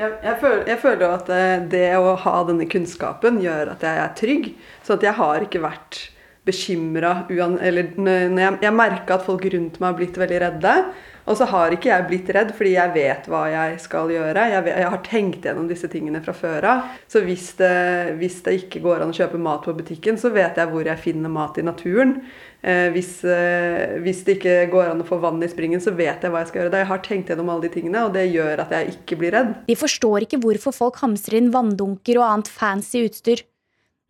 Jeg, 0.00 0.14
jeg, 0.24 0.38
føler, 0.80 1.04
jo 1.04 1.12
at 1.12 1.30
eh, 1.32 1.60
det 1.70 1.86
å 2.00 2.16
ha 2.24 2.34
denne 2.48 2.66
kunnskapen 2.70 3.38
gjør 3.42 3.74
at 3.74 3.84
jeg 3.86 4.02
er 4.02 4.18
trygg. 4.18 4.50
Så 4.82 4.96
at 4.96 5.06
jeg 5.06 5.16
har 5.18 5.44
ikke 5.44 5.62
vært 5.62 6.08
bekymra 6.42 7.28
Eller 7.30 7.92
når 7.94 8.40
jeg, 8.40 8.54
jeg 8.64 8.74
merka 8.74 9.14
at 9.14 9.22
folk 9.22 9.44
rundt 9.52 9.76
meg 9.78 9.92
har 9.92 9.98
blitt 10.00 10.16
veldig 10.18 10.40
redde. 10.42 10.76
Og 11.22 11.36
så 11.38 11.46
har 11.46 11.70
ikke 11.70 11.86
jeg 11.86 12.06
blitt 12.08 12.30
redd, 12.34 12.50
fordi 12.56 12.72
jeg 12.74 12.92
vet 12.96 13.28
hva 13.30 13.44
jeg 13.52 13.76
skal 13.84 14.10
gjøre. 14.10 14.46
Jeg, 14.50 14.64
vet, 14.66 14.78
jeg 14.82 14.90
har 14.90 15.02
tenkt 15.06 15.44
gjennom 15.46 15.68
disse 15.70 15.90
tingene 15.92 16.22
fra 16.24 16.34
før 16.34 16.66
av. 16.66 16.88
Så 17.10 17.22
hvis 17.22 17.52
det, 17.60 17.76
hvis 18.18 18.40
det 18.42 18.56
ikke 18.64 18.82
går 18.82 19.04
an 19.04 19.12
å 19.14 19.16
kjøpe 19.16 19.38
mat 19.38 19.62
på 19.62 19.76
butikken, 19.78 20.18
så 20.18 20.32
vet 20.34 20.58
jeg 20.58 20.72
hvor 20.72 20.88
jeg 20.88 21.02
finner 21.04 21.30
mat 21.30 21.60
i 21.62 21.66
naturen. 21.66 22.16
Eh, 22.62 22.88
hvis, 22.94 23.24
eh, 23.26 23.98
hvis 24.04 24.20
det 24.22 24.36
ikke 24.38 24.56
går 24.70 24.92
an 24.92 25.02
å 25.02 25.06
få 25.06 25.18
vann 25.22 25.42
i 25.42 25.50
springen, 25.50 25.82
så 25.82 25.90
vet 25.98 26.22
jeg 26.22 26.30
hva 26.30 26.44
jeg 26.44 26.52
skal 26.52 26.62
gjøre. 26.62 26.70
da. 26.70 26.82
Jeg 26.84 26.90
har 26.92 26.98
tenkt 27.02 27.30
gjennom 27.32 27.50
alle 27.50 27.66
de 27.66 27.72
tingene, 27.74 28.04
og 28.06 28.12
det 28.14 28.28
gjør 28.30 28.62
at 28.62 28.70
jeg 28.70 28.94
ikke 28.94 29.18
blir 29.18 29.34
redd. 29.34 29.54
De 29.66 29.74
forstår 29.74 30.26
ikke 30.26 30.38
hvorfor 30.42 30.76
folk 30.76 31.00
hamstrer 31.02 31.40
inn 31.40 31.50
vanndunker 31.50 32.20
og 32.20 32.28
annet 32.28 32.50
fancy 32.50 33.02
utstyr. 33.08 33.42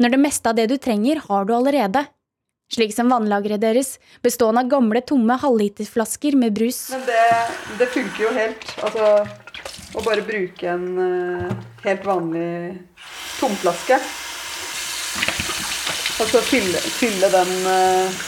Når 0.02 0.10
det 0.10 0.20
meste 0.20 0.50
av 0.50 0.58
det 0.58 0.68
du 0.68 0.76
trenger, 0.76 1.22
har 1.28 1.46
du 1.48 1.54
allerede. 1.54 2.04
Slik 2.72 2.92
som 2.92 3.08
vannlageret 3.12 3.60
deres, 3.60 3.98
bestående 4.24 4.64
av 4.64 4.68
gamle, 4.72 5.00
tomme 5.04 5.36
halvlitersflasker 5.36 6.36
med 6.40 6.54
brus. 6.56 6.90
Men 6.92 7.04
det, 7.08 7.24
det 7.78 7.88
funker 7.92 8.24
jo 8.24 8.32
helt. 8.36 8.64
Altså 8.80 9.26
å 9.92 10.04
bare 10.04 10.24
bruke 10.24 10.68
en 10.72 10.86
uh, 10.96 11.52
helt 11.84 12.04
vanlig 12.08 12.78
tomflaske. 13.36 13.98
Og 16.22 16.28
så 16.30 16.40
fylle, 16.46 16.78
fylle, 16.78 17.28
den, 17.32 17.50
eh, 17.66 18.20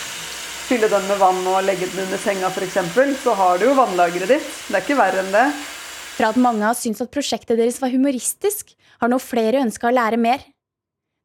fylle 0.64 0.88
den 0.88 1.04
med 1.10 1.20
vann 1.20 1.42
og 1.50 1.60
legge 1.66 1.88
den 1.92 2.04
under 2.06 2.20
senga 2.20 2.48
f.eks. 2.48 2.78
Så 3.22 3.34
har 3.36 3.60
du 3.60 3.68
jo 3.68 3.76
vannlageret 3.76 4.30
ditt. 4.36 4.50
Det 4.68 4.78
er 4.78 4.84
ikke 4.84 4.98
verre 4.98 5.20
enn 5.24 5.32
det. 5.34 5.44
Fra 6.14 6.30
at 6.30 6.38
mange 6.40 6.64
har 6.64 6.76
syntes 6.78 7.02
at 7.04 7.12
prosjektet 7.12 7.58
deres 7.58 7.80
var 7.82 7.92
humoristisk, 7.92 8.72
har 9.02 9.10
nå 9.10 9.18
flere 9.20 9.64
ønska 9.64 9.90
å 9.90 9.94
lære 9.94 10.20
mer. 10.20 10.44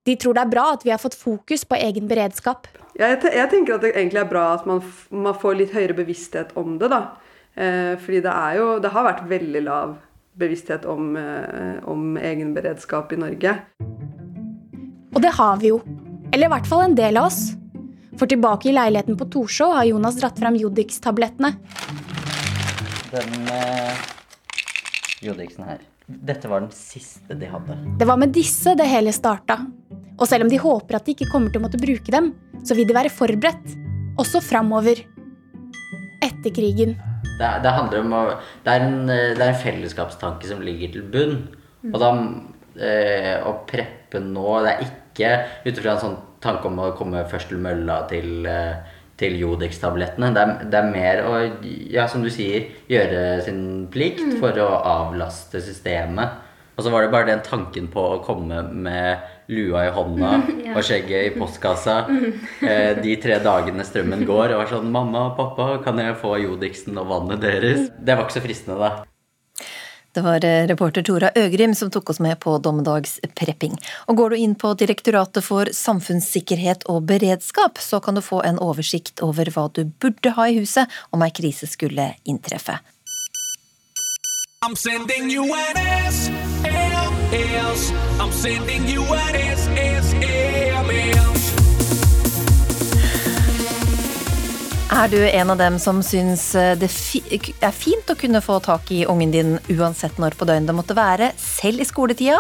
De 0.08 0.16
tror 0.18 0.36
det 0.36 0.44
er 0.44 0.52
bra 0.52 0.66
at 0.74 0.84
vi 0.86 0.92
har 0.92 1.02
fått 1.02 1.18
fokus 1.20 1.66
på 1.70 1.78
egen 1.78 2.10
beredskap. 2.10 2.68
Jeg, 2.98 3.20
jeg 3.22 3.50
tenker 3.52 3.78
at 3.78 3.86
det 3.86 3.94
egentlig 3.94 4.24
er 4.24 4.32
bra 4.32 4.46
at 4.58 4.66
man, 4.68 4.82
man 5.14 5.38
får 5.38 5.60
litt 5.60 5.76
høyere 5.76 5.96
bevissthet 6.02 6.56
om 6.60 6.80
det. 6.82 6.90
da. 6.92 7.04
Eh, 7.54 7.94
fordi 8.00 8.22
det 8.24 8.32
er 8.32 8.58
jo 8.60 8.68
Det 8.80 8.92
har 8.94 9.04
vært 9.08 9.24
veldig 9.28 9.62
lav 9.66 9.96
bevissthet 10.40 10.86
om, 10.88 11.16
eh, 11.20 11.80
om 11.84 12.18
egen 12.18 12.54
beredskap 12.56 13.12
i 13.14 13.20
Norge. 13.20 13.56
Og 15.16 15.22
det 15.22 15.34
har 15.36 15.58
vi 15.58 15.74
jo. 15.74 15.82
Eller 16.34 16.48
i 16.48 16.54
hvert 16.54 16.68
fall 16.70 16.86
en 16.86 16.96
del 16.96 17.18
av 17.18 17.28
oss. 17.28 17.59
For 18.20 18.28
tilbake 18.28 18.68
i 18.68 18.76
leiligheten 18.76 19.16
på 19.16 19.30
Torshov 19.32 19.78
har 19.78 19.88
Jonas 19.88 20.18
dratt 20.20 20.40
fram 20.42 20.58
Jodix-tablettene. 20.60 21.54
Den 23.14 23.48
eh, 23.56 24.02
Jodixen 25.24 25.64
her. 25.70 25.80
Dette 26.06 26.50
var 26.52 26.66
den 26.66 26.74
siste 26.76 27.38
de 27.40 27.48
hadde. 27.48 27.78
Det 28.00 28.08
var 28.10 28.20
med 28.20 28.34
disse 28.36 28.74
det 28.76 28.90
hele 28.90 29.14
starta. 29.16 29.62
Og 30.20 30.28
selv 30.28 30.46
om 30.46 30.52
de 30.52 30.60
håper 30.60 31.00
at 31.00 31.08
de 31.08 31.16
ikke 31.16 31.30
kommer 31.32 31.54
til 31.54 31.62
å 31.62 31.68
måtte 31.68 31.80
bruke 31.80 32.12
dem, 32.12 32.34
så 32.66 32.76
vil 32.76 32.90
de 32.90 32.98
være 32.98 33.14
forberedt. 33.14 33.78
Også 34.20 34.44
framover. 34.44 35.00
Etter 36.20 36.52
krigen. 36.52 36.98
Det, 37.40 37.50
det 37.64 37.72
handler 37.72 38.04
om 38.04 38.16
å 38.18 38.24
det 38.66 38.74
er, 38.74 38.84
en, 38.84 39.04
det 39.08 39.40
er 39.40 39.54
en 39.54 39.62
fellesskapstanke 39.64 40.50
som 40.50 40.60
ligger 40.66 40.92
til 40.92 41.08
bunn. 41.14 41.38
Og 41.94 42.02
da 42.04 42.10
eh, 42.84 43.38
å 43.48 43.62
preppe 43.70 44.20
nå 44.20 44.58
Det 44.66 44.74
er 44.74 44.82
ikke 44.84 45.30
ut 45.64 45.78
ifra 45.78 45.94
en 45.94 46.04
sånn 46.04 46.18
tanke 46.42 46.66
om 46.70 46.78
å 46.80 46.92
komme 46.98 47.26
først 47.30 47.50
til 47.50 47.58
mølla 47.64 48.08
til, 48.10 48.46
eh, 48.46 48.76
til 49.20 49.34
Jodix-tablettene. 49.42 50.34
Det, 50.34 50.70
det 50.72 50.80
er 50.80 50.92
mer 50.94 51.24
å, 51.28 51.34
ja, 51.92 52.08
som 52.08 52.24
du 52.24 52.30
sier, 52.30 52.70
gjøre 52.90 53.42
sin 53.44 53.88
plikt 53.92 54.22
Mm. 54.24 54.40
for 54.40 54.52
å 54.64 54.70
avlaste 54.84 55.60
systemet. 55.62 56.30
Og 56.78 56.86
så 56.86 56.92
var 56.94 57.02
det 57.04 57.12
bare 57.12 57.28
den 57.28 57.42
tanken 57.44 57.90
på 57.92 58.00
å 58.00 58.24
komme 58.24 58.62
med 58.72 59.18
lua 59.50 59.82
i 59.88 59.92
hånda 59.92 60.30
Ja. 60.66 60.76
og 60.78 60.84
skjegget 60.88 61.26
i 61.28 61.36
postkassa 61.38 62.06
Mm. 62.08 62.34
eh, 62.64 62.94
de 63.04 63.16
tre 63.18 63.40
dagene 63.44 63.84
strømmen 63.84 64.24
går, 64.26 64.54
og 64.54 64.62
var 64.64 64.72
sånn 64.72 64.90
'Mamma 64.92 65.26
og 65.32 65.38
pappa, 65.38 65.84
kan 65.84 65.98
jeg 65.98 66.16
få 66.16 66.38
Jodixen 66.40 66.98
og 66.98 67.08
vannet 67.12 67.42
deres?' 67.42 67.90
Det 68.00 68.16
var 68.16 68.24
ikke 68.26 68.40
så 68.40 68.46
fristende, 68.48 68.80
da. 68.80 69.04
Det 70.14 70.22
var 70.26 70.46
eh, 70.46 70.68
reporter 70.68 71.04
Tora 71.06 71.30
Øgrim 71.36 71.76
som 71.76 71.92
tok 71.92 72.10
oss 72.10 72.20
med 72.20 72.40
på 72.40 72.58
dommedagsprepping. 72.58 73.78
Og 74.10 74.18
går 74.18 74.30
du 74.30 74.38
inn 74.38 74.56
på 74.56 74.74
Direktoratet 74.80 75.46
for 75.46 75.70
samfunnssikkerhet 75.74 76.88
og 76.90 77.04
beredskap, 77.12 77.78
så 77.78 78.00
kan 78.02 78.16
du 78.18 78.22
få 78.26 78.42
en 78.46 78.60
oversikt 78.60 79.22
over 79.26 79.52
hva 79.54 79.70
du 79.74 79.86
burde 79.86 80.34
ha 80.38 80.48
i 80.50 80.58
huset 80.60 80.90
om 81.14 81.22
ei 81.26 81.32
krise 81.36 81.68
skulle 81.70 82.14
inntreffe. 82.26 82.80
I'm 84.62 84.76
sending 84.76 85.30
you 85.30 85.44
an 85.44 85.76
SLS. 86.12 87.92
I'm 88.20 88.32
sending 88.32 88.88
you 88.90 89.04
an 89.04 89.36
SSLS. 89.56 90.60
Er 94.90 95.06
du 95.06 95.20
en 95.22 95.52
av 95.54 95.60
dem 95.60 95.76
som 95.78 96.00
syns 96.02 96.48
eh, 96.58 96.72
det 96.74 96.88
er 96.90 97.74
fint 97.78 98.10
å 98.10 98.16
kunne 98.18 98.40
få 98.42 98.56
tak 98.66 98.88
i 98.90 99.04
ungen 99.06 99.30
din 99.30 99.52
uansett 99.70 100.18
når 100.18 100.34
på 100.34 100.48
døgnet 100.50 100.72
det 100.72 100.74
måtte 100.74 100.96
være, 100.98 101.28
selv 101.38 101.84
i 101.84 101.86
skoletida? 101.86 102.40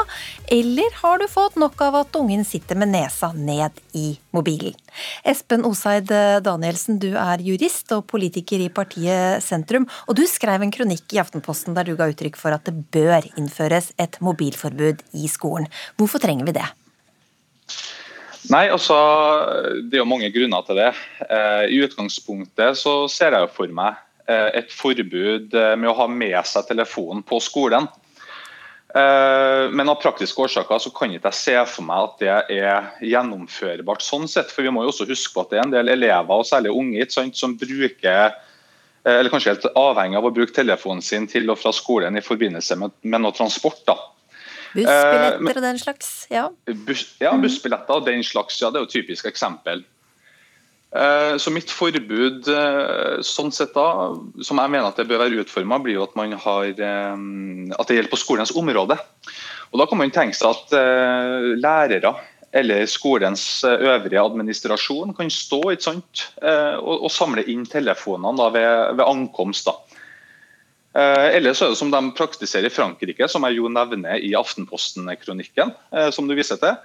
Eller 0.50 0.98
har 1.04 1.22
du 1.22 1.28
fått 1.30 1.60
nok 1.62 1.78
av 1.86 2.00
at 2.00 2.18
ungen 2.18 2.42
sitter 2.50 2.80
med 2.82 2.90
nesa 2.96 3.30
ned 3.38 3.78
i 3.94 4.16
mobilen? 4.34 4.74
Espen 5.22 5.62
Oseid 5.70 6.10
Danielsen, 6.42 6.98
du 6.98 7.12
er 7.22 7.46
jurist 7.46 7.94
og 7.94 8.08
politiker 8.10 8.66
i 8.66 8.74
partiet 8.74 9.46
Sentrum, 9.46 9.86
og 10.10 10.18
du 10.18 10.26
skrev 10.26 10.66
en 10.66 10.74
kronikk 10.74 11.14
i 11.14 11.22
Aftenposten 11.22 11.78
der 11.78 11.86
du 11.86 11.94
ga 12.00 12.10
uttrykk 12.10 12.42
for 12.42 12.58
at 12.58 12.66
det 12.66 12.74
bør 12.90 13.30
innføres 13.36 13.94
et 14.02 14.18
mobilforbud 14.26 15.06
i 15.22 15.30
skolen. 15.30 15.70
Hvorfor 16.02 16.26
trenger 16.26 16.50
vi 16.50 16.58
det? 16.58 16.70
Nei, 18.50 18.66
altså, 18.74 18.98
Det 19.86 19.98
er 19.98 20.04
jo 20.04 20.10
mange 20.10 20.32
grunner 20.34 20.66
til 20.66 20.80
det. 20.82 20.92
Eh, 21.30 21.66
I 21.76 21.82
utgangspunktet 21.86 22.78
så 22.82 23.04
ser 23.12 23.36
jeg 23.36 23.46
jo 23.46 23.52
for 23.54 23.74
meg 23.74 24.00
eh, 24.26 24.50
et 24.64 24.74
forbud 24.74 25.54
eh, 25.54 25.76
med 25.78 25.92
å 25.92 25.98
ha 26.02 26.08
med 26.10 26.38
seg 26.50 26.66
telefonen 26.70 27.26
på 27.26 27.42
skolen. 27.44 27.90
Men 28.90 29.86
av 29.92 30.00
praktiske 30.02 30.42
årsaker 30.42 30.80
så 30.82 30.90
kan 30.90 31.12
ikke 31.14 31.30
jeg 31.30 31.38
se 31.38 31.54
for 31.70 31.86
meg 31.86 32.08
at 32.08 32.22
det 32.24 32.62
er 32.66 32.88
gjennomførbart 33.06 34.02
sånn 34.02 34.26
sett. 34.26 34.50
For 34.50 34.66
vi 34.66 34.72
må 34.74 34.82
jo 34.82 34.90
også 34.90 35.06
huske 35.06 35.30
på 35.36 35.44
at 35.44 35.52
det 35.52 35.60
er 35.60 35.68
en 35.68 35.76
del 35.76 35.92
elever, 35.94 36.32
og 36.34 36.48
særlig 36.50 36.72
unge, 36.74 37.06
sant, 37.14 37.38
som 37.38 37.54
bruker 37.54 38.34
eller 39.06 39.30
kanskje 39.30 39.54
helt 39.54 39.68
avhengig 39.78 40.18
av 40.18 40.26
å 40.26 40.34
bruke 40.34 40.58
telefonen 40.58 41.06
sin 41.06 41.30
til 41.30 41.54
og 41.54 41.62
fra 41.62 41.70
skolen 41.70 42.18
i 42.18 42.26
forbindelse 42.26 42.80
med, 42.82 42.98
med 43.06 43.22
noe 43.22 43.38
transport. 43.38 43.84
da. 43.86 44.00
Eh, 44.76 44.84
Bussbilletter 44.84 45.58
og 45.58 45.66
den 45.66 45.80
slags? 45.82 46.10
Ja. 46.30 46.50
Bus, 46.88 47.06
ja, 47.22 47.32
bussbilletter 47.38 48.02
og 48.02 48.06
den 48.06 48.24
slags. 48.24 48.60
Ja, 48.62 48.70
det 48.70 48.80
er 48.80 48.86
jo 48.86 48.90
et 48.90 48.98
typisk 48.98 49.26
eksempel. 49.30 49.84
Eh, 50.96 51.36
Så 51.38 51.52
mitt 51.54 51.70
forbud 51.70 52.50
eh, 52.50 53.20
sånn 53.26 53.52
sett 53.54 53.76
da, 53.78 54.16
som 54.42 54.62
jeg 54.62 54.74
mener 54.74 54.90
at 54.90 54.98
det 54.98 55.08
bør 55.10 55.24
være 55.26 55.44
utforma, 55.44 55.78
blir 55.84 56.00
jo 56.00 56.08
at 56.08 56.18
man 56.18 56.34
har 56.34 56.70
eh, 56.70 57.16
at 57.78 57.88
det 57.88 58.00
gjelder 58.00 58.14
på 58.14 58.24
skolens 58.24 58.56
område. 58.58 58.98
Og 59.70 59.80
Da 59.80 59.86
kan 59.86 60.02
man 60.02 60.12
tenke 60.12 60.38
seg 60.38 60.50
at 60.50 60.74
eh, 60.78 61.54
lærere 61.62 62.16
eller 62.58 62.88
skolens 62.90 63.64
eh, 63.64 63.78
øvrige 63.86 64.22
administrasjon 64.24 65.14
kan 65.14 65.30
stå 65.30 65.62
sant, 65.78 66.26
eh, 66.42 66.78
og, 66.82 67.06
samle 67.14 67.46
inn 67.46 67.68
telefonene 67.70 68.50
ved, 68.56 68.96
ved 68.98 69.06
ankomst. 69.06 69.70
da. 69.70 69.78
Eh, 70.96 71.36
Eller 71.38 71.54
så 71.54 71.68
er 71.68 71.76
det 71.76 71.82
som 71.82 71.92
de 71.94 72.02
praktiserer 72.18 72.70
i 72.70 72.74
Frankrike, 72.74 73.28
som 73.30 73.46
jeg 73.46 73.60
jo 73.60 73.70
nevner 73.70 74.18
i 74.18 74.34
Aftenposten-kronikken, 74.38 75.76
eh, 75.94 76.10
som 76.16 76.28
du 76.28 76.36
viser 76.38 76.58
til. 76.62 76.76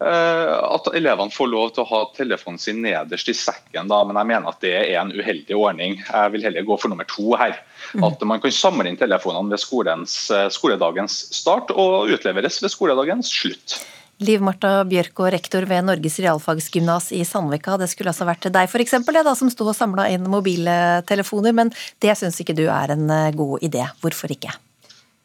eh, 0.00 0.56
At 0.74 0.90
elevene 0.92 1.32
får 1.32 1.48
lov 1.48 1.70
til 1.74 1.84
å 1.84 1.88
ha 1.88 2.00
telefonen 2.16 2.58
sin 2.58 2.82
nederst 2.82 3.28
i 3.28 3.32
sekken, 3.32 3.88
da, 3.88 4.02
men 4.04 4.16
jeg 4.16 4.26
mener 4.26 4.48
at 4.48 4.60
det 4.60 4.74
er 4.74 5.00
en 5.00 5.12
uheldig 5.14 5.56
ordning. 5.56 6.02
Jeg 6.04 6.32
vil 6.32 6.42
heller 6.42 6.62
gå 6.62 6.80
for 6.80 6.88
nummer 6.88 7.06
to 7.08 7.36
her. 7.36 7.56
At 8.02 8.20
man 8.22 8.40
kan 8.40 8.50
samle 8.50 8.88
inn 8.88 8.98
telefonene 8.98 9.50
ved 9.50 9.62
skolens, 9.62 10.30
skoledagens 10.50 11.32
start 11.32 11.70
og 11.70 12.10
utleveres 12.10 12.60
ved 12.62 12.70
skoledagens 12.70 13.30
slutt. 13.30 13.86
Liv 14.24 14.40
Marta 14.40 14.80
Bjørk 14.88 15.20
og 15.20 15.32
rektor 15.34 15.66
ved 15.68 15.84
Norges 15.84 16.14
realfagsgymnas 16.24 17.10
i 17.12 17.20
Sandvika. 17.28 17.74
Det 17.76 17.90
skulle 17.92 18.14
altså 18.14 18.24
vært 18.24 18.48
deg 18.48 18.70
for 18.72 18.80
eksempel, 18.80 19.18
som 19.36 19.50
sto 19.52 19.66
og 19.68 19.76
samla 19.76 20.08
inn 20.14 20.24
mobiltelefoner, 20.32 21.52
men 21.52 21.72
det 22.00 22.16
syns 22.16 22.40
ikke 22.40 22.56
du 22.56 22.64
er 22.64 22.94
en 22.96 23.10
eh, 23.12 23.34
god 23.36 23.66
idé. 23.66 23.84
Hvorfor 24.00 24.32
ikke? 24.32 24.54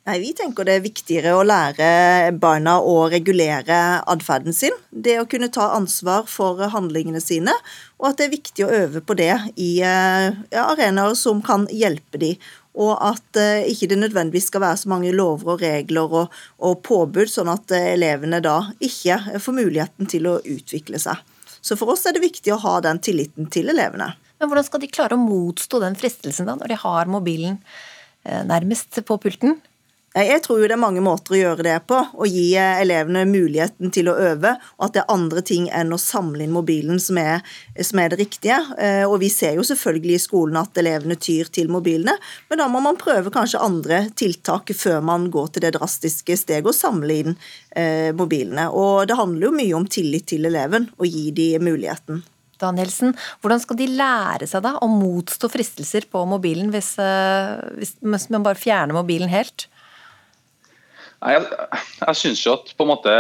Nei, 0.10 0.18
Vi 0.20 0.32
tenker 0.34 0.66
det 0.66 0.76
er 0.76 0.84
viktigere 0.84 1.36
å 1.38 1.44
lære 1.46 2.34
barna 2.42 2.80
å 2.82 3.06
regulere 3.08 4.02
atferden 4.10 4.52
sin. 4.52 4.74
Det 4.90 5.20
å 5.22 5.28
kunne 5.30 5.52
ta 5.54 5.70
ansvar 5.78 6.26
for 6.28 6.60
handlingene 6.74 7.22
sine, 7.24 7.54
og 8.02 8.10
at 8.10 8.18
det 8.18 8.28
er 8.28 8.34
viktig 8.34 8.66
å 8.66 8.72
øve 8.76 9.04
på 9.06 9.16
det 9.16 9.36
i 9.56 9.76
eh, 9.86 10.34
ja, 10.52 10.66
arenaer 10.66 11.14
som 11.16 11.40
kan 11.46 11.70
hjelpe 11.72 12.20
de. 12.20 12.34
Og 12.80 12.94
at 13.04 13.40
eh, 13.40 13.68
ikke 13.72 13.90
det 13.92 14.00
nødvendigvis 14.00 14.48
skal 14.52 14.64
være 14.64 14.80
så 14.80 14.92
mange 14.92 15.12
lover 15.16 15.56
og 15.56 15.64
regler 15.64 16.16
og, 16.22 16.36
og 16.64 16.80
påbud, 16.88 17.28
sånn 17.32 17.52
at 17.52 17.74
eh, 17.76 17.94
elevene 17.98 18.40
da 18.44 18.58
ikke 18.80 19.40
får 19.44 19.58
muligheten 19.58 20.08
til 20.12 20.30
å 20.32 20.38
utvikle 20.40 21.02
seg. 21.02 21.20
Så 21.62 21.78
for 21.78 21.94
oss 21.94 22.08
er 22.08 22.16
det 22.16 22.24
viktig 22.24 22.54
å 22.56 22.62
ha 22.64 22.78
den 22.84 23.02
tilliten 23.04 23.50
til 23.52 23.70
elevene. 23.74 24.14
Men 24.40 24.50
hvordan 24.50 24.66
skal 24.66 24.82
de 24.82 24.90
klare 24.90 25.18
å 25.18 25.22
motstå 25.22 25.82
den 25.84 25.98
fristelsen 26.00 26.48
da, 26.50 26.56
når 26.58 26.72
de 26.72 26.80
har 26.82 27.12
mobilen 27.12 27.60
eh, 28.24 28.42
nærmest 28.48 29.04
på 29.06 29.20
pulten? 29.22 29.60
Nei, 30.12 30.26
Jeg 30.28 30.42
tror 30.44 30.60
jo 30.60 30.68
det 30.68 30.76
er 30.76 30.82
mange 30.82 31.00
måter 31.04 31.38
å 31.38 31.40
gjøre 31.40 31.64
det 31.64 31.76
på. 31.88 31.96
Å 31.96 32.26
gi 32.28 32.50
eh, 32.60 32.82
elevene 32.84 33.22
muligheten 33.30 33.94
til 33.96 34.10
å 34.12 34.16
øve, 34.20 34.58
og 34.76 34.88
at 34.90 34.98
det 34.98 35.04
er 35.06 35.14
andre 35.14 35.44
ting 35.48 35.70
enn 35.72 35.94
å 35.96 36.00
samle 36.02 36.44
inn 36.44 36.52
mobilen 36.52 37.00
som 37.00 37.20
er, 37.22 37.40
som 37.80 38.02
er 38.04 38.12
det 38.12 38.20
riktige. 38.20 38.58
Eh, 38.76 39.06
Og 39.08 39.22
vi 39.24 39.30
ser 39.32 39.56
jo 39.56 39.64
selvfølgelig 39.64 40.18
i 40.18 40.24
skolen 40.26 40.60
at 40.60 40.82
elevene 40.84 41.16
tyr 41.16 41.48
til 41.56 41.72
mobilene, 41.72 42.18
men 42.52 42.60
da 42.60 42.68
må 42.68 42.84
man 42.84 43.00
prøve 43.00 43.32
kanskje 43.32 43.64
andre 43.64 44.02
tiltak 44.20 44.76
før 44.76 45.00
man 45.14 45.30
går 45.32 45.54
til 45.56 45.68
det 45.68 45.74
drastiske 45.78 46.36
steget 46.44 46.68
å 46.68 46.76
samle 46.76 47.22
inn 47.24 47.38
eh, 47.72 48.12
mobilene. 48.12 48.68
Og 48.68 49.08
det 49.08 49.16
handler 49.16 49.48
jo 49.48 49.56
mye 49.62 49.80
om 49.80 49.88
tillit 49.88 50.28
til 50.34 50.52
eleven, 50.52 50.92
og 51.00 51.08
gi 51.08 51.30
de 51.32 51.50
muligheten. 51.64 52.20
Danielsen, 52.62 53.16
hvordan 53.42 53.64
skal 53.64 53.80
de 53.80 53.88
lære 53.96 54.46
seg 54.50 54.62
da 54.68 54.76
å 54.84 54.92
motstå 54.92 55.50
fristelser 55.50 56.06
på 56.12 56.28
mobilen 56.30 56.70
eh, 56.76 57.56
hvis 57.80 57.96
hvis 58.04 58.28
man 58.36 58.44
bare 58.46 58.60
fjerner 58.60 59.00
mobilen 59.00 59.32
helt? 59.32 59.71
Jeg, 61.22 61.44
jeg 62.02 62.18
syns 62.18 62.42
jo 62.46 62.56
at 62.56 62.72
på 62.74 62.86
en 62.86 62.90
måte 62.96 63.12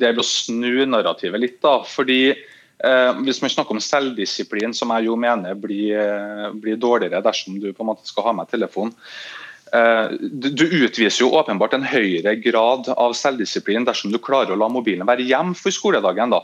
det 0.00 0.08
er 0.08 0.20
å 0.20 0.24
snu 0.24 0.86
narrativet 0.88 1.42
litt. 1.42 1.58
da, 1.60 1.80
fordi 1.84 2.32
eh, 2.32 3.10
Hvis 3.26 3.42
man 3.44 3.52
snakker 3.52 3.76
om 3.76 3.82
selvdisiplin, 3.84 4.72
som 4.76 4.92
jeg 4.96 5.10
jo 5.10 5.16
mener 5.20 5.58
blir, 5.60 5.92
eh, 6.00 6.46
blir 6.56 6.80
dårligere 6.80 7.20
dersom 7.24 7.60
du 7.60 7.72
på 7.72 7.84
en 7.84 7.90
måte 7.92 8.08
skal 8.08 8.30
ha 8.30 8.36
med 8.38 8.48
telefon 8.48 8.94
eh, 9.76 10.16
du, 10.16 10.48
du 10.56 10.64
utviser 10.86 11.26
jo 11.26 11.34
åpenbart 11.36 11.76
en 11.76 11.84
høyere 11.84 12.38
grad 12.40 12.88
av 12.96 13.12
selvdisiplin 13.18 13.84
dersom 13.84 14.14
du 14.14 14.18
klarer 14.22 14.56
å 14.56 14.60
la 14.60 14.70
mobilen 14.72 15.08
være 15.08 15.28
hjemme 15.28 15.58
for 15.58 15.74
skoledagen. 15.74 16.32
da. 16.32 16.40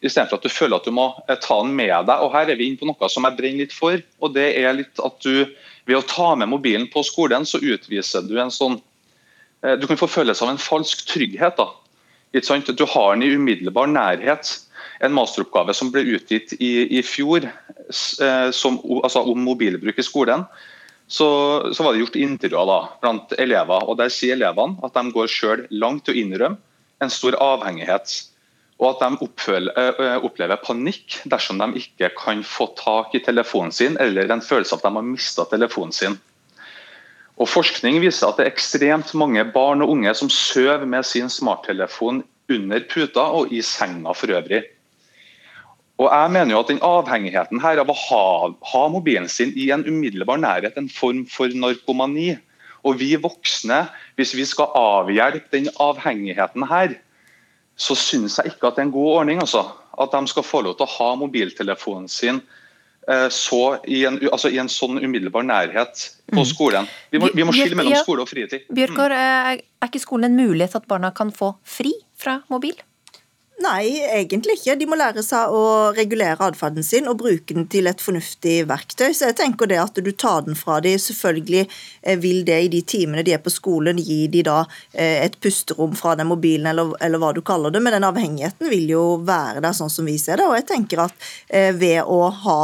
Istedenfor 0.00 0.40
at 0.40 0.48
du 0.48 0.52
føler 0.52 0.80
at 0.80 0.88
du 0.88 0.96
må 0.96 1.10
eh, 1.28 1.36
ta 1.44 1.60
den 1.60 1.76
med 1.76 2.08
deg. 2.08 2.24
og 2.24 2.32
Her 2.32 2.48
er 2.48 2.56
vi 2.56 2.70
inne 2.70 2.80
på 2.80 2.88
noe 2.88 3.12
som 3.12 3.28
jeg 3.28 3.36
brenner 3.36 3.66
litt 3.66 3.76
for. 3.76 4.00
og 4.24 4.32
det 4.32 4.48
er 4.64 4.80
litt 4.80 5.04
at 5.04 5.20
du 5.20 5.44
Ved 5.84 5.98
å 5.98 6.06
ta 6.08 6.30
med 6.32 6.48
mobilen 6.48 6.86
på 6.88 7.02
skolen, 7.04 7.44
så 7.44 7.58
utviser 7.60 8.24
du 8.24 8.38
en 8.40 8.48
sånn 8.48 8.78
Du 9.80 9.86
kan 9.88 9.96
få 9.96 10.10
følelse 10.10 10.44
av 10.44 10.50
en 10.52 10.60
falsk 10.60 11.06
trygghet. 11.08 11.56
da. 11.56 11.70
Du 12.34 12.84
har 12.84 13.14
den 13.14 13.22
i 13.22 13.34
umiddelbar 13.34 13.86
nærhet. 13.86 14.60
En 15.00 15.14
masteroppgave 15.14 15.74
som 15.74 15.90
ble 15.92 16.02
utgitt 16.16 16.52
i, 16.58 16.98
i 16.98 17.02
fjor 17.02 17.46
eh, 17.46 18.50
som, 18.54 18.78
altså 19.02 19.22
om 19.26 19.40
mobilbruk 19.42 19.98
i 19.98 20.04
skolen, 20.06 20.44
så, 21.06 21.28
så 21.74 21.84
var 21.84 21.92
det 21.92 22.04
gjort 22.04 22.16
intervjuer 22.16 22.68
da, 22.68 22.78
blant 23.02 23.34
elever. 23.38 23.88
og 23.88 23.98
Der 24.00 24.12
sier 24.12 24.36
elevene 24.38 24.78
at 24.86 24.94
de 24.96 25.12
går 25.14 25.30
selv 25.30 25.66
langt 25.70 26.06
til 26.06 26.14
å 26.14 26.22
innrømme 26.22 26.60
en 27.02 27.12
stor 27.12 27.36
avhengighet. 27.42 28.14
Og 28.82 28.88
at 28.90 29.02
de 29.02 29.26
oppføl- 29.26 29.72
eh, 29.78 30.16
opplever 30.26 30.62
panikk 30.62 31.20
dersom 31.30 31.60
de 31.62 31.82
ikke 31.82 32.10
kan 32.18 32.42
få 32.42 32.70
tak 32.78 33.14
i 33.14 33.22
telefonen 33.22 33.72
sin, 33.72 33.98
eller 34.00 34.30
en 34.30 34.42
følelse 34.42 34.74
av 34.74 34.82
at 34.82 34.88
de 34.88 34.94
har 34.98 35.10
mista 35.10 35.46
telefonen 35.50 35.94
sin. 35.94 36.18
Og 37.34 37.50
Forskning 37.50 37.98
viser 38.02 38.28
at 38.28 38.38
det 38.38 38.46
er 38.46 38.52
ekstremt 38.52 39.10
mange 39.18 39.42
barn 39.54 39.82
og 39.82 39.90
unge 39.96 40.12
som 40.14 40.30
sover 40.30 40.84
med 40.86 41.06
sin 41.06 41.30
smarttelefon 41.32 42.22
under 42.52 42.86
puta 42.90 43.24
og 43.40 43.52
i 43.52 43.62
senga 43.64 44.14
for 44.14 44.30
øvrig. 44.36 44.62
Og 45.98 46.08
jeg 46.10 46.30
mener 46.34 46.54
jo 46.54 46.60
at 46.62 46.70
den 46.70 46.82
Avhengigheten 46.82 47.60
her 47.62 47.78
av 47.82 47.90
å 47.90 47.94
ha, 47.98 48.24
ha 48.72 48.82
mobilen 48.90 49.28
sin 49.30 49.52
i 49.54 49.68
en 49.74 49.84
umiddelbar 49.86 50.40
nærhet, 50.42 50.78
en 50.78 50.90
form 50.90 51.22
for 51.30 51.50
narkomani. 51.54 52.34
Og 52.84 52.98
vi 53.00 53.14
voksne, 53.16 53.84
hvis 54.18 54.34
vi 54.36 54.44
skal 54.44 54.74
avhjelpe 54.76 55.54
den 55.54 55.70
avhengigheten 55.80 56.66
her, 56.68 56.98
så 57.78 57.96
syns 57.98 58.36
jeg 58.38 58.52
ikke 58.52 58.68
at 58.68 58.76
det 58.76 58.84
er 58.84 58.88
en 58.90 58.96
god 58.96 59.12
ordning. 59.20 59.40
altså. 59.42 59.64
At 59.98 60.10
de 60.12 60.26
skal 60.28 60.46
få 60.46 60.64
lov 60.66 60.76
til 60.76 60.86
å 60.86 60.94
ha 60.98 61.14
mobiltelefonen 61.18 62.10
sin 62.10 62.42
så 63.30 63.78
i 63.84 64.04
en, 64.08 64.18
altså 64.32 64.48
i 64.48 64.56
en 64.58 64.68
sånn 64.68 64.96
umiddelbar 65.02 65.44
nærhet 65.44 66.10
på 66.32 66.40
Mm. 66.40 66.48
skolen. 66.48 66.86
Vi 67.12 67.18
må, 67.18 67.28
vi 67.34 67.44
må 67.44 67.52
skille 67.52 67.76
mellom 67.76 67.94
skole 68.00 68.22
og 68.22 68.28
fritid. 68.28 68.64
Bjørkår, 68.72 69.12
er 69.12 69.60
er 69.84 69.88
ikke 69.92 70.00
skolen 70.00 70.24
en 70.30 70.36
mulighet 70.36 70.74
at 70.76 70.86
barna 70.88 71.10
kan 71.10 71.30
få 71.30 71.54
fri 71.64 71.92
fra 72.16 72.42
mobil? 72.48 72.74
Nei, 73.64 74.02
egentlig 74.12 74.58
ikke. 74.58 74.74
De 74.76 74.86
må 74.88 74.96
lære 74.98 75.22
seg 75.24 75.52
å 75.54 75.92
regulere 75.96 76.42
atferden 76.44 76.84
sin 76.84 77.06
og 77.08 77.16
bruke 77.22 77.54
den 77.54 77.64
til 77.70 77.88
et 77.88 78.02
fornuftig 78.02 78.64
verktøy. 78.68 79.06
Så 79.16 79.30
jeg 79.30 79.36
tenker 79.38 79.70
det 79.70 79.78
at 79.80 80.00
du 80.04 80.10
tar 80.12 80.42
den 80.44 80.58
fra 80.58 80.80
dem, 80.84 80.98
selvfølgelig 81.00 81.62
eh, 81.62 82.18
vil 82.20 82.42
det 82.44 82.58
i 82.66 82.70
de 82.72 82.82
timene 82.84 83.24
de 83.24 83.32
er 83.32 83.40
på 83.40 83.52
skolen, 83.54 84.00
gi 84.02 84.26
de 84.32 84.42
da 84.44 84.58
eh, 84.92 85.22
et 85.24 85.38
pusterom 85.40 85.94
fra 85.96 86.12
den 86.18 86.28
mobilen, 86.28 86.68
eller, 86.72 86.92
eller 87.04 87.22
hva 87.22 87.30
du 87.32 87.40
kaller 87.46 87.72
det. 87.72 87.80
Men 87.84 87.96
den 87.96 88.08
avhengigheten 88.08 88.68
vil 88.72 88.90
jo 88.92 89.04
være 89.24 89.62
der, 89.64 89.76
sånn 89.78 89.92
som 89.92 90.10
vi 90.10 90.18
ser 90.20 90.42
det. 90.42 90.48
Og 90.50 90.58
jeg 90.58 90.68
tenker 90.68 91.06
at 91.06 91.30
eh, 91.48 91.70
ved 91.72 92.02
å 92.04 92.20
ha 92.44 92.60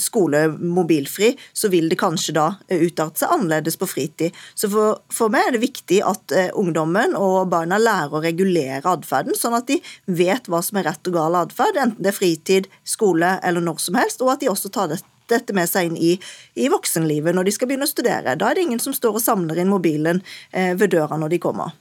skole 0.00 0.46
mobilfri, 0.56 1.32
så 1.56 1.68
vil 1.72 1.90
det 1.90 1.98
kanskje 2.00 2.34
da 2.36 2.46
utarte 2.72 3.20
seg 3.20 3.32
annerledes 3.34 3.76
på 3.78 3.88
fritid. 3.90 4.36
Så 4.56 4.70
for, 4.72 5.02
for 5.12 5.32
meg 5.32 5.48
er 5.48 5.56
det 5.56 5.62
viktig 5.64 6.00
at 6.06 6.32
ungdommen 6.56 7.16
og 7.18 7.50
barna 7.52 7.78
lærer 7.80 8.16
å 8.16 8.22
regulere 8.24 8.94
atferden, 8.96 9.36
sånn 9.36 9.56
at 9.58 9.68
de 9.68 9.78
vet 10.06 10.48
hva 10.50 10.62
som 10.62 10.78
er 10.78 10.88
rett 10.90 11.10
og 11.10 11.18
gal 11.18 11.38
atferd, 11.42 11.78
enten 11.82 12.02
det 12.02 12.12
er 12.12 12.16
fritid, 12.16 12.70
skole 12.86 13.36
eller 13.42 13.64
når 13.64 13.82
som 13.82 13.98
helst, 13.98 14.22
og 14.22 14.34
at 14.34 14.42
de 14.42 14.50
også 14.52 14.70
tar 14.72 14.94
dette 15.26 15.56
med 15.56 15.66
seg 15.70 15.90
inn 15.90 15.98
i, 15.98 16.14
i 16.54 16.68
voksenlivet 16.70 17.34
når 17.34 17.48
de 17.48 17.56
skal 17.56 17.70
begynne 17.70 17.88
å 17.88 17.90
studere. 17.90 18.36
Da 18.38 18.50
er 18.50 18.56
det 18.56 18.66
ingen 18.68 18.82
som 18.82 18.94
står 18.94 19.18
og 19.18 19.24
samler 19.24 19.62
inn 19.62 19.72
mobilen 19.72 20.22
eh, 20.52 20.74
ved 20.78 20.94
døra 20.94 21.18
når 21.18 21.34
de 21.34 21.42
kommer. 21.42 21.74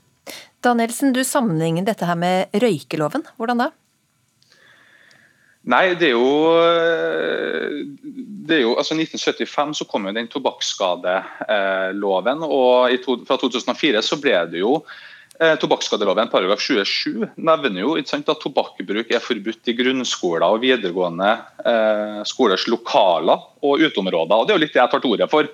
Danielsen, 0.65 1.13
du 1.13 1.21
sammenligner 1.23 1.85
dette 1.85 2.07
her 2.09 2.17
med 2.17 2.55
røykeloven. 2.57 3.23
Hvordan 3.37 3.61
da? 3.61 3.69
Nei, 5.65 5.95
det 5.97 6.11
er 6.11 6.13
jo, 6.13 6.53
det 8.45 8.59
er 8.59 8.61
jo 8.67 8.75
altså 8.77 8.93
1975 8.97 9.73
så 9.79 9.85
kom 9.89 10.05
jo 10.05 10.13
den 10.13 10.27
tobakksskadeloven, 10.29 12.43
og 12.45 12.93
i 12.93 12.97
to, 13.01 13.17
fra 13.25 13.37
2004 13.41 14.01
så 14.05 14.15
ble 14.21 14.45
det 14.51 14.59
jo 14.61 14.85
eh, 15.39 15.55
Tobakksskadeloven 15.61 16.31
paragraf 16.31 16.63
27 16.63 17.35
nevner 17.35 17.81
jo 17.81 17.95
sant, 18.07 18.29
at 18.29 18.41
tobakksbruk 18.43 19.11
er 19.11 19.23
forbudt 19.23 19.71
i 19.71 19.77
grunnskoler 19.77 20.47
og 20.47 20.63
videregående 20.63 21.31
eh, 21.65 22.19
skolers 22.27 22.67
lokaler 22.71 23.47
og 23.65 23.85
uteområder. 23.85 24.35
og 24.35 24.45
Det 24.47 24.53
er 24.53 24.59
jo 24.59 24.65
litt 24.65 24.75
det 24.75 24.83
jeg 24.83 24.93
tar 24.93 25.03
til 25.03 25.15
orde 25.15 25.31
for. 25.31 25.49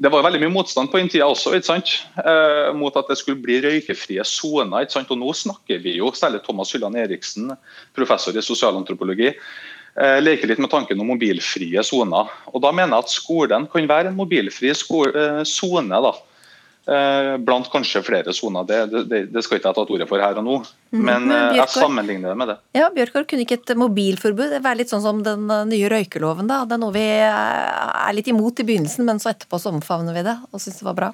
Det 0.00 0.08
var 0.08 0.22
veldig 0.24 0.38
mye 0.40 0.52
motstand 0.54 0.88
på 0.88 0.96
den 0.96 1.10
tida 1.12 1.26
også? 1.28 1.52
Eh, 1.52 2.70
mot 2.72 2.94
at 2.96 3.10
det 3.10 3.18
skulle 3.20 3.42
bli 3.42 3.58
røykefrie 3.60 4.24
soner. 4.24 4.86
Og 5.02 5.18
nå 5.20 5.34
snakker 5.36 5.82
vi 5.84 5.98
jo, 5.98 6.08
særlig 6.16 6.40
Thomas 6.46 6.72
Hylland 6.72 6.96
Eriksen, 6.96 7.50
professor 7.96 8.32
i 8.32 8.40
sosialantropologi, 8.40 9.28
eh, 9.28 10.18
leker 10.22 10.48
litt 10.48 10.62
med 10.62 10.72
tanken 10.72 11.00
om 11.00 11.12
mobilfrie 11.12 11.84
soner. 11.84 12.32
Og 12.48 12.62
Da 12.62 12.72
mener 12.72 12.96
jeg 12.96 13.04
at 13.04 13.12
skolen 13.12 13.68
kan 13.68 13.88
være 13.88 14.08
en 14.08 14.16
mobilfri 14.16 14.72
eh, 14.72 15.44
sone. 15.44 16.00
da. 16.00 16.14
Eh, 16.90 17.36
blant 17.38 17.68
kanskje 17.70 18.02
flere 18.02 18.32
soner. 18.34 18.64
Det, 18.66 19.04
det, 19.06 19.20
det 19.30 19.42
skal 19.46 19.60
ikke 19.60 19.70
jeg 19.70 19.76
ta 19.76 19.84
til 19.86 19.94
orde 19.94 20.08
for 20.10 20.22
her 20.22 20.40
og 20.40 20.46
nå. 20.46 20.56
Mhm. 20.90 21.04
Men 21.06 21.28
Men 21.28 21.36
eh, 21.36 21.58
jeg 21.60 21.70
sammenligner 21.76 22.32
det 22.32 22.38
med 22.40 22.50
det. 22.50 22.56
Ja, 22.74 22.88
Bjørkår, 22.94 23.28
kunne 23.30 23.44
ikke 23.46 23.60
et 23.60 23.72
mobilforbud 23.78 24.56
være 24.58 24.80
litt 24.80 24.90
sånn 24.90 25.04
som 25.04 25.20
den 25.26 25.46
eh, 25.46 25.66
nye 25.70 25.90
røykeloven, 25.92 26.50
da? 26.50 26.64
Det 26.66 26.74
er 26.74 26.82
noe 26.82 26.96
vi 26.96 27.06
er 27.06 28.16
litt 28.16 28.30
imot 28.32 28.58
i 28.58 28.66
begynnelsen, 28.66 29.06
men 29.06 29.22
så 29.22 29.30
etterpå 29.30 29.60
så 29.62 29.70
omfavner 29.70 30.16
vi 30.18 30.26
det 30.26 30.34
og 30.50 30.58
syns 30.58 30.80
det 30.82 30.88
var 30.88 30.98
bra. 30.98 31.12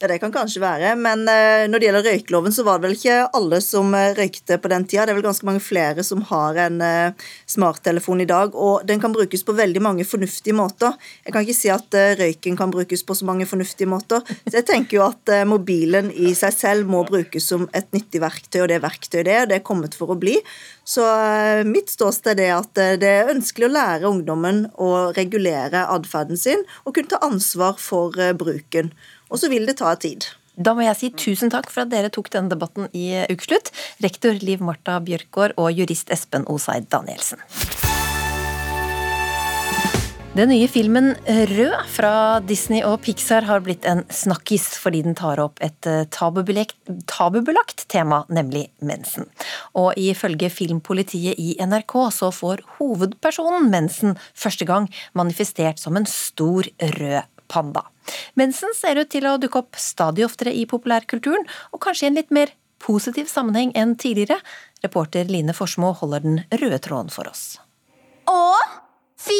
Ja, 0.00 0.06
Det 0.06 0.20
kan 0.22 0.30
kanskje 0.30 0.60
være, 0.62 0.92
men 0.94 1.24
eh, 1.26 1.64
når 1.66 1.80
det 1.80 1.86
gjelder 1.88 2.04
røykeloven, 2.06 2.52
så 2.54 2.62
var 2.62 2.78
det 2.78 2.86
vel 2.86 2.92
ikke 2.94 3.14
alle 3.34 3.58
som 3.64 3.90
eh, 3.98 4.12
røykte 4.14 4.58
på 4.62 4.70
den 4.70 4.84
tida. 4.86 5.08
Det 5.08 5.10
er 5.10 5.16
vel 5.16 5.24
ganske 5.26 5.48
mange 5.48 5.62
flere 5.64 6.04
som 6.06 6.20
har 6.28 6.60
en 6.68 6.76
eh, 6.86 7.24
smarttelefon 7.50 8.22
i 8.22 8.28
dag, 8.30 8.54
og 8.54 8.86
den 8.86 9.02
kan 9.02 9.16
brukes 9.16 9.42
på 9.42 9.56
veldig 9.58 9.82
mange 9.82 10.06
fornuftige 10.06 10.54
måter. 10.54 10.94
Jeg 11.26 11.34
kan 11.34 11.42
ikke 11.42 11.56
si 11.58 11.72
at 11.74 11.98
røyken 12.20 12.54
kan 12.60 12.70
brukes 12.70 13.02
på 13.02 13.16
så 13.18 13.26
mange 13.26 13.48
fornuftige 13.50 13.90
måter. 13.90 14.22
Så 14.46 14.60
jeg 14.60 14.68
tenker 14.70 15.00
jo 15.00 15.04
at 15.08 15.34
mobilen 15.50 16.12
i 16.14 16.30
seg 16.38 16.54
selv 16.54 16.94
må 16.94 17.02
brukes 17.08 17.50
som 17.50 17.66
et 17.74 17.90
nyttig 17.90 18.22
verktøy, 18.22 18.62
og 18.62 18.70
det 18.70 18.78
verktøyet 18.86 19.26
det 19.26 19.34
er, 19.34 19.50
det 19.50 19.58
er 19.58 19.66
kommet 19.66 19.98
for 19.98 20.14
å 20.14 20.18
bli. 20.20 20.38
Så 20.86 21.02
mitt 21.66 21.90
ståsted 21.90 22.38
er 22.40 22.54
at 22.60 22.78
det 23.02 23.10
er 23.10 23.34
ønskelig 23.34 23.66
å 23.66 23.74
lære 23.74 24.08
ungdommen 24.08 24.68
å 24.78 25.10
regulere 25.18 25.88
atferden 25.90 26.38
sin, 26.38 26.62
og 26.86 26.94
kunne 26.94 27.10
ta 27.10 27.20
ansvar 27.26 27.80
for 27.82 28.14
bruken. 28.38 28.94
Og 29.28 29.40
så 29.40 29.50
vil 29.52 29.68
det 29.68 29.78
ta 29.80 29.94
tid. 30.00 30.26
Da 30.58 30.74
må 30.74 30.82
jeg 30.82 30.98
si 30.98 31.10
tusen 31.14 31.52
takk 31.54 31.68
for 31.70 31.84
at 31.84 31.92
dere 31.92 32.10
tok 32.10 32.32
denne 32.34 32.50
debatten 32.50 32.88
i 32.96 33.12
Ukeslutt. 33.30 33.70
Rektor 34.02 34.40
Liv 34.42 34.64
Marta 34.64 34.98
Bjørkgaard 34.98 35.54
og 35.60 35.70
jurist 35.70 36.10
Espen 36.10 36.48
Oseid 36.50 36.90
Danielsen. 36.90 37.44
Den 40.38 40.52
nye 40.52 40.68
filmen 40.70 41.14
Rød 41.26 41.72
fra 41.90 42.10
Disney 42.46 42.82
og 42.86 43.00
Pixar 43.02 43.46
har 43.48 43.62
blitt 43.64 43.86
en 43.88 44.04
snakkis 44.12 44.68
fordi 44.78 45.00
den 45.06 45.16
tar 45.18 45.40
opp 45.42 45.58
et 45.64 45.88
eh, 45.88 46.04
tabubelagt, 46.14 47.86
tema, 47.90 48.20
nemlig 48.30 48.68
mensen. 48.78 49.26
Og 49.74 49.98
ifølge 49.98 50.50
filmpolitiet 50.52 51.40
i 51.42 51.56
NRK 51.58 51.96
så 52.14 52.30
får 52.34 52.62
hovedpersonen 52.76 53.66
mensen 53.72 54.14
første 54.30 54.68
gang 54.68 54.86
manifestert 55.18 55.82
som 55.82 55.98
en 55.98 56.06
stor 56.06 56.70
rød 57.00 57.37
panda. 57.48 57.84
Mensen 58.38 58.72
ser 58.76 59.00
ut 59.00 59.10
til 59.12 59.26
å 59.28 59.36
dukke 59.40 59.62
opp 59.62 59.78
stadig 59.80 60.24
oftere 60.26 60.54
i 60.54 60.64
populærkulturen, 60.68 61.46
og 61.72 61.82
kanskje 61.84 62.06
i 62.06 62.10
en 62.12 62.18
litt 62.20 62.34
mer 62.34 62.54
positiv 62.82 63.28
sammenheng 63.30 63.72
enn 63.76 63.96
tidligere. 63.98 64.38
Reporter 64.84 65.28
Line 65.30 65.54
Forsmo 65.56 65.92
holder 65.98 66.24
den 66.24 66.42
røde 66.60 66.78
tråden 66.82 67.10
for 67.12 67.28
oss. 67.30 67.58
Å, 68.28 68.38
fy 69.18 69.38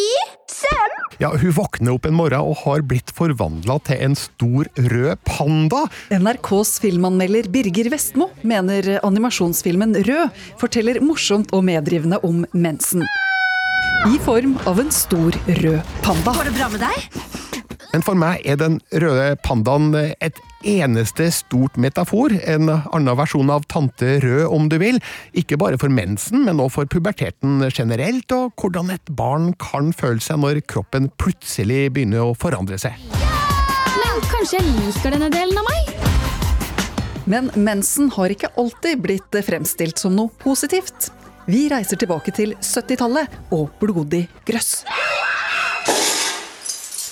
søm! 0.51 0.97
Ja, 1.23 1.33
Hun 1.35 1.55
våkner 1.55 1.97
opp 1.97 2.07
en 2.07 2.17
morgen 2.19 2.51
og 2.51 2.61
har 2.65 2.83
blitt 2.87 3.11
forvandla 3.15 3.79
til 3.87 4.03
en 4.07 4.17
stor 4.19 4.69
rød 4.79 5.23
panda. 5.27 5.85
NRKs 6.15 6.77
filmanmelder 6.83 7.51
Birger 7.53 7.91
Vestmo 7.95 8.31
mener 8.47 8.99
animasjonsfilmen 9.03 9.97
Rød 10.09 10.39
forteller 10.61 11.03
morsomt 11.05 11.55
og 11.57 11.67
medrivende 11.69 12.21
om 12.27 12.45
mensen. 12.55 13.07
I 14.07 14.19
form 14.23 14.55
av 14.71 14.79
en 14.79 14.95
stor 14.95 15.35
rød 15.63 15.95
panda. 16.07 16.39
Går 16.39 16.51
det 16.53 16.57
bra 16.59 16.71
med 16.75 16.87
deg? 16.87 17.48
Men 17.93 18.05
for 18.05 18.19
meg 18.21 18.45
er 18.45 18.59
den 18.61 18.79
røde 19.01 19.33
pandaen 19.45 19.95
et 19.97 20.37
eneste 20.67 21.31
stort 21.33 21.79
metafor. 21.81 22.35
En 22.45 22.69
annen 22.69 23.17
versjon 23.17 23.49
av 23.53 23.65
Tante 23.71 24.19
Rød, 24.25 24.45
om 24.53 24.69
du 24.69 24.77
vil. 24.83 25.01
Ikke 25.39 25.59
bare 25.61 25.79
for 25.81 25.93
mensen, 25.93 26.45
men 26.45 26.61
også 26.61 26.83
for 26.83 26.91
puberteten 26.93 27.63
generelt, 27.73 28.33
og 28.35 28.53
hvordan 28.61 28.93
et 28.93 29.15
barn 29.17 29.53
kan 29.63 29.93
føle 29.97 30.21
seg 30.25 30.43
når 30.43 30.61
kroppen 30.69 31.09
plutselig 31.21 31.87
begynner 31.95 32.29
å 32.29 32.37
forandre 32.37 32.81
seg. 32.81 32.99
Men 33.99 34.21
kanskje 34.29 34.61
jeg 34.61 34.75
liker 34.83 35.17
denne 35.17 35.33
delen 35.33 35.63
av 35.63 35.71
meg? 35.71 35.95
Men 37.29 37.51
mensen 37.61 38.09
har 38.15 38.33
ikke 38.33 38.53
alltid 38.61 39.01
blitt 39.05 39.41
fremstilt 39.45 40.01
som 40.01 40.15
noe 40.17 40.33
positivt. 40.41 41.11
Vi 41.49 41.67
reiser 41.73 42.01
tilbake 42.01 42.33
til 42.37 42.55
70-tallet 42.61 43.53
og 43.57 43.69
blodig 43.81 44.27
grøss. 44.49 44.83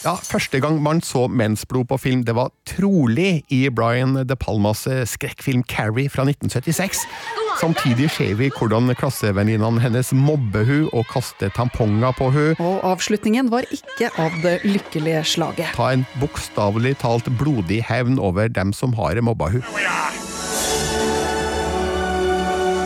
Ja, 0.07 0.13
Første 0.23 0.61
gang 0.63 0.77
man 0.85 1.01
så 1.03 1.25
mensblod 1.27 1.89
på 1.91 1.97
film, 1.99 2.21
det 2.23 2.37
var 2.39 2.53
trolig 2.69 3.41
i 3.51 3.65
Brian 3.75 4.15
De 4.15 4.37
Palmas 4.39 4.85
skrekkfilm 5.11 5.65
Carrie 5.67 6.07
fra 6.07 6.23
1976. 6.23 7.01
Samtidig 7.59 8.07
ser 8.15 8.37
vi 8.39 8.47
hvordan 8.55 8.93
klassevenninnene 9.01 9.83
hennes 9.83 10.13
mobber 10.15 10.63
hun 10.69 10.85
og 10.93 11.09
kaster 11.11 11.51
tamponger 11.57 12.15
på 12.15 12.29
hun. 12.31 12.55
Og 12.63 12.87
avslutningen 12.87 13.51
var 13.51 13.67
ikke 13.75 14.13
av 14.23 14.37
det 14.45 14.61
lykkelige 14.69 15.25
slaget. 15.27 15.75
Ta 15.75 15.91
en 15.97 16.07
bokstavelig 16.23 16.95
talt 17.03 17.27
blodig 17.41 17.81
hevn 17.89 18.21
over 18.23 18.47
dem 18.47 18.71
som 18.77 18.95
har 19.01 19.19
mobba 19.27 19.51
hun. 19.57 19.67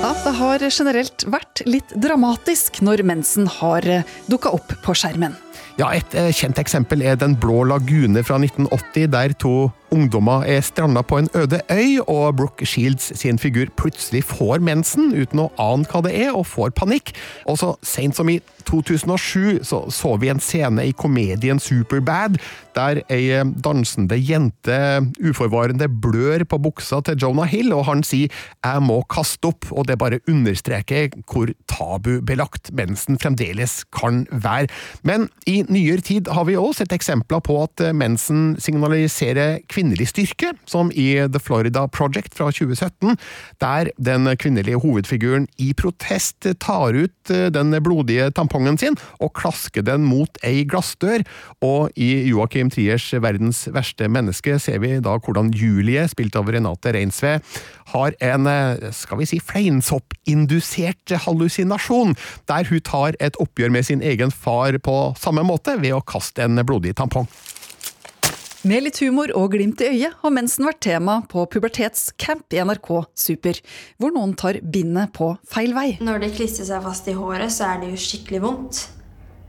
Ja, 0.01 0.15
det 0.25 0.35
har 0.41 0.65
generelt 0.71 1.29
vært 1.29 1.67
litt 1.69 1.93
dramatisk 2.01 2.81
når 2.81 3.05
mensen 3.13 3.51
har 3.61 3.85
dukka 4.33 4.57
opp 4.57 4.73
på 4.87 4.97
skjermen. 4.97 5.37
Ja, 5.79 5.91
Et 5.97 6.15
eh, 6.15 6.33
kjent 6.35 6.59
eksempel 6.59 7.03
er 7.03 7.17
Den 7.17 7.37
blå 7.41 7.65
lagune 7.65 8.25
fra 8.27 8.39
1980, 8.41 9.07
der 9.13 9.33
to 9.41 9.71
ungdommer 9.91 10.45
er 10.47 10.61
stranda 10.63 11.03
på 11.03 11.19
en 11.19 11.29
øde 11.35 11.61
øy, 11.71 11.99
og 12.07 12.37
Brooke 12.37 12.67
Shields 12.67 13.11
sin 13.19 13.39
figur 13.39 13.67
plutselig 13.77 14.23
får 14.25 14.63
mensen 14.63 15.11
uten 15.17 15.43
å 15.43 15.51
ane 15.59 15.89
hva 15.91 16.03
det 16.07 16.15
er, 16.15 16.31
og 16.37 16.47
får 16.47 16.75
panikk. 16.79 17.13
Og 17.51 17.59
så 17.59 17.75
Seint 17.83 18.17
som 18.17 18.29
i 18.31 18.39
2007 18.69 19.65
så, 19.67 19.83
så 19.91 20.15
vi 20.21 20.31
en 20.31 20.43
scene 20.43 20.85
i 20.87 20.95
komedien 20.97 21.59
Superbad, 21.63 22.39
der 22.77 23.03
ei 23.11 23.33
eh, 23.35 23.47
dansende 23.65 24.19
jente 24.19 24.79
uforvarende 25.19 25.89
blør 25.91 26.45
på 26.47 26.61
buksa 26.63 27.01
til 27.07 27.19
Jonah 27.25 27.51
Hill, 27.51 27.73
og 27.75 27.87
han 27.89 28.05
sier 28.07 28.31
'jeg 28.31 28.83
må 28.83 29.03
kaste 29.11 29.49
opp', 29.49 29.73
og 29.73 29.87
det 29.89 29.99
bare 29.99 30.21
understreker 30.29 31.11
hvor 31.27 31.51
tabubelagt 31.67 32.71
mensen 32.73 33.19
fremdeles 33.19 33.85
kan 33.91 34.27
være. 34.31 34.69
Men 35.03 35.29
i 35.51 35.61
nyere 35.67 36.03
tid 36.05 36.29
har 36.31 36.47
vi 36.47 36.57
også 36.59 36.85
sett 36.85 36.95
eksempler 36.95 37.43
på 37.45 37.57
at 37.65 37.83
mensen 37.97 38.55
signaliserer 38.63 39.61
kvinnelig 39.71 40.11
styrke, 40.13 40.53
som 40.69 40.93
i 40.95 41.09
The 41.27 41.41
Florida 41.43 41.87
Project 41.91 42.37
fra 42.39 42.51
2017, 42.55 43.17
der 43.63 43.91
den 43.99 44.31
kvinnelige 44.41 44.81
hovedfiguren 44.83 45.49
i 45.59 45.73
protest 45.77 46.47
tar 46.63 46.95
ut 46.95 47.33
eh, 47.33 47.49
den 47.53 47.75
blodige 47.83 48.31
tampongen 48.37 48.79
sin 48.81 48.99
og 49.19 49.33
klasker 49.39 49.85
den 49.87 50.07
mot 50.07 50.41
ei 50.47 50.63
glassdør, 50.69 51.25
og 51.65 51.91
i 51.99 52.11
Joakim 52.31 52.71
Triers 52.73 53.09
Verdens 53.21 53.67
verste 53.75 54.09
menneske 54.13 54.59
ser 54.63 54.81
vi 54.85 54.97
da 55.03 55.17
hvordan 55.19 55.53
Julie, 55.57 56.07
spilt 56.11 56.39
av 56.39 56.51
Renate 56.53 56.95
Reinsve, 56.95 57.39
har 57.91 58.15
en, 58.23 58.47
eh, 58.47 58.91
skal 58.95 59.19
vi 59.19 59.29
si, 59.29 59.41
fleinsoppindusert 59.43 61.17
hallusinasjon, 61.27 62.15
der 62.49 62.69
hun 62.71 62.81
tar 62.87 63.19
et 63.21 63.37
oppgjør 63.43 63.75
med 63.75 63.89
sin 63.89 64.03
egen 64.03 64.31
far 64.31 64.79
på 64.79 64.97
samme 65.19 65.40
måte, 65.47 65.77
ved 65.81 65.97
å 65.97 66.05
kaste 66.05 66.45
en 66.47 66.61
blodig 66.67 66.97
tampong. 66.99 67.29
Med 68.61 68.85
litt 68.85 68.99
humor 69.01 69.31
og 69.33 69.55
glimt 69.55 69.81
i 69.81 69.87
øyet 69.89 70.19
har 70.21 70.33
mensen 70.37 70.67
vært 70.69 70.83
tema 70.85 71.15
på 71.31 71.47
pubertetscamp 71.49 72.53
i 72.53 72.61
NRK 72.61 72.91
Super, 73.17 73.57
hvor 73.97 74.13
noen 74.13 74.35
tar 74.37 74.59
bindet 74.61 75.15
på 75.17 75.33
feil 75.49 75.73
vei. 75.73 75.95
Når 76.05 76.27
det 76.27 76.35
klistrer 76.37 76.69
seg 76.69 76.85
fast 76.85 77.09
i 77.09 77.17
håret, 77.17 77.49
så 77.55 77.71
er 77.71 77.81
det 77.81 77.95
jo 77.95 78.03
skikkelig 78.05 78.43
vondt. 78.45 78.83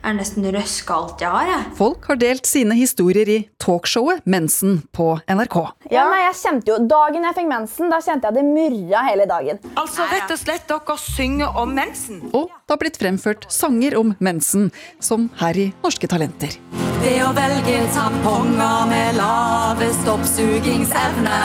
Er 0.01 0.15
nesten 0.17 0.47
røska 0.49 0.95
alt 0.97 1.21
jeg 1.21 1.29
har, 1.29 1.45
jeg. 1.45 1.65
Folk 1.77 2.07
har 2.09 2.17
delt 2.21 2.47
sine 2.49 2.73
historier 2.73 3.29
i 3.29 3.37
talkshowet 3.61 4.25
Mensen 4.25 4.79
på 4.97 5.11
NRK. 5.29 5.57
Ja, 5.93 6.07
nei, 6.09 6.23
jeg 6.23 6.39
kjente 6.41 6.73
jo, 6.73 6.79
Dagen 6.89 7.27
jeg 7.27 7.37
fikk 7.37 7.49
mensen, 7.51 7.91
da 7.93 8.01
kjente 8.01 8.31
jeg 8.31 8.39
det 8.39 8.45
murra 8.49 9.03
hele 9.05 9.27
dagen. 9.29 9.61
Altså 9.77 10.07
rett 10.09 10.33
og 10.33 10.41
slett 10.41 10.65
dere 10.71 10.97
synger 11.05 11.61
om 11.61 11.75
mensen? 11.77 12.23
Og 12.31 12.49
det 12.49 12.73
har 12.73 12.81
blitt 12.81 12.97
fremført 13.01 13.45
sanger 13.53 13.99
om 14.01 14.15
mensen, 14.17 14.71
som 14.99 15.29
her 15.43 15.67
i 15.67 15.69
Norske 15.85 16.09
Talenter. 16.09 16.57
Det 17.01 17.15
å 17.25 17.31
velge 17.33 17.79
tamponger 17.95 18.83
med 18.85 19.15
lavest 19.17 20.05
oppsugingsevne. 20.11 21.37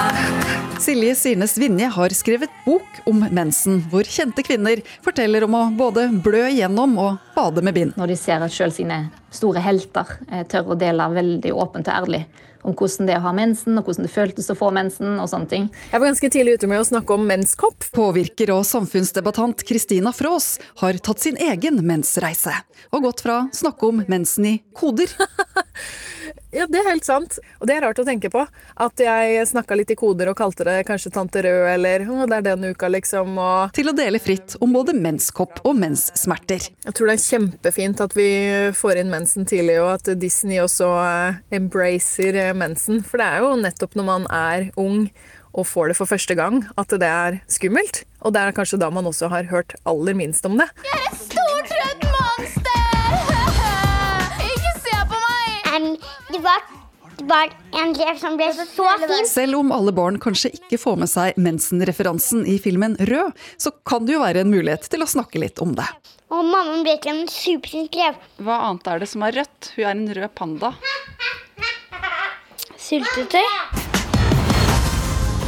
Silje 0.84 1.14
Sirnes 1.16 1.54
Vinje 1.56 1.88
har 1.94 2.12
skrevet 2.12 2.52
bok 2.66 2.98
om 3.08 3.22
mensen, 3.32 3.78
hvor 3.88 4.04
kjente 4.04 4.44
kvinner 4.44 4.82
forteller 5.04 5.46
om 5.46 5.56
å 5.56 5.62
både 5.78 6.10
blø 6.12 6.42
igjennom 6.50 6.98
og 7.00 7.32
bade 7.32 7.64
med 7.64 7.76
bind. 7.78 7.96
Når 7.96 8.12
de 8.12 8.18
ser 8.20 8.44
at 8.44 8.52
sjøl 8.52 8.74
sine 8.76 9.06
store 9.32 9.64
helter 9.64 10.18
eh, 10.28 10.44
tør 10.44 10.74
å 10.74 10.76
dele 10.76 11.08
veldig 11.16 11.54
åpent 11.56 11.88
og 11.88 12.02
ærlig 12.02 12.26
om 12.66 12.74
hvordan 12.76 13.08
det 13.08 13.14
er 13.14 13.22
å 13.22 13.28
ha 13.28 13.34
mensen, 13.36 13.78
og 13.78 13.86
hvordan 13.86 14.06
det 14.06 14.12
føltes 14.12 14.50
å 14.50 14.58
få 14.58 14.72
mensen 14.74 15.20
og 15.22 15.30
sånne 15.30 15.50
ting. 15.50 15.68
Jeg 15.92 16.02
var 16.02 16.10
ganske 16.10 16.32
tidlig 16.34 16.56
ute 16.58 16.70
med 16.70 16.82
å 16.82 16.88
snakke 16.88 17.16
om 17.16 17.26
menskopp. 17.28 17.86
Påvirker 17.96 18.52
og 18.56 18.66
samfunnsdebattant 18.68 19.64
Kristina 19.68 20.12
Frås 20.16 20.56
har 20.82 20.98
tatt 20.98 21.22
sin 21.22 21.38
egen 21.40 21.80
mensreise, 21.86 22.54
og 22.90 23.06
gått 23.08 23.24
fra 23.26 23.44
snakke 23.54 23.90
om 23.92 24.04
mensen 24.10 24.50
i 24.50 24.56
koder 24.76 25.12
Ja, 26.56 26.64
det 26.70 26.80
er 26.80 26.86
helt 26.88 27.04
sant. 27.04 27.36
Og 27.60 27.68
det 27.68 27.74
er 27.76 27.84
rart 27.84 27.98
å 28.00 28.06
tenke 28.06 28.30
på. 28.32 28.40
At 28.80 29.00
jeg 29.02 29.44
snakka 29.50 29.76
litt 29.76 29.92
i 29.92 29.98
koder 29.98 30.30
og 30.30 30.38
kalte 30.38 30.64
det 30.64 30.78
kanskje 30.88 31.12
Tante 31.12 31.42
Rød 31.44 31.68
eller 31.74 32.06
å, 32.08 32.22
det 32.24 32.38
er 32.38 32.46
den 32.46 32.70
uka, 32.72 32.88
liksom. 32.92 33.36
Og 33.36 33.76
Til 33.76 33.92
å 33.92 33.96
dele 33.96 34.20
fritt 34.22 34.56
om 34.64 34.72
både 34.72 34.96
menskopp 34.96 35.60
og 35.68 35.76
menssmerter. 35.76 36.70
Jeg 36.86 36.96
tror 36.96 37.12
det 37.12 37.18
er 37.18 37.26
kjempefint 37.26 38.00
at 38.04 38.16
vi 38.16 38.28
får 38.76 39.02
inn 39.02 39.12
mensen 39.12 39.48
tidlig, 39.48 39.76
og 39.84 39.92
at 39.98 40.12
Disney 40.20 40.62
også 40.64 40.88
eh, 41.04 41.40
embracer 41.60 42.40
eh, 42.40 42.54
mensen. 42.56 43.04
For 43.04 43.20
det 43.20 43.28
er 43.28 43.44
jo 43.44 43.52
nettopp 43.60 43.98
når 43.98 44.08
man 44.08 44.30
er 44.32 44.70
ung 44.80 45.10
og 45.56 45.64
får 45.68 45.92
det 45.92 46.00
for 46.00 46.08
første 46.08 46.36
gang, 46.36 46.62
at 46.80 46.92
det 47.00 47.08
er 47.08 47.40
skummelt. 47.52 48.04
Og 48.24 48.32
det 48.36 48.42
er 48.42 48.56
kanskje 48.56 48.80
da 48.80 48.90
man 48.92 49.08
også 49.08 49.28
har 49.32 49.48
hørt 49.52 49.76
aller 49.88 50.16
minst 50.16 50.48
om 50.48 50.56
det. 50.60 50.68
Jeg 50.88 51.04
er 51.04 51.16
stor 51.20 51.46
stort 51.66 52.05
det 56.32 56.38
var, 56.42 56.62
det 57.16 57.24
var 57.24 57.52
en 57.82 57.92
lek 57.94 58.18
som 58.20 58.36
ble 58.38 58.48
så 58.54 58.66
fin. 58.66 59.26
Selv 59.28 59.60
om 59.60 59.72
alle 59.74 59.92
barn 59.94 60.18
kanskje 60.22 60.50
ikke 60.58 60.80
får 60.82 60.98
med 61.02 61.10
seg 61.12 61.38
mensen-referansen 61.38 62.44
i 62.50 62.58
filmen 62.62 62.96
Rød, 63.10 63.36
så 63.62 63.72
kan 63.86 64.06
det 64.08 64.16
jo 64.16 64.24
være 64.24 64.42
en 64.42 64.52
mulighet 64.52 64.88
til 64.90 65.04
å 65.06 65.10
snakke 65.10 65.42
litt 65.42 65.62
om 65.62 65.76
det. 65.78 65.86
Og 66.34 66.42
mammaen 66.42 66.82
ble 66.82 66.96
til 66.98 67.12
en 67.14 67.28
supersint 67.30 67.94
rev. 67.94 68.18
Hva 68.42 68.58
annet 68.66 68.88
er 68.90 69.02
det 69.02 69.10
som 69.12 69.22
er 69.22 69.36
rødt? 69.38 69.72
Hun 69.76 69.84
er 69.84 69.92
en 69.94 70.06
rød 70.18 70.32
panda. 70.34 70.72
Syltetøy. 72.86 73.46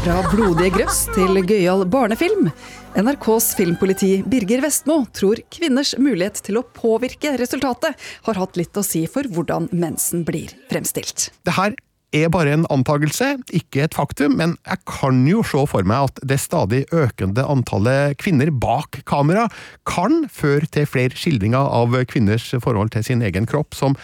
Fra 0.05 0.21
blodige 0.31 0.71
grøss 0.79 1.03
til 1.17 1.43
gøyal 1.43 1.83
barnefilm. 1.91 2.53
NRKs 2.99 3.53
filmpoliti 3.55 4.25
Birger 4.27 4.59
Vestmo 4.65 5.05
tror 5.15 5.39
kvinners 5.55 5.93
mulighet 6.03 6.41
til 6.43 6.59
å 6.59 6.65
påvirke 6.75 7.37
resultatet 7.39 7.95
har 8.27 8.41
hatt 8.41 8.59
litt 8.59 8.75
å 8.75 8.83
si 8.83 9.05
for 9.07 9.29
hvordan 9.31 9.69
mensen 9.71 10.25
blir 10.27 10.51
fremstilt. 10.67 11.29
Det 11.47 11.55
her 11.55 11.77
er 12.17 12.31
bare 12.33 12.57
en 12.57 12.65
antakelse, 12.73 13.37
ikke 13.55 13.85
et 13.85 13.95
faktum, 13.95 14.35
men 14.41 14.57
jeg 14.65 14.83
kan 14.89 15.21
jo 15.29 15.45
se 15.47 15.63
for 15.71 15.87
meg 15.87 16.09
at 16.09 16.23
det 16.27 16.41
stadig 16.43 16.87
økende 16.91 17.45
antallet 17.47 18.19
kvinner 18.19 18.51
bak 18.51 19.03
kamera 19.07 19.47
kan 19.87 20.25
føre 20.33 20.67
til 20.73 20.89
flere 20.89 21.15
skildringer 21.15 21.71
av 21.71 21.95
kvinners 22.11 22.51
forhold 22.65 22.97
til 22.97 23.07
sin 23.13 23.23
egen 23.23 23.47
kropp 23.47 23.79
som 23.79 23.95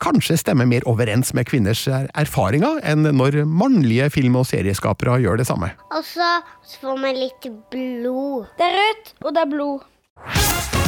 kanskje 0.00 0.38
stemmer 0.40 0.68
mer 0.68 0.86
overens 0.90 1.34
med 1.36 1.48
kvinners 1.50 1.86
erfaringer 1.88 2.80
enn 2.86 3.04
når 3.16 3.42
mannlige 3.44 4.10
film- 4.10 4.40
og 4.40 4.48
serieskapere 4.50 5.20
gjør 5.24 5.42
det 5.42 5.48
samme. 5.50 5.72
Og 5.92 6.04
så 6.06 6.32
får 6.80 7.00
vi 7.04 7.16
litt 7.20 7.50
blod. 7.72 8.50
Det 8.58 8.68
er 8.68 8.78
rødt, 8.80 9.16
og 9.24 9.34
det 9.34 9.46
er 9.46 9.50
blod. 9.56 10.79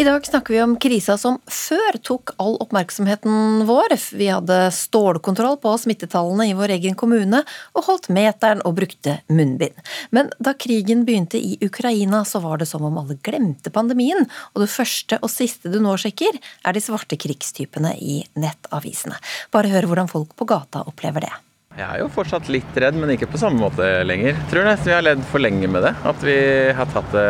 I 0.00 0.04
dag 0.04 0.26
snakker 0.26 0.54
vi 0.54 0.62
om 0.62 0.76
krisa 0.80 1.18
som 1.20 1.34
før 1.44 1.96
tok 2.00 2.30
all 2.40 2.54
oppmerksomheten 2.64 3.66
vår. 3.68 3.92
Vi 4.16 4.30
hadde 4.32 4.70
stålkontroll 4.72 5.58
på 5.60 5.74
smittetallene 5.82 6.46
i 6.48 6.54
vår 6.56 6.72
egen 6.78 6.96
kommune, 6.96 7.42
og 7.76 7.84
holdt 7.84 8.08
meteren 8.08 8.62
og 8.64 8.78
brukte 8.78 9.18
munnbind. 9.28 9.76
Men 10.08 10.32
da 10.40 10.54
krigen 10.56 11.04
begynte 11.04 11.36
i 11.36 11.58
Ukraina, 11.60 12.22
så 12.24 12.40
var 12.40 12.62
det 12.62 12.70
som 12.70 12.88
om 12.88 12.96
alle 13.02 13.18
glemte 13.20 13.68
pandemien, 13.76 14.24
og 14.54 14.64
det 14.64 14.70
første 14.72 15.20
og 15.20 15.34
siste 15.34 15.68
du 15.68 15.76
nå 15.84 15.92
sjekker, 16.00 16.40
er 16.64 16.72
de 16.72 16.86
svarte 16.86 17.20
krigstypene 17.20 17.92
i 18.00 18.22
nettavisene. 18.40 19.20
Bare 19.52 19.68
hør 19.68 19.92
hvordan 19.92 20.08
folk 20.08 20.32
på 20.32 20.48
gata 20.48 20.86
opplever 20.88 21.28
det. 21.28 21.34
Jeg 21.80 21.86
er 21.86 22.00
jo 22.02 22.08
fortsatt 22.12 22.48
litt 22.52 22.78
redd, 22.82 22.96
men 23.00 23.12
ikke 23.14 23.28
på 23.30 23.38
samme 23.40 23.62
måte 23.62 23.84
lenger. 24.04 24.36
Tror 24.50 24.66
nesten 24.66 24.90
vi 24.90 24.92
har 24.92 25.04
ledd 25.06 25.20
for 25.30 25.40
lenge 25.40 25.68
med 25.70 25.84
det. 25.86 25.92
At 26.10 26.24
vi 26.26 26.34
har 26.76 26.90
tatt 26.92 27.08
det 27.14 27.28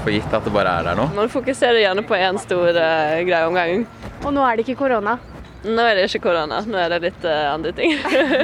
for 0.00 0.14
gitt 0.14 0.36
at 0.38 0.46
det 0.46 0.52
bare 0.54 0.72
er 0.78 0.86
der 0.86 0.96
nå. 0.96 1.04
Man 1.16 1.28
fokuserer 1.32 1.82
gjerne 1.82 2.04
på 2.08 2.16
én 2.16 2.40
stor 2.40 2.70
uh, 2.70 3.18
greie 3.28 3.42
om 3.44 3.58
gangen. 3.58 3.84
Og 4.22 4.32
nå 4.32 4.46
er 4.46 4.56
det 4.56 4.64
ikke 4.64 4.78
korona? 4.86 5.18
Nå 5.66 5.84
er 5.84 5.98
det 5.98 6.06
ikke 6.06 6.22
korona, 6.30 6.62
nå 6.64 6.80
er 6.80 6.94
det 6.94 7.02
litt 7.10 7.28
uh, 7.28 7.50
andre 7.50 7.74
ting. 7.76 7.92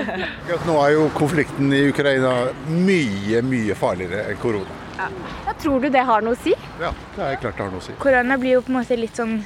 nå 0.68 0.76
er 0.82 0.96
jo 0.98 1.08
konflikten 1.16 1.72
i 1.72 1.86
Ukraina 1.88 2.34
mye, 2.68 3.40
mye 3.48 3.78
farligere 3.80 4.26
enn 4.28 4.40
korona. 4.42 4.80
Ja. 4.98 5.08
Ja, 5.46 5.54
tror 5.62 5.80
du 5.80 5.88
det 5.94 6.04
har 6.04 6.26
noe 6.26 6.36
å 6.36 6.42
si? 6.42 6.52
Ja, 6.82 6.92
det 7.14 7.30
er 7.30 7.40
klart 7.40 7.56
det 7.56 7.64
har 7.64 7.72
noe 7.72 7.80
å 7.80 7.86
si. 7.86 7.96
Korona 8.02 8.36
blir 8.42 8.58
jo 8.58 8.66
på 8.66 8.74
en 8.74 8.82
måte 8.82 8.98
litt 8.98 9.16
sånn 9.16 9.38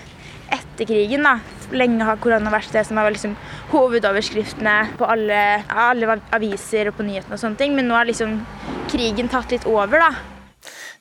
etter 0.55 0.89
krigen, 0.89 1.27
da. 1.27 1.39
Lenge 1.75 2.07
har 2.09 2.21
korona 2.23 2.53
vært 2.53 2.73
det 2.73 2.85
som 2.89 2.97
vært 2.97 3.19
liksom 3.19 3.37
hovedoverskriftene 3.73 4.77
på 4.99 5.09
alle, 5.09 5.43
alle, 5.69 6.19
aviser 6.35 6.89
og 6.89 6.99
på 6.99 7.07
nyhetene 7.09 7.37
og 7.37 7.43
sånne 7.43 7.61
ting, 7.61 7.77
men 7.77 7.91
nå 7.91 7.99
har 7.99 8.09
liksom 8.09 8.39
krigen 8.89 9.31
tatt 9.33 9.53
litt 9.53 9.69
over, 9.69 10.09
da. 10.09 10.13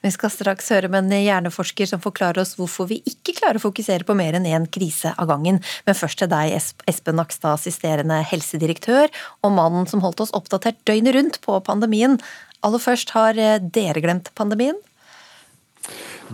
Vi 0.05 0.11
skal 0.13 0.29
straks 0.29 0.69
høre 0.71 0.89
med 0.93 1.07
en 1.07 1.23
hjerneforsker 1.25 1.89
som 1.89 2.01
forklarer 2.03 2.43
oss 2.43 2.53
hvorfor 2.59 2.89
vi 2.91 2.99
ikke 3.09 3.33
klarer 3.39 3.57
å 3.57 3.63
fokusere 3.63 4.05
på 4.05 4.15
mer 4.17 4.37
enn 4.37 4.45
én 4.45 4.67
krise 4.69 5.13
av 5.17 5.29
gangen. 5.31 5.57
Men 5.87 5.97
først 5.97 6.21
til 6.21 6.29
deg, 6.31 6.53
Espen 6.87 7.17
Nakstad, 7.17 7.57
assisterende 7.57 8.19
helsedirektør, 8.29 9.09
og 9.41 9.55
mannen 9.57 9.89
som 9.89 10.03
holdt 10.05 10.21
oss 10.27 10.35
oppdatert 10.37 10.79
døgnet 10.87 11.17
rundt 11.17 11.41
på 11.43 11.57
pandemien. 11.65 12.19
Aller 12.65 12.83
først, 12.83 13.15
har 13.17 13.37
dere 13.37 14.03
glemt 14.03 14.29
pandemien? 14.37 14.77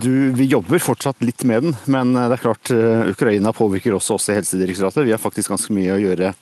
Du, 0.02 0.32
vi 0.34 0.48
jobber 0.50 0.80
fortsatt 0.82 1.22
litt 1.22 1.44
med 1.46 1.62
den, 1.62 1.76
men 1.86 2.16
det 2.16 2.34
er 2.34 2.42
klart 2.42 2.70
Ukraina 3.10 3.52
påvirker 3.54 3.94
også 3.94 4.16
oss 4.18 4.26
i 4.32 4.34
Helsedirektoratet. 4.34 5.04
Vi 5.06 5.12
har 5.14 5.22
faktisk 5.22 5.52
ganske 5.54 5.74
mye 5.76 5.94
å 5.94 6.00
gjøre 6.02 6.32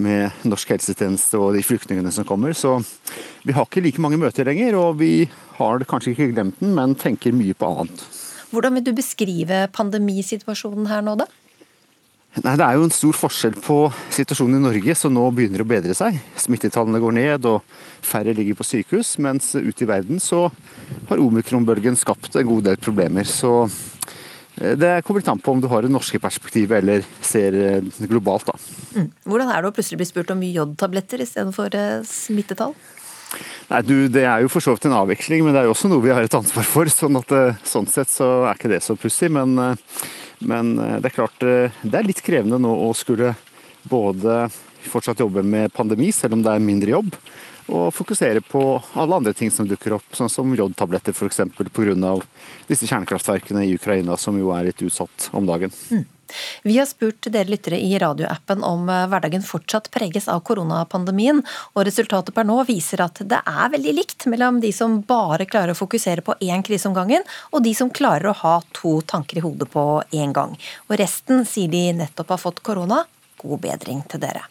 med 0.00 0.42
norsk 0.46 0.72
helsetjeneste 0.74 1.38
og 1.38 1.54
de 1.54 1.62
flyktningene 1.66 2.10
som 2.14 2.26
kommer. 2.26 2.54
Så 2.56 2.76
vi 3.46 3.54
har 3.54 3.66
ikke 3.66 3.82
like 3.84 4.02
mange 4.02 4.18
møter 4.20 4.46
lenger, 4.48 4.74
og 4.78 4.98
vi 5.00 5.28
har 5.58 5.86
kanskje 5.90 6.14
ikke 6.14 6.32
glemt 6.34 6.58
den, 6.62 6.74
men 6.74 6.96
tenker 6.98 7.34
mye 7.36 7.54
på 7.54 7.70
annet. 7.70 8.02
Hvordan 8.50 8.78
vil 8.78 8.88
du 8.88 8.92
beskrive 8.98 9.62
pandemisituasjonen 9.74 10.90
her 10.90 11.06
nå, 11.06 11.14
da? 11.20 11.28
Nei, 12.38 12.54
Det 12.54 12.62
er 12.62 12.76
jo 12.78 12.84
en 12.86 12.94
stor 12.94 13.16
forskjell 13.18 13.56
på 13.58 13.76
situasjonen 14.14 14.60
i 14.60 14.62
Norge, 14.62 14.94
som 14.94 15.10
nå 15.14 15.24
begynner 15.34 15.64
å 15.64 15.66
bedre 15.66 15.96
seg. 15.98 16.20
Smittetallene 16.38 17.00
går 17.02 17.16
ned 17.16 17.48
og 17.50 17.64
færre 18.06 18.34
ligger 18.36 18.54
på 18.54 18.66
sykehus, 18.68 19.16
mens 19.18 19.50
ute 19.58 19.82
i 19.82 19.88
verden 19.90 20.22
så 20.22 20.44
har 21.10 21.18
omikronbølgen 21.18 21.98
skapt 21.98 22.38
en 22.38 22.46
god 22.46 22.68
del 22.70 22.78
problemer. 22.78 23.26
Så 23.26 23.66
det 24.54 25.00
kommer 25.02 25.24
litt 25.24 25.32
an 25.32 25.42
på 25.42 25.56
om 25.56 25.60
du 25.62 25.66
har 25.72 25.82
det 25.82 25.90
norske 25.90 26.20
perspektivet 26.22 26.78
eller 26.78 27.02
ser 27.24 27.82
globalt, 28.06 28.46
da. 28.46 28.54
Mm. 28.94 29.10
Hvordan 29.26 29.50
er 29.50 29.60
det 29.60 29.72
å 29.72 29.74
plutselig 29.74 29.98
bli 29.98 30.10
spurt 30.12 30.30
om 30.30 30.46
jodtabletter 30.46 31.26
istedenfor 31.26 31.74
smittetall? 32.06 32.78
Nei, 33.70 33.82
du, 33.86 33.94
Det 34.10 34.22
er 34.26 34.42
jo 34.42 34.50
for 34.50 34.62
så 34.62 34.74
vidt 34.74 34.86
en 34.86 34.98
avveksling, 35.02 35.42
men 35.42 35.54
det 35.54 35.64
er 35.64 35.68
jo 35.68 35.74
også 35.74 35.90
noe 35.90 36.02
vi 36.02 36.14
har 36.14 36.22
et 36.22 36.38
ansvar 36.38 36.66
for. 36.66 36.86
sånn 36.90 37.18
at 37.18 37.34
sånn 37.66 37.90
sett 37.90 38.10
så 38.10 38.44
er 38.44 38.58
ikke 38.58 38.70
det 38.70 38.84
så 38.86 38.94
pussig. 38.98 39.30
Men, 39.34 39.58
men 40.40 40.74
det 40.78 41.10
er 41.10 41.14
klart 41.14 41.38
det 41.40 41.94
er 41.94 42.06
litt 42.06 42.22
krevende 42.24 42.58
nå 42.60 42.72
å 42.86 42.90
skulle 42.96 43.34
både 43.88 44.48
fortsatt 44.88 45.20
jobbe 45.20 45.42
med 45.42 45.72
pandemi, 45.72 46.10
selv 46.12 46.36
om 46.36 46.44
det 46.44 46.52
er 46.54 46.64
mindre 46.64 46.94
jobb. 46.94 47.16
Og 47.70 47.90
fokusere 47.94 48.42
på 48.42 48.62
alle 48.98 49.18
andre 49.20 49.34
ting 49.36 49.50
som 49.54 49.68
dukker 49.68 49.94
opp, 49.94 50.08
sånn 50.16 50.30
som 50.32 50.54
jodtabletter 50.56 51.14
f.eks. 51.14 51.42
pga. 51.54 52.14
disse 52.66 52.88
kjernekraftverkene 52.88 53.66
i 53.66 53.76
Ukraina 53.76 54.16
som 54.16 54.38
jo 54.38 54.50
er 54.54 54.70
litt 54.70 54.82
utsatt 54.82 55.28
om 55.32 55.46
dagen. 55.46 55.70
Mm. 55.90 56.06
Vi 56.66 56.76
har 56.78 56.88
spurt 56.88 57.28
dere 57.28 57.50
lyttere 57.50 57.78
i 57.80 57.92
radioappen 58.00 58.64
om 58.66 58.88
eh, 58.88 59.06
hverdagen 59.10 59.44
fortsatt 59.46 59.90
preges 59.94 60.28
av 60.30 60.42
koronapandemien, 60.46 61.42
og 61.74 61.86
resultatet 61.88 62.34
per 62.36 62.48
nå 62.48 62.60
viser 62.68 63.04
at 63.04 63.22
det 63.30 63.40
er 63.40 63.72
veldig 63.74 63.94
likt 63.96 64.26
mellom 64.30 64.60
de 64.62 64.72
som 64.74 65.00
bare 65.06 65.48
klarer 65.50 65.74
å 65.74 65.78
fokusere 65.78 66.24
på 66.26 66.36
én 66.40 66.64
krise 66.66 66.88
om 66.90 66.96
gangen, 66.96 67.24
og 67.50 67.64
de 67.66 67.74
som 67.76 67.92
klarer 67.92 68.30
å 68.30 68.38
ha 68.42 68.56
to 68.76 68.98
tanker 69.06 69.40
i 69.40 69.44
hodet 69.44 69.70
på 69.72 69.86
én 70.16 70.34
gang. 70.36 70.56
Og 70.88 70.98
resten 71.00 71.46
sier 71.48 71.70
de 71.72 71.86
nettopp 72.02 72.36
har 72.36 72.44
fått 72.48 72.64
korona. 72.66 73.04
God 73.40 73.62
bedring 73.62 74.02
til 74.10 74.20
dere. 74.20 74.42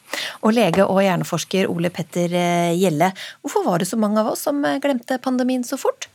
Og 0.42 0.56
lege 0.56 0.86
og 0.86 1.02
hjerneforsker 1.04 1.70
Ole 1.70 1.92
Petter 1.94 2.34
eh, 2.34 2.78
Gjelle, 2.78 3.12
hvorfor 3.44 3.68
var 3.68 3.82
det 3.82 3.90
så 3.90 4.00
mange 4.02 4.22
av 4.22 4.32
oss 4.32 4.48
som 4.48 4.64
eh, 4.66 4.80
glemte 4.82 5.20
pandemien 5.22 5.66
så 5.68 5.78
fort? 5.78 6.10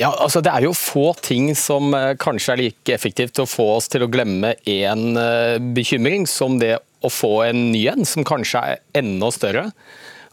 Ja, 0.00 0.10
altså 0.10 0.42
Det 0.42 0.50
er 0.50 0.66
jo 0.66 0.74
få 0.74 1.12
ting 1.22 1.52
som 1.58 1.94
eh, 1.94 2.16
kanskje 2.18 2.54
er 2.54 2.62
like 2.64 2.96
effektivt 2.96 3.38
å 3.38 3.46
få 3.46 3.76
oss 3.76 3.86
til 3.92 4.02
å 4.02 4.10
glemme 4.10 4.56
én 4.66 5.14
eh, 5.20 5.60
bekymring, 5.76 6.26
som 6.30 6.58
det 6.58 6.76
å 7.04 7.10
få 7.12 7.44
en 7.46 7.68
ny 7.70 7.84
en, 7.92 8.02
som 8.08 8.26
kanskje 8.26 8.64
er 8.72 8.82
enda 8.98 9.30
større. 9.34 9.68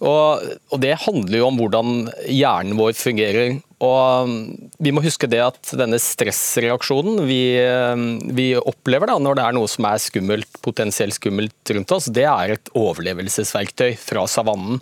Og, 0.02 0.42
og, 0.72 0.80
Det 0.82 0.96
handler 1.04 1.38
jo 1.38 1.48
om 1.52 1.60
hvordan 1.62 1.92
hjernen 2.26 2.80
vår 2.80 2.96
fungerer. 2.98 3.60
Og 3.86 4.30
mm, 4.32 4.72
Vi 4.82 4.94
må 4.98 5.06
huske 5.06 5.30
det 5.30 5.44
at 5.46 5.74
denne 5.78 6.02
stressreaksjonen 6.02 7.22
vi, 7.30 7.42
eh, 7.62 8.06
vi 8.34 8.52
opplever 8.58 9.14
da, 9.14 9.20
når 9.22 9.38
det 9.38 9.46
er 9.46 9.60
noe 9.60 9.70
som 9.70 9.86
er 9.92 10.02
skummelt, 10.02 10.50
potensielt 10.66 11.20
skummelt 11.20 11.76
rundt 11.78 11.94
oss, 11.94 12.10
det 12.10 12.26
er 12.26 12.58
et 12.58 12.74
overlevelsesverktøy 12.74 13.94
fra 14.02 14.26
savannen. 14.26 14.82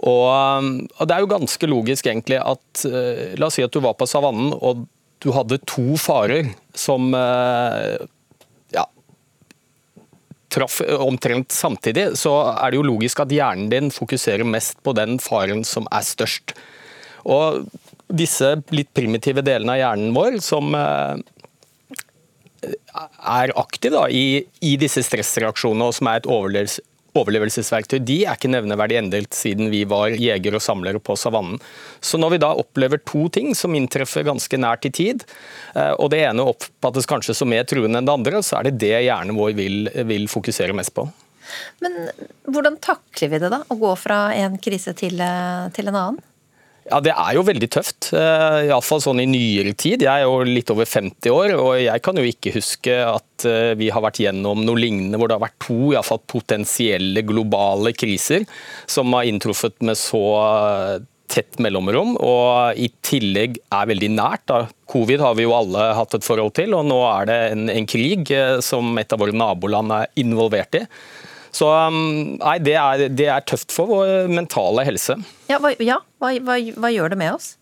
Og, 0.00 0.78
og, 0.96 1.02
Det 1.04 1.12
er 1.12 1.20
jo 1.20 1.28
ganske 1.28 1.68
logisk 1.68 2.06
egentlig 2.08 2.38
at 2.40 2.84
uh, 2.88 3.36
La 3.36 3.50
oss 3.50 3.58
si 3.58 3.64
at 3.66 3.74
du 3.74 3.82
var 3.84 3.98
på 4.00 4.08
savannen 4.08 4.54
og 4.56 4.86
du 5.20 5.28
hadde 5.36 5.60
to 5.68 5.98
farer 6.00 6.48
som 6.72 7.10
uh, 7.12 8.00
ja, 8.72 8.86
traff 10.48 10.78
omtrent 10.96 11.52
samtidig, 11.52 12.14
så 12.16 12.32
er 12.54 12.72
det 12.72 12.80
jo 12.80 12.86
logisk 12.88 13.20
at 13.20 13.34
hjernen 13.34 13.68
din 13.68 13.92
fokuserer 13.92 14.48
mest 14.48 14.80
på 14.80 14.94
den 14.96 15.18
faren 15.20 15.60
som 15.68 15.84
er 15.92 16.06
størst. 16.08 16.54
Og 17.28 17.68
disse 18.08 18.54
litt 18.72 18.88
primitive 18.96 19.44
delene 19.44 19.76
av 19.76 19.82
hjernen 19.82 20.16
vår 20.16 20.40
som 20.40 20.72
uh, 20.72 21.20
er 22.64 23.52
aktive 23.60 24.06
i, 24.12 24.24
i, 24.64 24.76
disse 24.80 25.04
stressreaksjonene, 25.06 25.90
og 25.90 25.96
som 25.96 26.10
er 26.10 26.20
et 26.20 26.28
overlevelsesverktøy 27.18 27.98
de 28.06 28.20
er 28.24 28.38
ikke 28.38 28.50
nevneverdig 28.52 28.98
endret 29.00 29.36
siden 29.36 29.70
vi 29.72 29.82
var 29.88 30.14
jegere 30.14 30.60
og 30.60 30.64
samlere 30.64 31.02
på 31.02 31.16
savannen. 31.18 31.60
Så 32.00 32.20
når 32.20 32.34
vi 32.34 32.42
da 32.44 32.52
opplever 32.58 33.02
to 33.02 33.26
ting 33.32 33.54
som 33.58 33.74
inntreffer 33.76 34.26
ganske 34.26 34.60
nært 34.60 34.86
i 34.88 34.92
tid, 34.94 35.24
eh, 35.74 35.92
og 35.96 36.12
det 36.14 36.22
ene 36.28 36.46
oppfattes 36.52 37.08
kanskje 37.10 37.36
som 37.36 37.50
mer 37.50 37.66
truende 37.68 38.00
enn 38.00 38.08
det 38.08 38.16
andre, 38.16 38.44
så 38.46 38.60
er 38.60 38.68
det 38.68 38.78
det 38.84 38.94
hjernen 39.06 39.38
vår 39.38 39.56
vil, 39.58 39.90
vil 40.06 40.30
fokusere 40.30 40.76
mest 40.76 40.94
på. 40.96 41.08
Men 41.82 41.96
hvordan 42.46 42.78
takler 42.82 43.32
vi 43.32 43.40
det, 43.42 43.50
da? 43.50 43.64
Å 43.66 43.78
gå 43.78 43.92
fra 43.98 44.28
en 44.38 44.58
krise 44.62 44.94
til, 44.98 45.18
eh, 45.20 45.70
til 45.74 45.90
en 45.90 45.98
annen? 45.98 46.26
Ja, 46.88 47.00
Det 47.00 47.12
er 47.12 47.34
jo 47.36 47.44
veldig 47.44 47.68
tøft. 47.70 48.08
Eh, 48.16 48.70
Iallfall 48.70 49.02
sånn 49.04 49.20
i 49.22 49.28
nyere 49.28 49.74
tid. 49.78 50.04
Jeg 50.06 50.10
er 50.10 50.24
jo 50.24 50.40
litt 50.48 50.70
over 50.72 50.88
50 50.88 51.34
år, 51.34 51.54
og 51.58 51.74
jeg 51.82 52.02
kan 52.04 52.16
jo 52.16 52.24
ikke 52.24 52.54
huske 52.56 52.96
at 53.04 53.46
eh, 53.48 53.74
vi 53.78 53.90
har 53.92 54.04
vært 54.04 54.22
gjennom 54.22 54.64
noe 54.64 54.80
lignende 54.80 55.20
hvor 55.20 55.28
det 55.30 55.36
har 55.36 55.44
vært 55.44 55.60
to 55.66 55.92
i 55.92 55.98
alle 55.98 56.06
fall 56.06 56.22
potensielle 56.30 57.24
globale 57.26 57.92
kriser 57.92 58.46
som 58.90 59.12
har 59.16 59.28
inntruffet 59.28 59.76
med 59.84 59.98
så 60.00 60.24
eh, 60.40 61.06
tett 61.30 61.60
mellomrom, 61.62 62.16
og 62.18 62.74
i 62.80 62.88
tillegg 63.06 63.60
er 63.70 63.90
veldig 63.92 64.10
nært. 64.16 64.48
Da. 64.50 64.64
Covid 64.90 65.22
har 65.22 65.36
vi 65.38 65.44
jo 65.44 65.54
alle 65.54 65.92
hatt 65.94 66.16
et 66.16 66.26
forhold 66.26 66.56
til, 66.58 66.74
og 66.74 66.88
nå 66.88 66.98
er 67.06 67.28
det 67.30 67.40
en, 67.52 67.68
en 67.70 67.86
krig 67.86 68.32
som 68.66 68.98
et 68.98 69.14
av 69.14 69.22
våre 69.22 69.36
naboland 69.36 69.94
er 69.94 70.10
involvert 70.18 70.80
i. 70.80 70.82
Så 71.54 71.66
um, 71.66 72.36
nei, 72.38 72.58
det 72.62 72.76
er, 72.78 73.06
det 73.10 73.28
er 73.32 73.46
tøft 73.46 73.74
for 73.74 73.90
vår 73.90 74.30
mentale 74.30 74.84
helse. 74.86 75.18
Ja, 75.50 75.58
hva, 75.62 75.74
ja. 75.82 75.98
Hva, 76.22 76.34
hva, 76.44 76.58
hva, 76.76 76.92
gjør 76.94 77.14
det 77.14 77.20
med 77.20 77.34
oss? 77.34 77.54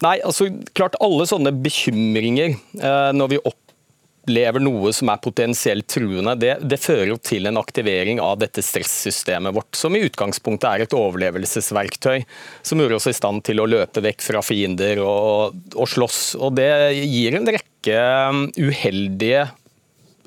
Nei, 0.00 0.16
altså 0.24 0.48
klart 0.72 0.96
Alle 1.04 1.26
sånne 1.28 1.52
bekymringer 1.60 2.54
eh, 2.54 3.10
når 3.12 3.34
vi 3.34 3.40
opplever 3.42 4.62
noe 4.62 4.92
som 4.96 5.10
er 5.12 5.20
potensielt 5.20 5.88
truende, 5.92 6.32
det, 6.40 6.54
det, 6.64 6.78
fører 6.80 7.10
jo 7.12 7.18
til 7.20 7.50
en 7.50 7.60
aktivering 7.60 8.22
av 8.24 8.38
dette 8.40 8.64
stressystemet 8.64 9.52
vårt, 9.56 9.74
som 9.76 9.96
i 9.96 10.02
utgangspunktet 10.06 10.68
er 10.70 10.86
et 10.86 10.96
overlevelsesverktøy 10.96 12.22
som 12.62 12.80
gjør 12.80 12.96
oss 12.96 13.10
i 13.10 13.16
stand 13.16 13.44
til 13.44 13.60
å 13.60 13.68
løpe 13.68 14.00
vekk 14.06 14.24
fra 14.24 14.44
fiender 14.44 15.02
og, 15.04 15.60
og 15.74 15.92
slåss. 15.92 16.22
Og 16.40 16.56
Det 16.56 16.70
gir 17.02 17.36
en 17.36 17.52
rekke 17.58 18.00
um, 18.30 18.46
uheldige 18.56 19.50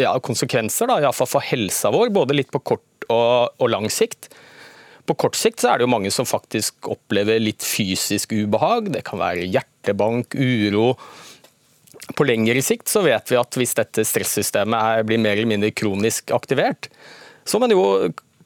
ja, 0.01 0.13
konsekvenser, 0.23 0.89
iallfall 1.01 1.29
for 1.29 1.45
helsa 1.45 1.91
vår, 1.93 2.11
både 2.15 2.37
litt 2.37 2.51
på 2.53 2.61
kort 2.63 3.07
og, 3.09 3.53
og, 3.59 3.67
lang 3.69 3.89
sikt. 3.91 4.29
På 5.05 5.15
kort 5.19 5.35
sikt 5.35 5.65
er 5.67 5.79
det 5.79 5.87
jo 5.87 5.91
mange 5.91 6.11
som 6.15 6.27
faktisk 6.27 6.87
opplever 6.91 7.41
litt 7.41 7.63
fysisk 7.65 8.31
ubehag. 8.31 8.93
Det 8.93 9.03
kan 9.07 9.19
være 9.19 9.49
hjertebank, 9.51 10.37
uro. 10.37 10.93
På 12.15 12.27
lengre 12.27 12.63
sikt 12.63 12.91
så 12.91 13.03
vet 13.03 13.31
vi 13.31 13.39
at 13.39 13.59
hvis 13.59 13.75
dette 13.79 14.05
stressystemet 14.07 15.03
blir 15.07 15.21
mer 15.21 15.35
eller 15.37 15.51
mindre 15.51 15.73
kronisk 15.75 16.31
aktivert, 16.35 16.89
som 17.47 17.63
en 17.63 17.75
jo 17.75 17.83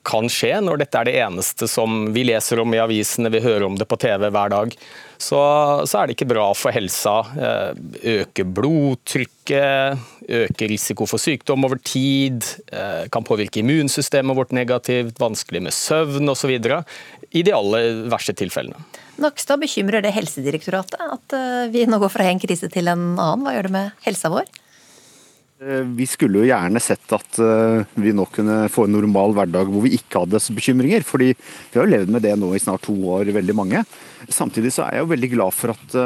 kan 0.08 0.30
skje 0.32 0.54
når 0.64 0.82
dette 0.82 1.00
er 1.00 1.10
det 1.10 1.18
eneste 1.20 1.68
som 1.70 2.08
vi 2.16 2.24
leser 2.30 2.62
om 2.64 2.74
i 2.74 2.80
avisene, 2.80 3.32
vi 3.34 3.44
hører 3.44 3.66
om 3.68 3.76
det 3.78 3.88
på 3.90 4.00
TV 4.00 4.30
hver 4.32 4.54
dag, 4.54 4.76
så, 5.18 5.40
så 5.84 6.00
er 6.00 6.08
det 6.08 6.16
ikke 6.16 6.30
bra 6.32 6.48
for 6.56 6.76
helsa. 6.76 7.18
Eh, 7.36 8.20
øke 8.22 8.46
blodtrykket, 8.46 10.06
øke 10.28 10.68
risiko 10.70 11.08
for 11.08 11.22
sykdom 11.22 11.66
over 11.68 11.80
tid, 11.80 12.44
eh, 12.72 13.08
kan 13.12 13.24
påvirke 13.24 13.62
immunsystemet 13.62 14.36
vårt 14.36 14.52
negativt, 14.52 15.18
vanskelig 15.20 15.64
med 15.64 15.74
søvn 15.74 16.30
osv. 16.30 16.52
I 17.32 17.44
de 17.44 17.52
aller 17.52 18.04
verste 18.12 18.36
tilfellene. 18.36 18.80
Nakstad, 19.18 19.60
bekymrer 19.60 20.04
det 20.04 20.14
Helsedirektoratet 20.16 21.00
at 21.02 21.34
eh, 21.34 21.68
vi 21.72 21.88
nå 21.88 22.00
går 22.00 22.14
fra 22.14 22.28
en 22.28 22.40
krise 22.40 22.70
til 22.72 22.88
en 22.88 23.16
annen? 23.16 23.46
Hva 23.46 23.56
gjør 23.56 23.70
det 23.70 23.76
med 23.76 23.92
helsa 24.06 24.32
vår? 24.34 24.50
Eh, 25.64 25.86
vi 25.98 26.06
skulle 26.06 26.44
jo 26.44 26.50
gjerne 26.50 26.82
sett 26.84 27.16
at 27.16 27.40
vi 27.96 28.14
nå 28.14 28.28
kunne 28.30 28.68
få 28.70 28.86
en 28.86 28.98
normal 29.00 29.34
hverdag 29.38 29.72
hvor 29.72 29.88
vi 29.88 29.96
ikke 29.98 30.26
hadde 30.26 30.44
bekymringer. 30.54 31.08
fordi 31.08 31.32
vi 31.34 31.80
har 31.80 31.88
jo 31.88 31.94
levd 31.96 32.12
med 32.14 32.28
det 32.28 32.36
nå 32.36 32.52
i 32.54 32.62
snart 32.62 32.84
to 32.86 32.94
år, 33.16 33.32
veldig 33.32 33.56
mange. 33.56 33.86
Samtidig 34.28 34.76
så 34.76 34.86
er 34.86 34.98
jeg 34.98 35.08
jo 35.08 35.14
veldig 35.16 35.32
glad 35.38 35.56
for 35.56 35.72
at 35.72 35.98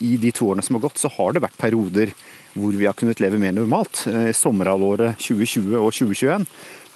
i 0.00 0.16
de 0.18 0.32
to 0.34 0.50
årene 0.50 0.64
som 0.64 0.76
har 0.76 0.88
gått, 0.88 0.98
så 0.98 1.12
har 1.12 1.32
det 1.32 1.44
vært 1.44 1.60
perioder 1.60 2.12
hvor 2.54 2.74
vi 2.76 2.86
har 2.88 2.96
kunnet 2.98 3.20
leve 3.22 3.38
mer 3.38 3.54
normalt. 3.54 4.04
Sommerhalvåret 4.36 5.16
2020 5.20 5.78
og 5.78 5.92
2021 5.92 6.46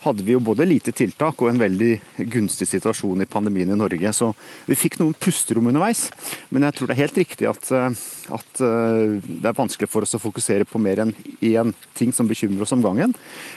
hadde 0.05 0.25
vi 0.25 0.35
jo 0.35 0.43
både 0.45 0.67
lite 0.69 0.93
tiltak 0.97 1.41
og 1.43 1.51
en 1.51 1.61
veldig 1.61 1.93
gunstig 2.33 2.69
situasjon 2.71 3.25
i 3.25 3.29
pandemien 3.31 3.71
i 3.73 3.79
Norge. 3.79 4.13
Så 4.17 4.31
vi 4.69 4.77
fikk 4.79 4.99
noen 5.01 5.17
pusterom 5.17 5.71
underveis. 5.71 6.07
Men 6.55 6.67
jeg 6.69 6.77
tror 6.77 6.91
det 6.91 6.97
er 6.97 7.03
helt 7.03 7.21
riktig 7.23 7.49
at, 7.51 7.71
eh, 7.73 8.03
at 8.39 8.63
eh, 8.65 9.17
det 9.25 9.51
er 9.51 9.59
vanskelig 9.59 9.91
for 9.91 10.07
oss 10.07 10.17
å 10.17 10.23
fokusere 10.23 10.69
på 10.69 10.81
mer 10.83 11.05
enn 11.05 11.15
én 11.41 11.75
ting 11.97 12.13
som 12.15 12.29
bekymrer 12.29 12.67
oss 12.67 12.75
om 12.77 12.85
gangen. 12.85 13.15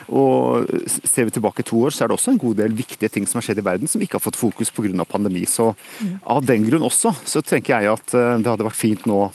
Og 0.08 0.68
ser 1.04 1.28
vi 1.28 1.36
tilbake 1.38 1.66
to 1.68 1.82
år, 1.88 1.96
så 1.96 2.06
er 2.06 2.12
det 2.12 2.18
også 2.18 2.36
en 2.36 2.42
god 2.42 2.60
del 2.62 2.76
viktige 2.78 3.12
ting 3.12 3.28
som 3.28 3.42
har 3.42 3.48
skjedd 3.50 3.64
i 3.64 3.68
verden 3.68 3.92
som 3.92 4.04
ikke 4.04 4.20
har 4.20 4.26
fått 4.28 4.40
fokus 4.40 4.72
pga. 4.72 5.06
pandemi. 5.06 5.46
Så 5.46 5.74
av 6.24 6.46
den 6.46 6.68
grunn 6.70 6.86
også, 6.86 7.14
så 7.26 7.42
tenker 7.42 7.82
jeg 7.82 7.94
at 7.94 8.14
eh, 8.14 8.38
det 8.40 8.52
hadde 8.52 8.68
vært 8.68 8.84
fint 8.84 9.06
nå 9.10 9.28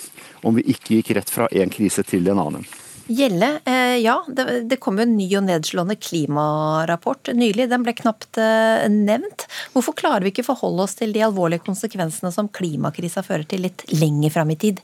om 0.43 0.57
vi 0.57 0.65
ikke 0.75 0.99
gikk 0.99 1.15
rett 1.17 1.31
fra 1.31 1.49
én 1.53 1.71
krise 1.71 2.03
til 2.07 2.29
en 2.33 2.41
annen. 2.43 2.67
Gjelle, 3.07 3.61
eh, 3.65 3.97
ja. 4.03 4.25
Det, 4.29 4.77
kom 4.81 4.99
jo 4.99 5.07
en 5.07 5.17
ny 5.17 5.27
og 5.39 5.47
nedslående 5.47 5.97
klimarapport 5.99 7.33
nylig. 7.35 7.69
Den 7.73 7.85
ble 7.87 7.95
knapt 7.99 8.39
eh, 8.41 8.87
nevnt. 8.93 9.47
Hvorfor 9.75 9.97
klarer 9.99 10.25
vi 10.25 10.33
ikke 10.33 10.47
forholde 10.47 10.87
oss 10.87 10.97
til 10.99 11.15
de 11.15 11.25
alvorlige 11.27 11.65
konsekvensene 11.67 12.33
som 12.35 12.51
klimakrisa 12.53 13.25
fører 13.27 13.47
til 13.49 13.67
litt 13.67 13.85
lenger 13.93 14.35
fram 14.37 14.55
i 14.55 14.59
tid? 14.67 14.83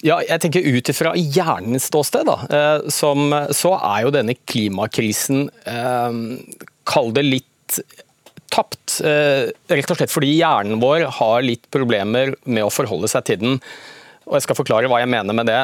Ja, 0.00 0.18
jeg 0.24 0.40
tenker 0.40 0.64
Ut 0.64 0.88
ifra 0.88 1.12
hjernens 1.14 1.90
ståsted, 1.90 2.26
da, 2.28 2.38
eh, 2.48 2.90
som, 2.92 3.30
så 3.54 3.74
er 3.78 4.06
jo 4.06 4.14
denne 4.14 4.36
klimakrisen 4.48 5.48
Kall 6.90 7.10
det 7.14 7.22
litt 7.26 7.80
tapt. 8.50 8.96
Rett 8.98 9.92
og 9.92 9.98
slett 10.00 10.10
fordi 10.10 10.32
hjernen 10.34 10.80
vår 10.82 11.04
har 11.20 11.44
litt 11.46 11.68
problemer 11.70 12.32
med 12.42 12.66
å 12.66 12.72
forholde 12.72 13.10
seg 13.12 13.28
til 13.28 13.38
den. 13.44 13.60
Og 14.26 14.38
Jeg 14.38 14.48
skal 14.48 14.58
forklare 14.58 14.90
hva 14.90 14.98
jeg 15.02 15.12
mener 15.12 15.36
med 15.36 15.46
det. 15.46 15.60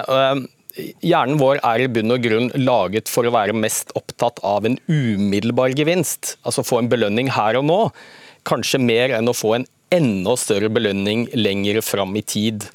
Hjernen 0.76 1.38
vår 1.40 1.62
er 1.64 1.82
i 1.82 1.88
bunn 1.88 2.12
og 2.12 2.24
grunn 2.24 2.50
laget 2.58 3.08
for 3.08 3.24
å 3.24 3.32
være 3.32 3.56
mest 3.56 3.94
opptatt 3.96 4.42
av 4.44 4.66
en 4.68 4.76
umiddelbar 4.90 5.72
gevinst, 5.76 6.34
altså 6.44 6.64
få 6.66 6.82
en 6.82 6.90
belønning 6.92 7.30
her 7.32 7.56
og 7.56 7.64
nå. 7.68 7.78
Kanskje 8.46 8.82
mer 8.82 9.14
enn 9.16 9.30
å 9.30 9.36
få 9.36 9.54
en 9.56 9.66
enda 9.94 10.34
større 10.36 10.68
belønning 10.72 11.26
lenger 11.36 11.80
fram 11.84 12.12
i 12.18 12.22
tid. 12.26 12.66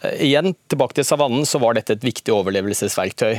Eh, 0.00 0.22
igjen, 0.30 0.54
tilbake 0.70 0.96
til 0.96 1.06
savannen, 1.08 1.44
så 1.48 1.60
var 1.62 1.76
dette 1.76 1.96
et 1.96 2.06
viktig 2.06 2.32
overlevelsesverktøy. 2.34 3.34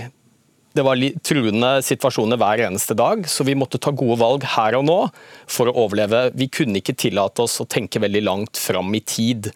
Det 0.77 0.85
var 0.85 1.01
truende 1.25 1.71
situasjoner 1.81 2.37
hver 2.37 2.61
eneste 2.67 2.93
dag, 2.97 3.25
så 3.25 3.45
vi 3.47 3.57
måtte 3.57 3.79
ta 3.81 3.89
gode 3.95 4.19
valg 4.21 4.45
her 4.53 4.77
og 4.77 4.85
nå 4.85 4.99
for 5.49 5.71
å 5.71 5.77
overleve. 5.87 6.27
Vi 6.37 6.51
kunne 6.53 6.83
ikke 6.83 6.97
tillate 7.07 7.47
oss 7.47 7.57
å 7.63 7.65
tenke 7.65 8.03
veldig 8.03 8.21
langt 8.27 8.61
fram 8.61 8.93
i 8.93 9.01
tid. 9.01 9.49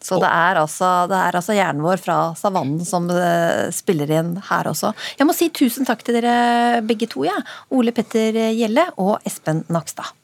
Eh, 0.00 0.06
så 0.06 0.20
det 0.22 0.30
er, 0.30 0.60
altså, 0.60 0.90
det 1.10 1.18
er 1.18 1.40
altså 1.40 1.56
hjernen 1.56 1.84
vår 1.84 2.00
fra 2.00 2.18
savannen 2.38 2.84
som 2.88 3.08
uh, 3.12 3.68
spiller 3.74 4.10
inn 4.20 4.36
her 4.50 4.70
også. 4.70 4.94
Jeg 5.18 5.28
må 5.28 5.36
si 5.36 5.50
tusen 5.52 5.88
takk 5.88 6.04
til 6.06 6.16
dere 6.20 6.80
begge 6.86 7.08
to. 7.10 7.26
Ja. 7.28 7.36
Ole 7.70 7.92
Petter 7.92 8.36
Gjelle 8.56 8.88
og 8.96 9.18
Espen 9.28 9.64
Nakstad. 9.68 10.14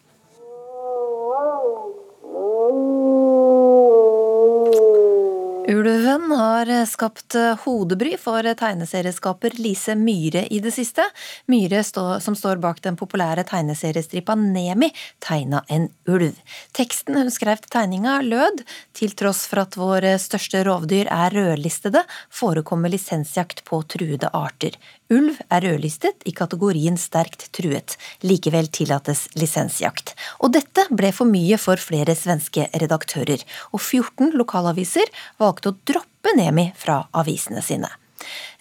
Ulven 5.68 6.30
har 6.30 6.86
skapt 6.86 7.34
hodebry 7.64 8.12
for 8.22 8.46
tegneserieskaper 8.54 9.56
Lise 9.58 9.96
Myhre 9.98 10.44
i 10.46 10.60
det 10.62 10.70
siste. 10.70 11.02
Myhre, 11.50 11.80
som 12.22 12.36
står 12.38 12.60
bak 12.62 12.78
den 12.84 12.94
populære 12.96 13.42
tegneseriestripa 13.48 14.36
Nemi, 14.38 14.92
tegna 15.18 15.64
en 15.66 15.88
ulv. 16.06 16.38
Teksten 16.70 17.18
hun 17.18 17.32
skrev 17.34 17.58
til 17.64 17.72
tegninga 17.74 18.20
lød 18.22 18.62
til 18.94 19.16
tross 19.18 19.48
for 19.50 19.64
at 19.64 19.74
våre 19.74 20.14
største 20.22 20.62
rovdyr 20.68 21.10
er 21.10 21.34
rødlistede, 21.34 22.04
forekommer 22.30 22.94
lisensjakt 22.94 23.64
på 23.66 23.82
truede 23.90 24.30
arter. 24.30 24.78
Ulv 25.12 25.38
er 25.54 25.62
rødlistet 25.62 26.24
i 26.26 26.32
kategorien 26.34 26.96
sterkt 26.98 27.46
truet. 27.54 27.94
Likevel 28.26 28.66
tillates 28.74 29.26
lisensjakt. 29.38 30.14
Og 30.42 30.54
dette 30.56 30.86
ble 30.90 31.12
for 31.14 31.30
mye 31.30 31.58
for 31.62 31.78
flere 31.78 32.16
svenske 32.18 32.66
redaktører, 32.74 33.44
og 33.70 33.80
14 33.80 34.34
lokalaviser 34.34 35.12
valgte 35.42 35.70
å 35.70 35.78
droppe 35.86 36.34
Nemi 36.34 36.72
fra 36.74 37.04
avisene 37.14 37.62
sine. 37.62 37.90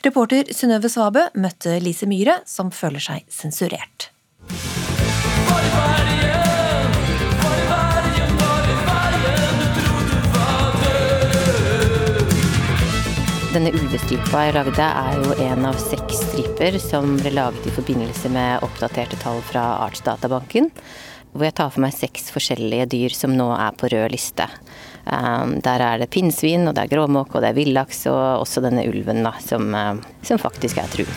Reporter 0.06 0.52
Synnøve 0.54 0.92
Svabø 0.92 1.30
møtte 1.34 1.80
Lise 1.82 2.06
Myhre, 2.10 2.44
som 2.46 2.70
føler 2.70 3.02
seg 3.02 3.26
sensurert. 3.34 4.12
Denne 13.56 13.72
ulvestripa 13.72 14.42
jeg 14.44 14.52
lagde, 14.58 14.84
er 14.84 15.22
jo 15.24 15.36
en 15.46 15.62
av 15.70 15.78
seks 15.80 16.18
striper 16.26 16.76
som 16.84 17.14
ble 17.16 17.32
laget 17.38 17.64
i 17.64 17.72
forbindelse 17.72 18.28
med 18.34 18.66
oppdaterte 18.68 19.16
tall 19.22 19.38
fra 19.48 19.62
Artsdatabanken. 19.86 20.66
Hvor 21.32 21.46
jeg 21.48 21.56
tar 21.56 21.70
for 21.72 21.86
meg 21.86 21.94
seks 21.96 22.34
forskjellige 22.36 22.90
dyr 22.92 23.14
som 23.16 23.32
nå 23.32 23.46
er 23.56 23.78
på 23.80 23.88
rød 23.94 24.12
liste. 24.12 24.44
Um, 25.08 25.62
der 25.64 25.80
er 25.86 26.02
det 26.04 26.10
pinnsvin, 26.12 26.68
og 26.68 26.76
det 26.76 26.84
er 26.84 26.92
gråmåke, 26.98 27.38
og 27.38 27.46
det 27.46 27.54
er 27.54 27.56
villaks, 27.56 28.02
og 28.12 28.42
også 28.42 28.60
denne 28.66 28.84
ulven, 28.90 29.22
da, 29.24 29.32
som, 29.40 29.72
uh, 29.72 30.04
som 30.28 30.42
faktisk 30.42 30.82
er 30.84 30.92
truet. 30.92 31.16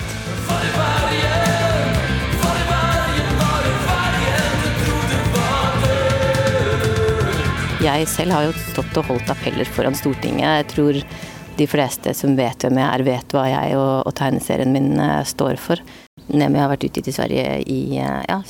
Jeg 7.82 8.06
selv 8.14 8.36
har 8.36 8.46
jo 8.46 8.54
stått 8.70 9.02
og 9.02 9.10
holdt 9.10 9.34
appeller 9.34 9.66
foran 9.74 9.98
Stortinget. 9.98 10.46
Jeg 10.46 10.70
tror 10.76 11.02
de 11.58 11.66
fleste 11.66 12.14
som 12.14 12.36
vet 12.38 12.64
hvem 12.64 12.78
jeg 12.80 12.88
er, 12.88 13.04
vet 13.06 13.34
hva 13.34 13.44
jeg 13.50 13.76
og, 13.78 14.06
og 14.08 14.14
tegneserien 14.18 14.72
min 14.72 14.94
uh, 15.00 15.22
står 15.26 15.58
for. 15.62 15.82
Nemi 16.28 16.60
har 16.60 16.70
vært 16.72 16.86
utgitt 16.88 17.10
i 17.10 17.14
Sverige 17.14 17.58
i 17.66 17.80
uh, 17.98 18.22
ja, 18.28 18.40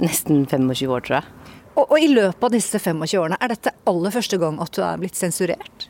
nesten 0.00 0.44
25 0.46 0.90
år, 0.90 1.04
tror 1.06 1.20
jeg. 1.20 1.56
Og, 1.76 1.84
og, 1.84 1.96
i 2.00 2.10
løpet 2.10 2.48
av 2.48 2.54
disse 2.54 2.80
25 2.80 3.20
årene, 3.20 3.38
er 3.40 3.52
dette 3.52 3.74
aller 3.88 4.14
første 4.14 4.40
gang 4.40 4.58
at 4.62 4.74
du 4.74 4.82
er 4.84 5.00
blitt 5.00 5.18
sensurert? 5.18 5.88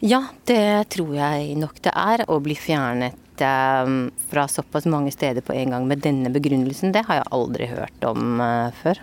Ja, 0.00 0.22
det 0.48 0.88
tror 0.94 1.12
jeg 1.18 1.56
nok 1.60 1.82
det 1.84 1.92
er. 1.92 2.24
Å 2.24 2.40
bli 2.40 2.56
fjernet 2.56 3.44
uh, 3.44 4.08
fra 4.30 4.46
såpass 4.48 4.88
mange 4.88 5.12
steder 5.14 5.44
på 5.44 5.56
en 5.56 5.76
gang 5.76 5.88
med 5.88 6.04
denne 6.04 6.32
begrunnelsen, 6.32 6.94
det 6.96 7.04
har 7.08 7.20
jeg 7.20 7.32
aldri 7.36 7.68
hørt 7.72 8.08
om 8.08 8.44
før. 8.82 9.02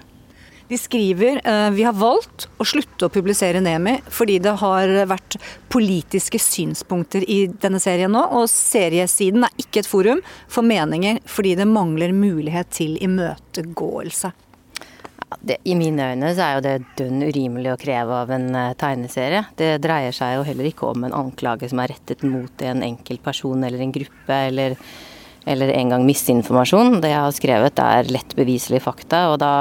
De 0.67 0.77
skriver 0.77 1.39
uh, 1.47 1.69
vi 1.71 1.85
har 1.87 1.95
valgt 1.95 2.49
å 2.59 2.65
slutte 2.67 3.07
å 3.07 3.11
publisere 3.13 3.61
Nemi 3.63 3.97
fordi 4.11 4.39
det 4.43 4.57
har 4.59 4.91
vært 5.07 5.37
politiske 5.71 6.39
synspunkter 6.41 7.23
i 7.23 7.45
denne 7.47 7.79
serien 7.79 8.11
nå, 8.11 8.25
og 8.35 8.49
seriesiden 8.51 9.47
er 9.47 9.63
ikke 9.63 9.83
et 9.83 9.89
forum 9.89 10.23
for 10.51 10.67
meninger 10.67 11.21
fordi 11.29 11.55
det 11.59 11.69
mangler 11.71 12.15
mulighet 12.15 12.73
til 12.75 12.97
imøtegåelse. 13.03 14.33
Det, 15.39 15.57
I 15.67 15.75
mine 15.75 16.11
øyne 16.13 16.29
så 16.35 16.43
er 16.43 16.53
jo 16.55 16.63
det 16.63 16.75
dønn 16.99 17.23
urimelig 17.27 17.73
å 17.73 17.79
kreve 17.79 18.21
av 18.23 18.31
en 18.31 18.47
uh, 18.55 18.75
tegneserie. 18.79 19.43
Det 19.59 19.73
dreier 19.83 20.15
seg 20.15 20.37
jo 20.37 20.45
heller 20.47 20.69
ikke 20.69 20.87
om 20.91 21.03
en 21.03 21.15
anklage 21.15 21.67
som 21.71 21.81
er 21.83 21.91
rettet 21.91 22.23
mot 22.27 22.63
en 22.63 22.83
enkelt 22.83 23.23
person 23.23 23.63
eller 23.63 23.83
en 23.83 23.91
gruppe, 23.95 24.37
eller, 24.51 24.77
eller 25.47 25.73
engang 25.75 26.07
misinformasjon. 26.07 27.01
Det 27.03 27.11
jeg 27.11 27.23
har 27.23 27.35
skrevet 27.35 27.83
er 27.83 28.11
lett 28.11 28.35
beviselige 28.39 28.83
fakta, 28.87 29.25
og 29.33 29.39
da 29.43 29.53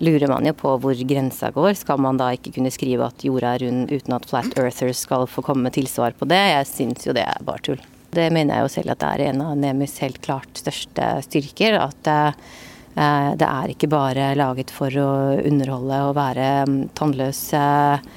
lurer 0.00 0.28
man 0.28 0.46
jo 0.48 0.54
på 0.56 0.74
hvor 0.80 1.04
grensa 1.06 1.50
går. 1.54 1.74
Skal 1.78 2.00
man 2.02 2.18
da 2.20 2.30
ikke 2.34 2.54
kunne 2.56 2.72
skrive 2.72 3.06
at 3.06 3.24
jorda 3.24 3.54
er 3.54 3.66
rund 3.66 3.92
uten 3.92 4.16
at 4.16 4.28
flat 4.28 4.56
earthers 4.58 5.04
skal 5.04 5.26
få 5.28 5.44
komme 5.44 5.68
med 5.68 5.76
tilsvar 5.76 6.16
på 6.16 6.28
det? 6.30 6.40
Jeg 6.54 6.68
syns 6.70 7.08
jo 7.08 7.16
det 7.16 7.26
er 7.28 7.44
bare 7.46 7.64
tull. 7.68 7.82
Det 8.10 8.26
mener 8.34 8.56
jeg 8.56 8.66
jo 8.66 8.72
selv 8.74 8.94
at 8.94 9.02
det 9.02 9.10
er 9.10 9.28
en 9.28 9.44
av 9.44 9.58
Nemis 9.60 10.00
helt 10.02 10.18
klart 10.24 10.58
største 10.58 11.12
styrker. 11.26 11.78
At 11.78 12.10
eh, 12.10 12.32
det 13.38 13.46
er 13.46 13.74
ikke 13.74 13.90
bare 13.92 14.32
laget 14.38 14.72
for 14.74 14.94
å 14.98 15.12
underholde 15.46 16.00
og 16.08 16.16
være 16.18 16.48
mm, 16.66 16.80
tannløs 16.98 17.44
eh, 17.54 18.10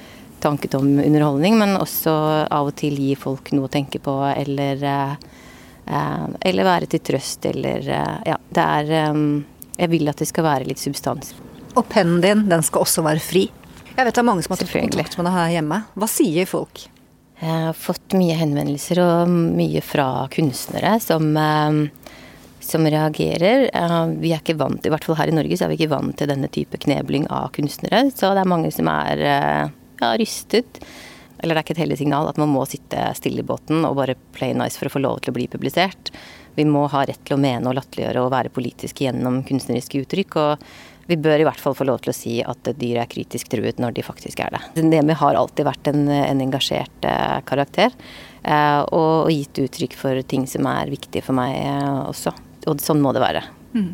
tanketom 0.44 0.98
underholdning, 0.98 1.56
men 1.60 1.78
også 1.78 2.12
av 2.52 2.72
og 2.72 2.76
til 2.76 2.98
gi 3.00 3.14
folk 3.16 3.54
noe 3.54 3.70
å 3.70 3.72
tenke 3.72 4.02
på, 4.02 4.18
eller, 4.34 4.82
eh, 4.90 6.26
eller 6.50 6.68
være 6.68 6.90
til 6.90 7.04
trøst, 7.12 7.46
eller 7.52 7.86
Ja, 8.26 8.36
det 8.50 8.68
er 8.80 8.94
Jeg 9.74 9.90
vil 9.90 10.08
at 10.08 10.20
det 10.22 10.28
skal 10.30 10.44
være 10.46 10.68
litt 10.68 10.78
substans. 10.78 11.32
Og 11.74 11.86
pennen 11.90 12.20
din, 12.22 12.44
den 12.50 12.62
skal 12.62 12.84
også 12.84 13.02
være 13.04 13.22
fri. 13.22 13.48
Jeg 13.94 14.06
vet 14.06 14.14
det 14.14 14.22
er 14.22 14.26
mange 14.26 14.42
som 14.42 14.54
har 14.54 14.60
tatt 14.62 14.74
kontakt 14.74 15.16
med 15.18 15.26
deg 15.26 15.34
her 15.34 15.54
hjemme. 15.56 15.80
Hva 15.98 16.08
sier 16.10 16.48
folk? 16.50 16.86
Jeg 17.40 17.50
har 17.66 17.76
fått 17.76 18.14
mye 18.16 18.36
henvendelser 18.38 19.00
og 19.02 19.30
mye 19.30 19.82
fra 19.84 20.26
kunstnere 20.32 20.94
som, 21.02 21.36
eh, 21.36 22.12
som 22.62 22.86
reagerer. 22.86 23.68
Eh, 23.74 24.06
vi 24.22 24.32
er 24.32 24.42
ikke 24.42 24.58
vant, 24.58 24.86
i 24.86 24.92
hvert 24.92 25.04
fall 25.04 25.18
her 25.18 25.32
i 25.32 25.34
Norge, 25.34 25.58
så 25.58 25.66
er 25.66 25.74
vi 25.74 25.78
ikke 25.82 25.94
vant 25.96 26.16
til 26.16 26.30
denne 26.30 26.48
type 26.48 26.78
knebling 26.78 27.26
av 27.30 27.50
kunstnere. 27.52 28.06
Så 28.14 28.30
det 28.34 28.44
er 28.44 28.54
mange 28.54 28.70
som 28.72 28.88
er 28.88 29.18
eh, 29.18 29.74
ja, 30.00 30.14
rystet. 30.18 30.80
Eller 31.42 31.54
det 31.54 31.60
er 31.60 31.66
ikke 31.66 31.74
et 31.76 31.84
heldig 31.84 31.98
signal 31.98 32.30
at 32.30 32.38
man 32.40 32.48
må 32.54 32.62
sitte 32.70 33.10
stille 33.18 33.42
i 33.42 33.46
båten 33.46 33.84
og 33.84 33.98
bare 33.98 34.14
play 34.32 34.54
nice 34.54 34.78
for 34.78 34.88
å 34.88 34.94
få 34.94 35.02
lov 35.02 35.20
til 35.20 35.34
å 35.34 35.36
bli 35.36 35.50
publisert. 35.50 36.14
Vi 36.54 36.64
må 36.64 36.86
ha 36.88 37.02
rett 37.04 37.20
til 37.26 37.34
å 37.36 37.42
mene 37.42 37.66
og 37.68 37.74
latterliggjøre 37.76 38.22
og 38.22 38.32
være 38.32 38.54
politiske 38.54 39.04
gjennom 39.04 39.42
kunstneriske 39.44 40.04
uttrykk. 40.04 40.36
og 40.40 40.62
vi 41.06 41.16
bør 41.20 41.42
i 41.42 41.46
hvert 41.46 41.60
fall 41.60 41.76
få 41.76 41.86
lov 41.88 42.00
til 42.04 42.12
å 42.12 42.16
si 42.16 42.38
at 42.44 42.70
dyr 42.80 43.02
er 43.02 43.10
kritisk 43.10 43.50
truet 43.52 43.80
når 43.82 43.96
de 43.96 44.04
faktisk 44.06 44.40
er 44.44 44.54
det. 44.54 44.62
Nemi 44.86 45.16
har 45.20 45.38
alltid 45.38 45.68
vært 45.68 45.90
en, 45.92 46.06
en 46.08 46.40
engasjert 46.44 47.08
eh, 47.08 47.38
karakter, 47.48 47.92
eh, 48.42 48.80
og, 48.88 49.30
gitt 49.34 49.60
uttrykk 49.66 49.98
for 50.00 50.22
ting 50.28 50.48
som 50.50 50.68
er 50.70 50.92
viktige 50.92 51.24
for 51.26 51.36
meg 51.36 51.58
eh, 51.60 52.00
også. 52.08 52.32
Og 52.70 52.80
sånn 52.80 53.02
må 53.04 53.12
det 53.12 53.24
være. 53.24 53.44
Mm. 53.76 53.92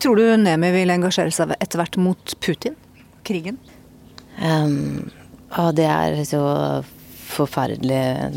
Tror 0.00 0.16
du 0.16 0.24
Nemi 0.40 0.70
vil 0.72 0.94
engasjere 0.94 1.34
seg 1.34 1.56
etter 1.58 1.82
hvert 1.82 1.98
mot 2.00 2.36
Putin? 2.40 2.78
Krigen? 3.26 3.58
Um, 4.40 5.10
å, 5.58 5.68
det 5.76 5.88
er 5.90 6.22
så 6.24 6.40
forferdelig 7.30 8.30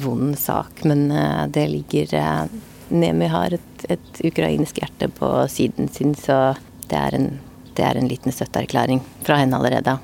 vond 0.00 0.38
sak, 0.38 0.84
men 0.88 1.10
uh, 1.12 1.44
det 1.52 1.66
ligger 1.72 2.14
uh, 2.16 2.60
Nemi 2.90 3.28
har 3.30 3.54
et, 3.54 3.84
et, 3.88 4.20
ukrainsk 4.24 4.80
hjerte 4.82 5.08
på 5.14 5.30
siden 5.48 5.88
sin, 5.88 6.14
så 6.18 6.54
det 6.90 6.98
er 6.98 7.16
en, 7.16 7.28
det 7.76 7.84
er 7.86 7.98
en 7.98 8.08
liten 8.10 8.34
støtteerklæring 8.34 9.02
fra 9.26 9.40
henne 9.40 9.56
allerede. 9.56 9.98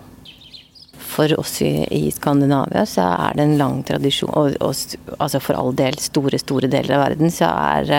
For 0.97 1.33
oss 1.41 1.61
i, 1.63 1.87
i, 1.91 2.11
Skandinavia 2.15 2.85
så 2.87 3.09
er 3.29 3.37
det 3.37 3.47
en 3.47 3.59
lang 3.59 3.83
tradisjon, 3.87 4.33
og, 4.37 4.57
og 4.61 5.19
altså 5.19 5.43
for 5.43 5.59
all 5.59 5.77
del 5.77 5.99
store, 6.03 6.39
store 6.41 6.71
deler 6.73 6.97
av 6.97 7.05
verden, 7.09 7.33
så 7.33 7.51
er, 7.51 7.93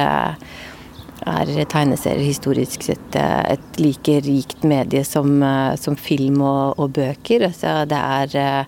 er 1.28 1.54
tegneserier 1.72 2.26
historisk 2.26 2.86
sett 2.88 3.18
et 3.18 3.82
like 3.82 4.20
rikt 4.26 4.64
medie 4.68 5.04
som, 5.08 5.42
som 5.80 5.98
film 6.00 6.44
og, 6.46 6.78
og 6.78 6.94
bøker. 7.00 7.50
Altså 7.50 7.82
det 7.90 8.02
er 8.02 8.68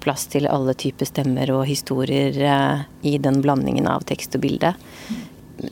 plass 0.00 0.26
til 0.32 0.48
alle 0.48 0.72
typer 0.80 1.08
stemmer 1.08 1.50
og 1.52 1.66
historier 1.68 2.36
i 3.04 3.18
den 3.20 3.42
blandingen 3.44 3.88
av 3.90 4.06
tekst 4.08 4.38
og 4.38 4.46
bilde 4.46 4.72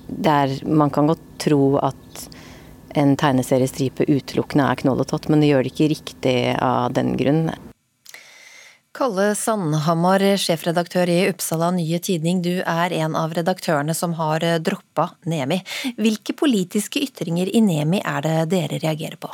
der 0.07 0.59
man 0.67 0.93
kan 0.95 1.09
godt 1.11 1.25
tro 1.43 1.77
at 1.83 2.29
en 2.99 3.17
tegneseriestripe 3.21 4.07
utelukkende 4.09 4.67
er 4.67 4.83
knoll 4.83 5.03
og 5.03 5.11
tott, 5.11 5.29
men 5.29 5.43
det 5.43 5.51
gjør 5.53 5.67
det 5.67 5.73
ikke 5.75 5.91
riktig 5.93 6.37
av 6.55 6.95
den 6.97 7.17
grunn. 7.21 7.49
Kalle 8.99 9.35
Sandhamar, 9.39 10.23
sjefredaktør 10.41 11.11
i 11.13 11.19
Uppsala 11.29 11.69
Nye 11.77 12.01
Tidning. 12.03 12.41
Du 12.43 12.57
er 12.65 12.95
en 12.97 13.15
av 13.15 13.37
redaktørene 13.37 13.95
som 13.95 14.17
har 14.19 14.43
droppa 14.65 15.11
Nemi. 15.29 15.61
Hvilke 16.01 16.35
politiske 16.35 17.05
ytringer 17.05 17.53
i 17.53 17.61
Nemi 17.63 18.01
er 18.03 18.25
det 18.25 18.39
dere 18.57 18.81
reagerer 18.83 19.21
på? 19.21 19.31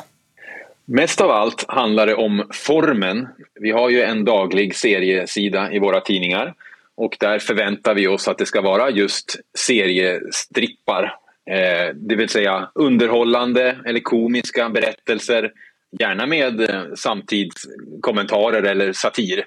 Mest 0.85 1.21
av 1.23 1.31
alt 1.33 1.65
handler 1.73 2.11
det 2.11 2.15
om 2.21 2.43
formen. 2.53 3.25
Vi 3.57 3.71
har 3.73 3.89
jo 3.89 4.03
en 4.05 4.21
daglig 4.27 4.67
serieside 4.77 5.69
i 5.73 5.81
våre 5.81 6.03
tidninger. 6.05 6.53
Och 6.97 7.17
där 7.19 7.39
förväntar 7.39 7.93
vi 7.93 8.07
oss 8.07 8.27
att 8.27 8.37
det 8.37 8.45
ska 8.45 8.61
vara 8.61 8.89
just 8.89 9.39
seriestrippar. 9.57 11.03
Eh, 11.49 11.95
det 11.95 12.15
vill 12.15 12.29
säga 12.29 12.69
underhållande 12.75 13.77
eller 13.85 13.99
komiska 13.99 14.69
berättelser, 14.69 15.51
gärna 15.99 16.25
med 16.25 16.61
eh, 16.61 16.83
samtidskommentarer 16.95 18.63
eller 18.63 18.93
satir. 18.93 19.45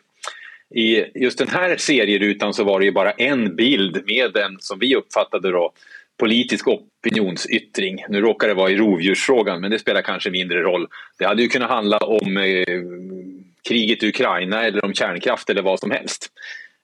I 0.74 1.04
just 1.14 1.38
den 1.38 1.48
här 1.48 2.64
var 2.64 2.78
det 2.78 2.84
ju 2.84 2.92
bara 2.92 3.10
en 3.10 3.56
bild 3.56 4.02
med 4.06 4.36
en, 4.36 4.56
som 4.60 4.78
vi 4.78 4.96
uppfattade 4.96 5.50
då, 5.50 5.72
politisk 6.18 6.68
opinionsyttring. 6.68 8.04
Nu 8.08 8.20
råkar 8.20 8.48
det 8.48 8.54
vara 8.54 8.70
i 8.70 8.76
rovdjursfrågan, 8.76 9.60
men 9.60 9.70
det 9.70 9.78
spelar 9.78 10.02
kanske 10.02 10.30
mindre 10.30 10.62
roll. 10.62 10.86
Det 11.18 11.24
hade 11.24 11.42
ju 11.42 11.48
kunnat 11.48 11.70
handla 11.70 11.98
om 11.98 12.36
eh, 12.36 12.80
kriget 13.68 14.02
i 14.02 14.08
Ukraina 14.08 14.64
eller 14.64 14.84
om 14.84 14.94
kärnkraft 14.94 15.50
eller 15.50 15.62
vad 15.62 15.80
som 15.80 15.90
helst. 15.90 16.32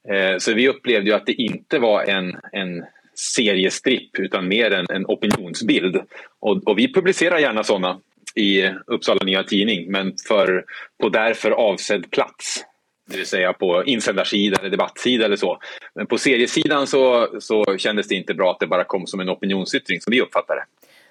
Eh, 0.09 0.39
så 0.39 0.53
vi 0.53 0.69
opplevde 0.69 1.11
ju 1.11 1.17
att 1.17 1.27
det 1.27 1.33
inte 1.33 1.79
var 1.79 2.03
en, 2.03 2.37
en 2.53 2.85
seriestripp 3.15 4.19
utan 4.19 4.49
mer 4.49 4.71
en, 4.71 4.87
en 4.91 5.07
opinionsbild. 5.07 5.97
Och, 6.41 6.69
och, 6.69 6.79
vi 6.79 6.93
publicerar 6.93 7.39
gärna 7.39 7.65
sådana 7.65 8.01
i 8.35 8.71
Uppsala 8.87 9.25
Nya 9.25 9.43
Tidning 9.43 9.93
men 9.93 10.15
för, 10.29 10.65
på 11.01 11.09
därför 11.09 11.51
avsedd 11.51 12.11
plats. 12.11 12.65
Det 13.11 13.17
vill 13.17 13.27
säga 13.27 13.53
på 13.53 13.85
insändarsida 13.85 14.57
eller 14.61 14.71
debattsida 14.71 15.25
eller 15.25 15.37
så. 15.37 15.59
Men 15.95 16.07
på 16.07 16.19
seriesidan 16.19 16.87
så, 16.87 17.29
så 17.41 17.77
kändes 17.79 18.09
det 18.09 18.15
inte 18.15 18.35
bra 18.35 18.51
att 18.51 18.61
det 18.61 18.67
bara 18.67 18.85
kom 18.85 19.07
som 19.07 19.21
en 19.21 19.31
opinionsyttring 19.31 20.01
som 20.01 20.11
vi 20.11 20.21
uppfattade 20.21 20.61
det. 20.61 20.67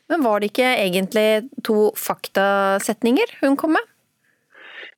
Men 0.07 0.23
var 0.23 0.39
det 0.39 0.45
ikke 0.51 0.67
egentlig 0.77 1.49
to 1.63 1.93
faktasetninger 1.95 3.37
hun 3.41 3.55
kom 3.57 3.71
med? 3.71 3.92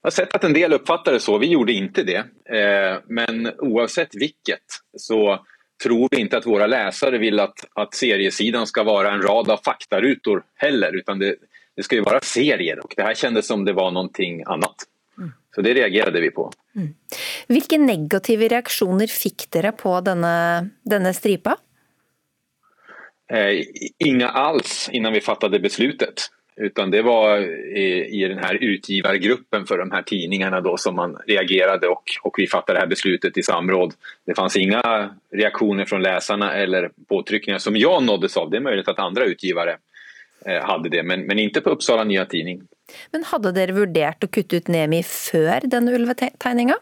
Jag 0.06 0.08
har 0.08 0.12
sett 0.12 0.36
att 0.36 0.44
en 0.44 0.54
del 0.54 0.74
uppfattar 0.74 1.12
det 1.12 1.20
så, 1.20 1.38
vi 1.38 1.48
gjorde 1.48 1.74
inte 1.74 2.04
det. 2.04 2.18
Eh, 2.58 2.98
men 3.08 3.52
oavsett 3.60 4.16
vilket 4.16 4.64
så 4.98 5.46
tror 5.84 6.08
vi 6.12 6.18
inte 6.18 6.38
att 6.38 6.46
våra 6.46 6.68
läsare 6.68 7.18
vill 7.18 7.40
att, 7.40 7.66
att 7.74 7.94
seriesidan 7.94 8.68
ska 8.68 8.84
vara 8.84 9.12
en 9.12 9.22
rad 9.22 9.50
av 9.50 9.58
faktarutor 9.66 10.44
heller, 10.56 10.96
utan 10.96 11.20
det, 11.20 11.36
det 11.76 11.84
ska 11.84 11.96
ju 11.96 12.02
vara 12.02 12.20
serier 12.20 12.80
och 12.80 12.94
det 12.98 13.04
här 13.04 13.14
kändes 13.14 13.48
som 13.48 13.66
det 13.66 13.74
var 13.74 13.92
någonting 13.92 14.44
annat. 14.46 14.76
Mm. 15.18 15.32
Så 15.56 15.62
det 15.62 15.74
reagerade 15.74 16.22
vi 16.22 16.32
på. 16.32 16.52
Mm. 16.76 16.94
Vilka 17.48 17.78
negativa 17.78 18.48
reaktioner 18.48 19.08
fick 19.08 19.52
dere 19.52 19.72
på 19.72 20.02
denna, 20.02 20.70
denna 20.84 21.14
stripa? 21.14 21.58
Eh, 23.32 23.64
inga 23.98 24.30
alls 24.30 24.90
innan 24.92 25.14
vi 25.14 25.22
fattade 25.22 25.60
beslutet. 25.60 26.30
Utan 26.58 26.92
det 26.92 27.02
var 27.02 27.38
i, 27.78 28.22
i, 28.24 28.28
den 28.28 28.38
här 28.38 28.56
utgivargruppen 28.64 29.66
för 29.66 29.78
de 29.78 29.92
här 29.92 30.02
tidningarna 30.02 30.62
då 30.62 30.78
som 30.78 30.96
man 30.96 31.18
reagerade 31.28 31.88
och, 31.88 32.04
och 32.22 32.36
vi 32.38 32.48
fattade 32.48 32.78
det 32.78 32.82
här 32.82 32.88
beslutet 32.88 33.38
i 33.38 33.44
samråd. 33.44 33.94
Det 34.26 34.36
fanns 34.36 34.58
inga 34.58 35.10
reaktioner 35.32 35.86
från 35.86 36.02
läsarna 36.02 36.54
eller 36.54 36.90
påtryckningar 37.08 37.60
som 37.60 37.78
jag 37.78 38.04
nåddes 38.04 38.38
av. 38.38 38.50
Det 38.50 38.58
är 38.58 38.62
möjligt 38.62 38.88
att 38.88 39.00
andra 39.00 39.26
utgivare 39.26 39.78
eh, 40.46 40.64
hade 40.64 40.90
det, 40.90 41.04
men, 41.04 41.22
men 41.22 41.40
inte 41.40 41.62
på 41.62 41.70
Uppsala 41.70 42.04
Nya 42.04 42.26
Tidning. 42.26 42.62
Men 43.12 43.24
hade 43.24 43.52
dere 43.52 43.72
vurdert 43.72 44.24
å 44.24 44.28
kutte 44.28 44.58
ut 44.58 44.68
Nemi 44.68 45.04
før 45.04 45.60
den 45.64 45.90
ulvetegninga? 45.90 46.78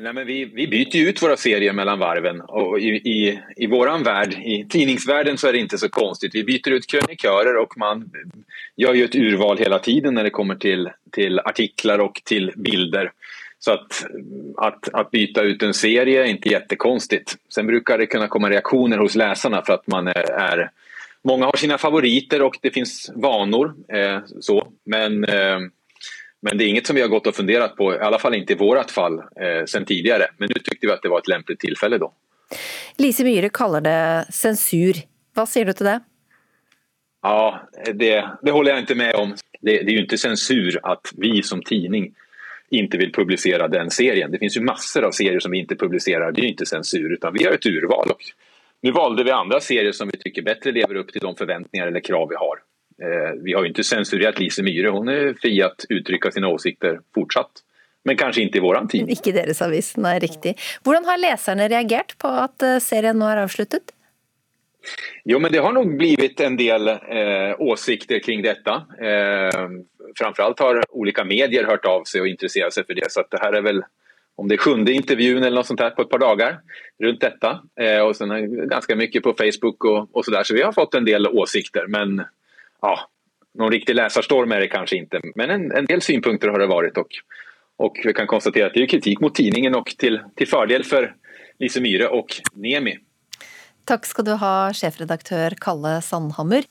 Nej, 0.00 0.12
men 0.12 0.26
vi, 0.26 0.44
vi 0.44 0.66
byter 0.66 0.96
ju 0.96 1.08
ut 1.08 1.22
våra 1.22 1.36
serier 1.36 1.72
mellan 1.72 1.98
varven 1.98 2.40
och 2.40 2.80
i, 2.80 2.88
i, 2.88 3.40
i 3.56 3.66
vår 3.66 4.04
värld, 4.04 4.32
i 4.32 4.66
tidningsvärlden 4.68 5.38
så 5.38 5.48
är 5.48 5.52
det 5.52 5.58
inte 5.58 5.78
så 5.78 5.88
konstigt. 5.88 6.34
Vi 6.34 6.44
byter 6.44 6.70
ut 6.70 6.90
krönikörer 6.90 7.56
och 7.56 7.78
man 7.78 8.10
gör 8.76 8.94
ju 8.94 9.04
ett 9.04 9.14
urval 9.14 9.58
hela 9.58 9.78
tiden 9.78 10.14
när 10.14 10.24
det 10.24 10.30
kommer 10.30 10.54
till, 10.54 10.90
till 11.10 11.38
artiklar 11.38 11.98
och 11.98 12.22
till 12.24 12.52
bilder. 12.56 13.12
Så 13.58 13.72
att, 13.72 14.06
att, 14.56 14.88
att 14.94 15.10
byta 15.10 15.42
ut 15.42 15.62
en 15.62 15.74
serie 15.74 16.24
är 16.24 16.26
inte 16.26 16.48
jättekonstigt. 16.48 17.36
Sen 17.54 17.66
brukar 17.66 17.98
det 17.98 18.06
kunna 18.06 18.28
komma 18.28 18.50
reaktioner 18.50 18.98
hos 18.98 19.14
läsarna 19.14 19.62
för 19.66 19.72
att 19.72 19.86
man 19.86 20.06
är, 20.06 20.30
är 20.30 20.70
Många 21.22 21.44
har 21.44 21.56
sina 21.56 21.78
favoriter 21.78 22.42
och 22.42 22.58
det 22.60 22.70
finns 22.70 23.10
vanor. 23.14 23.74
Eh, 23.88 24.18
så. 24.40 24.68
Men 24.84 25.24
eh, 25.24 25.58
men 26.42 26.58
det 26.58 26.64
är 26.64 26.68
inget 26.68 26.86
som 26.86 26.96
vi 26.96 27.02
har 27.02 27.08
gått 27.08 27.26
och 27.26 27.34
funderat 27.34 27.76
på, 27.76 27.94
i 27.94 27.98
alla 27.98 28.18
fall 28.18 28.34
inte 28.34 28.52
i 28.52 28.56
vårt 28.56 28.90
fall, 28.90 29.18
eh, 29.18 29.64
sen 29.66 29.84
tidligere. 29.84 30.26
Men 30.38 30.48
nu 30.48 30.54
tyckte 30.54 30.86
vi 30.86 30.92
att 30.92 31.02
det 31.02 31.08
var 31.08 31.18
ett 31.18 31.28
lämpligt 31.28 31.60
tillfälle 31.60 31.98
då. 31.98 32.12
Lise 32.98 33.24
Myhre 33.24 33.48
kaller 33.48 33.80
det 33.80 34.26
sensur. 34.32 34.94
Hva 35.34 35.46
sier 35.46 35.64
du 35.64 35.72
til 35.72 35.86
det? 35.86 36.00
Ja, 37.22 37.68
det, 37.94 38.24
det 38.42 38.50
håller 38.50 38.70
jag 38.70 38.80
inte 38.80 38.94
med 38.94 39.14
om. 39.14 39.34
Det, 39.60 39.72
det, 39.72 39.90
är 39.90 39.94
ju 39.94 40.02
inte 40.02 40.18
censur 40.18 40.80
att 40.82 41.12
vi 41.16 41.42
som 41.42 41.62
tidning 41.62 42.14
inte 42.70 42.98
vill 42.98 43.12
publicera 43.12 43.68
den 43.68 43.90
serien. 43.90 44.30
Det 44.30 44.38
finns 44.38 44.56
ju 44.56 44.60
massor 44.60 45.04
av 45.04 45.10
serier 45.10 45.40
som 45.40 45.50
vi 45.50 45.58
inte 45.58 45.76
publicerar. 45.76 46.32
Det 46.32 46.40
är 46.40 46.42
ju 46.42 46.50
inte 46.50 46.66
censur, 46.66 47.12
utan 47.12 47.32
vi 47.32 47.44
har 47.44 47.52
ett 47.52 47.66
urval. 47.66 48.08
Nå 48.08 48.14
nu 48.82 48.90
valde 48.90 49.24
vi 49.24 49.30
andra 49.30 49.60
serier 49.60 49.92
som 49.92 50.08
vi 50.12 50.18
tycker 50.18 50.42
bättre 50.42 50.72
lever 50.72 50.94
upp 50.94 51.12
till 51.12 51.20
de 51.20 51.36
förväntningar 51.36 51.86
eller 51.86 52.00
krav 52.00 52.28
vi 52.28 52.34
har. 52.34 52.58
Eh, 53.00 53.32
vi 53.44 53.52
har 53.52 53.62
ju 53.62 53.68
inte 53.68 53.84
censurerat 53.84 54.38
Lise 54.38 54.62
Myhre, 54.62 54.88
hon 54.88 55.08
är 55.08 55.34
fri 55.34 55.62
att 55.62 55.84
uttrycka 55.88 56.30
sina 56.30 56.48
åsikter 56.48 57.00
fortsatt. 57.14 57.50
Men 58.04 58.16
kanskje 58.16 58.46
ikke 58.46 58.58
i 58.58 58.64
våran 58.64 58.88
tid. 58.88 59.10
Ikke 59.12 59.32
deres 59.36 59.60
avis, 59.62 59.92
nei, 60.00 60.16
riktig. 60.20 60.54
Hvordan 60.84 61.04
har 61.04 61.20
leserne 61.20 61.68
reagert 61.68 62.18
på 62.18 62.28
att 62.28 62.62
eh, 62.62 62.78
serien 62.80 63.18
nå 63.20 63.28
er 63.28 63.42
avsluttet? 63.44 63.92
Jo, 65.24 65.38
men 65.38 65.52
det 65.52 65.60
har 65.60 65.72
nok 65.76 65.92
blivit 66.00 66.40
en 66.40 66.56
del 66.56 66.88
eh, 66.88 67.52
åsikter 67.60 68.22
kring 68.24 68.42
dette. 68.42 68.76
Eh, 69.00 69.66
framförallt 70.18 70.60
har 70.60 70.82
olika 70.90 71.24
medier 71.24 71.68
hørt 71.68 71.84
av 71.84 72.06
seg 72.08 72.24
og 72.24 72.30
interessert 72.30 72.72
seg 72.72 72.88
for 72.88 72.96
det. 72.96 73.10
Så 73.12 73.24
det 73.28 73.42
her 73.42 73.58
er 73.60 73.66
vel 73.66 73.82
om 74.40 74.48
det 74.48 74.56
er 74.56 74.64
sjunde 74.64 74.92
intervjun 74.96 75.42
eller 75.42 75.60
noe 75.60 75.68
sånt 75.68 75.82
her 75.84 75.92
på 75.92 76.06
et 76.06 76.10
par 76.10 76.22
dager 76.22 76.60
rundt 77.04 77.20
dette. 77.20 77.52
Eh, 77.80 78.00
och 78.00 78.16
sen 78.16 78.32
ganske 78.68 78.96
mye 78.96 79.20
på 79.20 79.36
Facebook 79.36 79.84
og 79.84 80.24
så 80.24 80.30
der, 80.30 80.42
Så 80.42 80.54
vi 80.54 80.62
har 80.62 80.72
fått 80.72 80.94
en 80.94 81.04
del 81.04 81.26
åsikter. 81.26 81.86
Men 81.86 82.24
ja, 82.82 83.10
någon 83.58 83.72
riktig 83.72 83.94
läsarstorm 83.94 84.52
är 84.52 84.60
det 84.60 84.68
kanske 84.68 84.96
inte, 84.96 85.20
men 85.34 85.50
en, 85.50 85.72
en 85.72 85.86
del 85.86 86.02
synpunkter 86.02 86.48
har 86.48 86.58
det 86.58 86.66
varit 86.66 86.98
och, 86.98 87.08
och 87.76 88.00
vi 88.04 88.12
kan 88.12 88.26
konstatera 88.26 88.66
att 88.66 88.74
det 88.74 88.82
är 88.82 88.86
kritik 88.86 89.20
mot 89.20 89.34
tidningen 89.34 89.74
och 89.74 89.86
till, 89.86 90.20
till 90.36 90.48
fördel 90.48 90.84
för 90.84 91.14
Lise 91.58 91.80
Myhre 91.80 92.08
och 92.08 92.36
Nemi. 92.54 92.98
Takk 93.84 94.06
skal 94.06 94.24
du 94.24 94.32
ha, 94.32 94.72
sjefredaktør 94.72 95.56
Kalle 95.60 96.00
Sandhammer. 96.02 96.64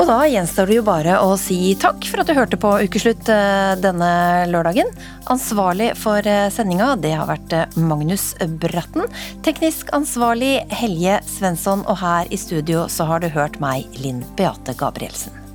Og 0.00 0.06
da 0.08 0.22
gjenstår 0.24 0.70
det 0.70 0.76
jo 0.78 0.84
bare 0.86 1.18
å 1.20 1.34
si 1.36 1.74
takk 1.76 2.06
for 2.08 2.22
at 2.22 2.30
du 2.30 2.32
hørte 2.32 2.56
på 2.60 2.70
Ukeslutt 2.86 3.28
eh, 3.28 3.74
denne 3.84 4.08
lørdagen. 4.48 4.88
Ansvarlig 5.28 5.90
for 6.00 6.24
eh, 6.24 6.46
sendinga, 6.54 6.94
det 6.96 7.12
har 7.18 7.28
vært 7.28 7.52
eh, 7.52 7.76
Magnus 7.76 8.30
Bratten. 8.62 9.04
Teknisk 9.44 9.92
ansvarlig 9.92 10.54
Helje 10.72 11.20
Svensson, 11.28 11.84
og 11.84 12.00
her 12.00 12.32
i 12.32 12.40
studio 12.40 12.88
så 12.88 13.10
har 13.12 13.20
du 13.20 13.28
hørt 13.28 13.60
meg, 13.60 13.92
Linn 14.00 14.24
Beate 14.40 14.72
Gabrielsen. 14.80 15.49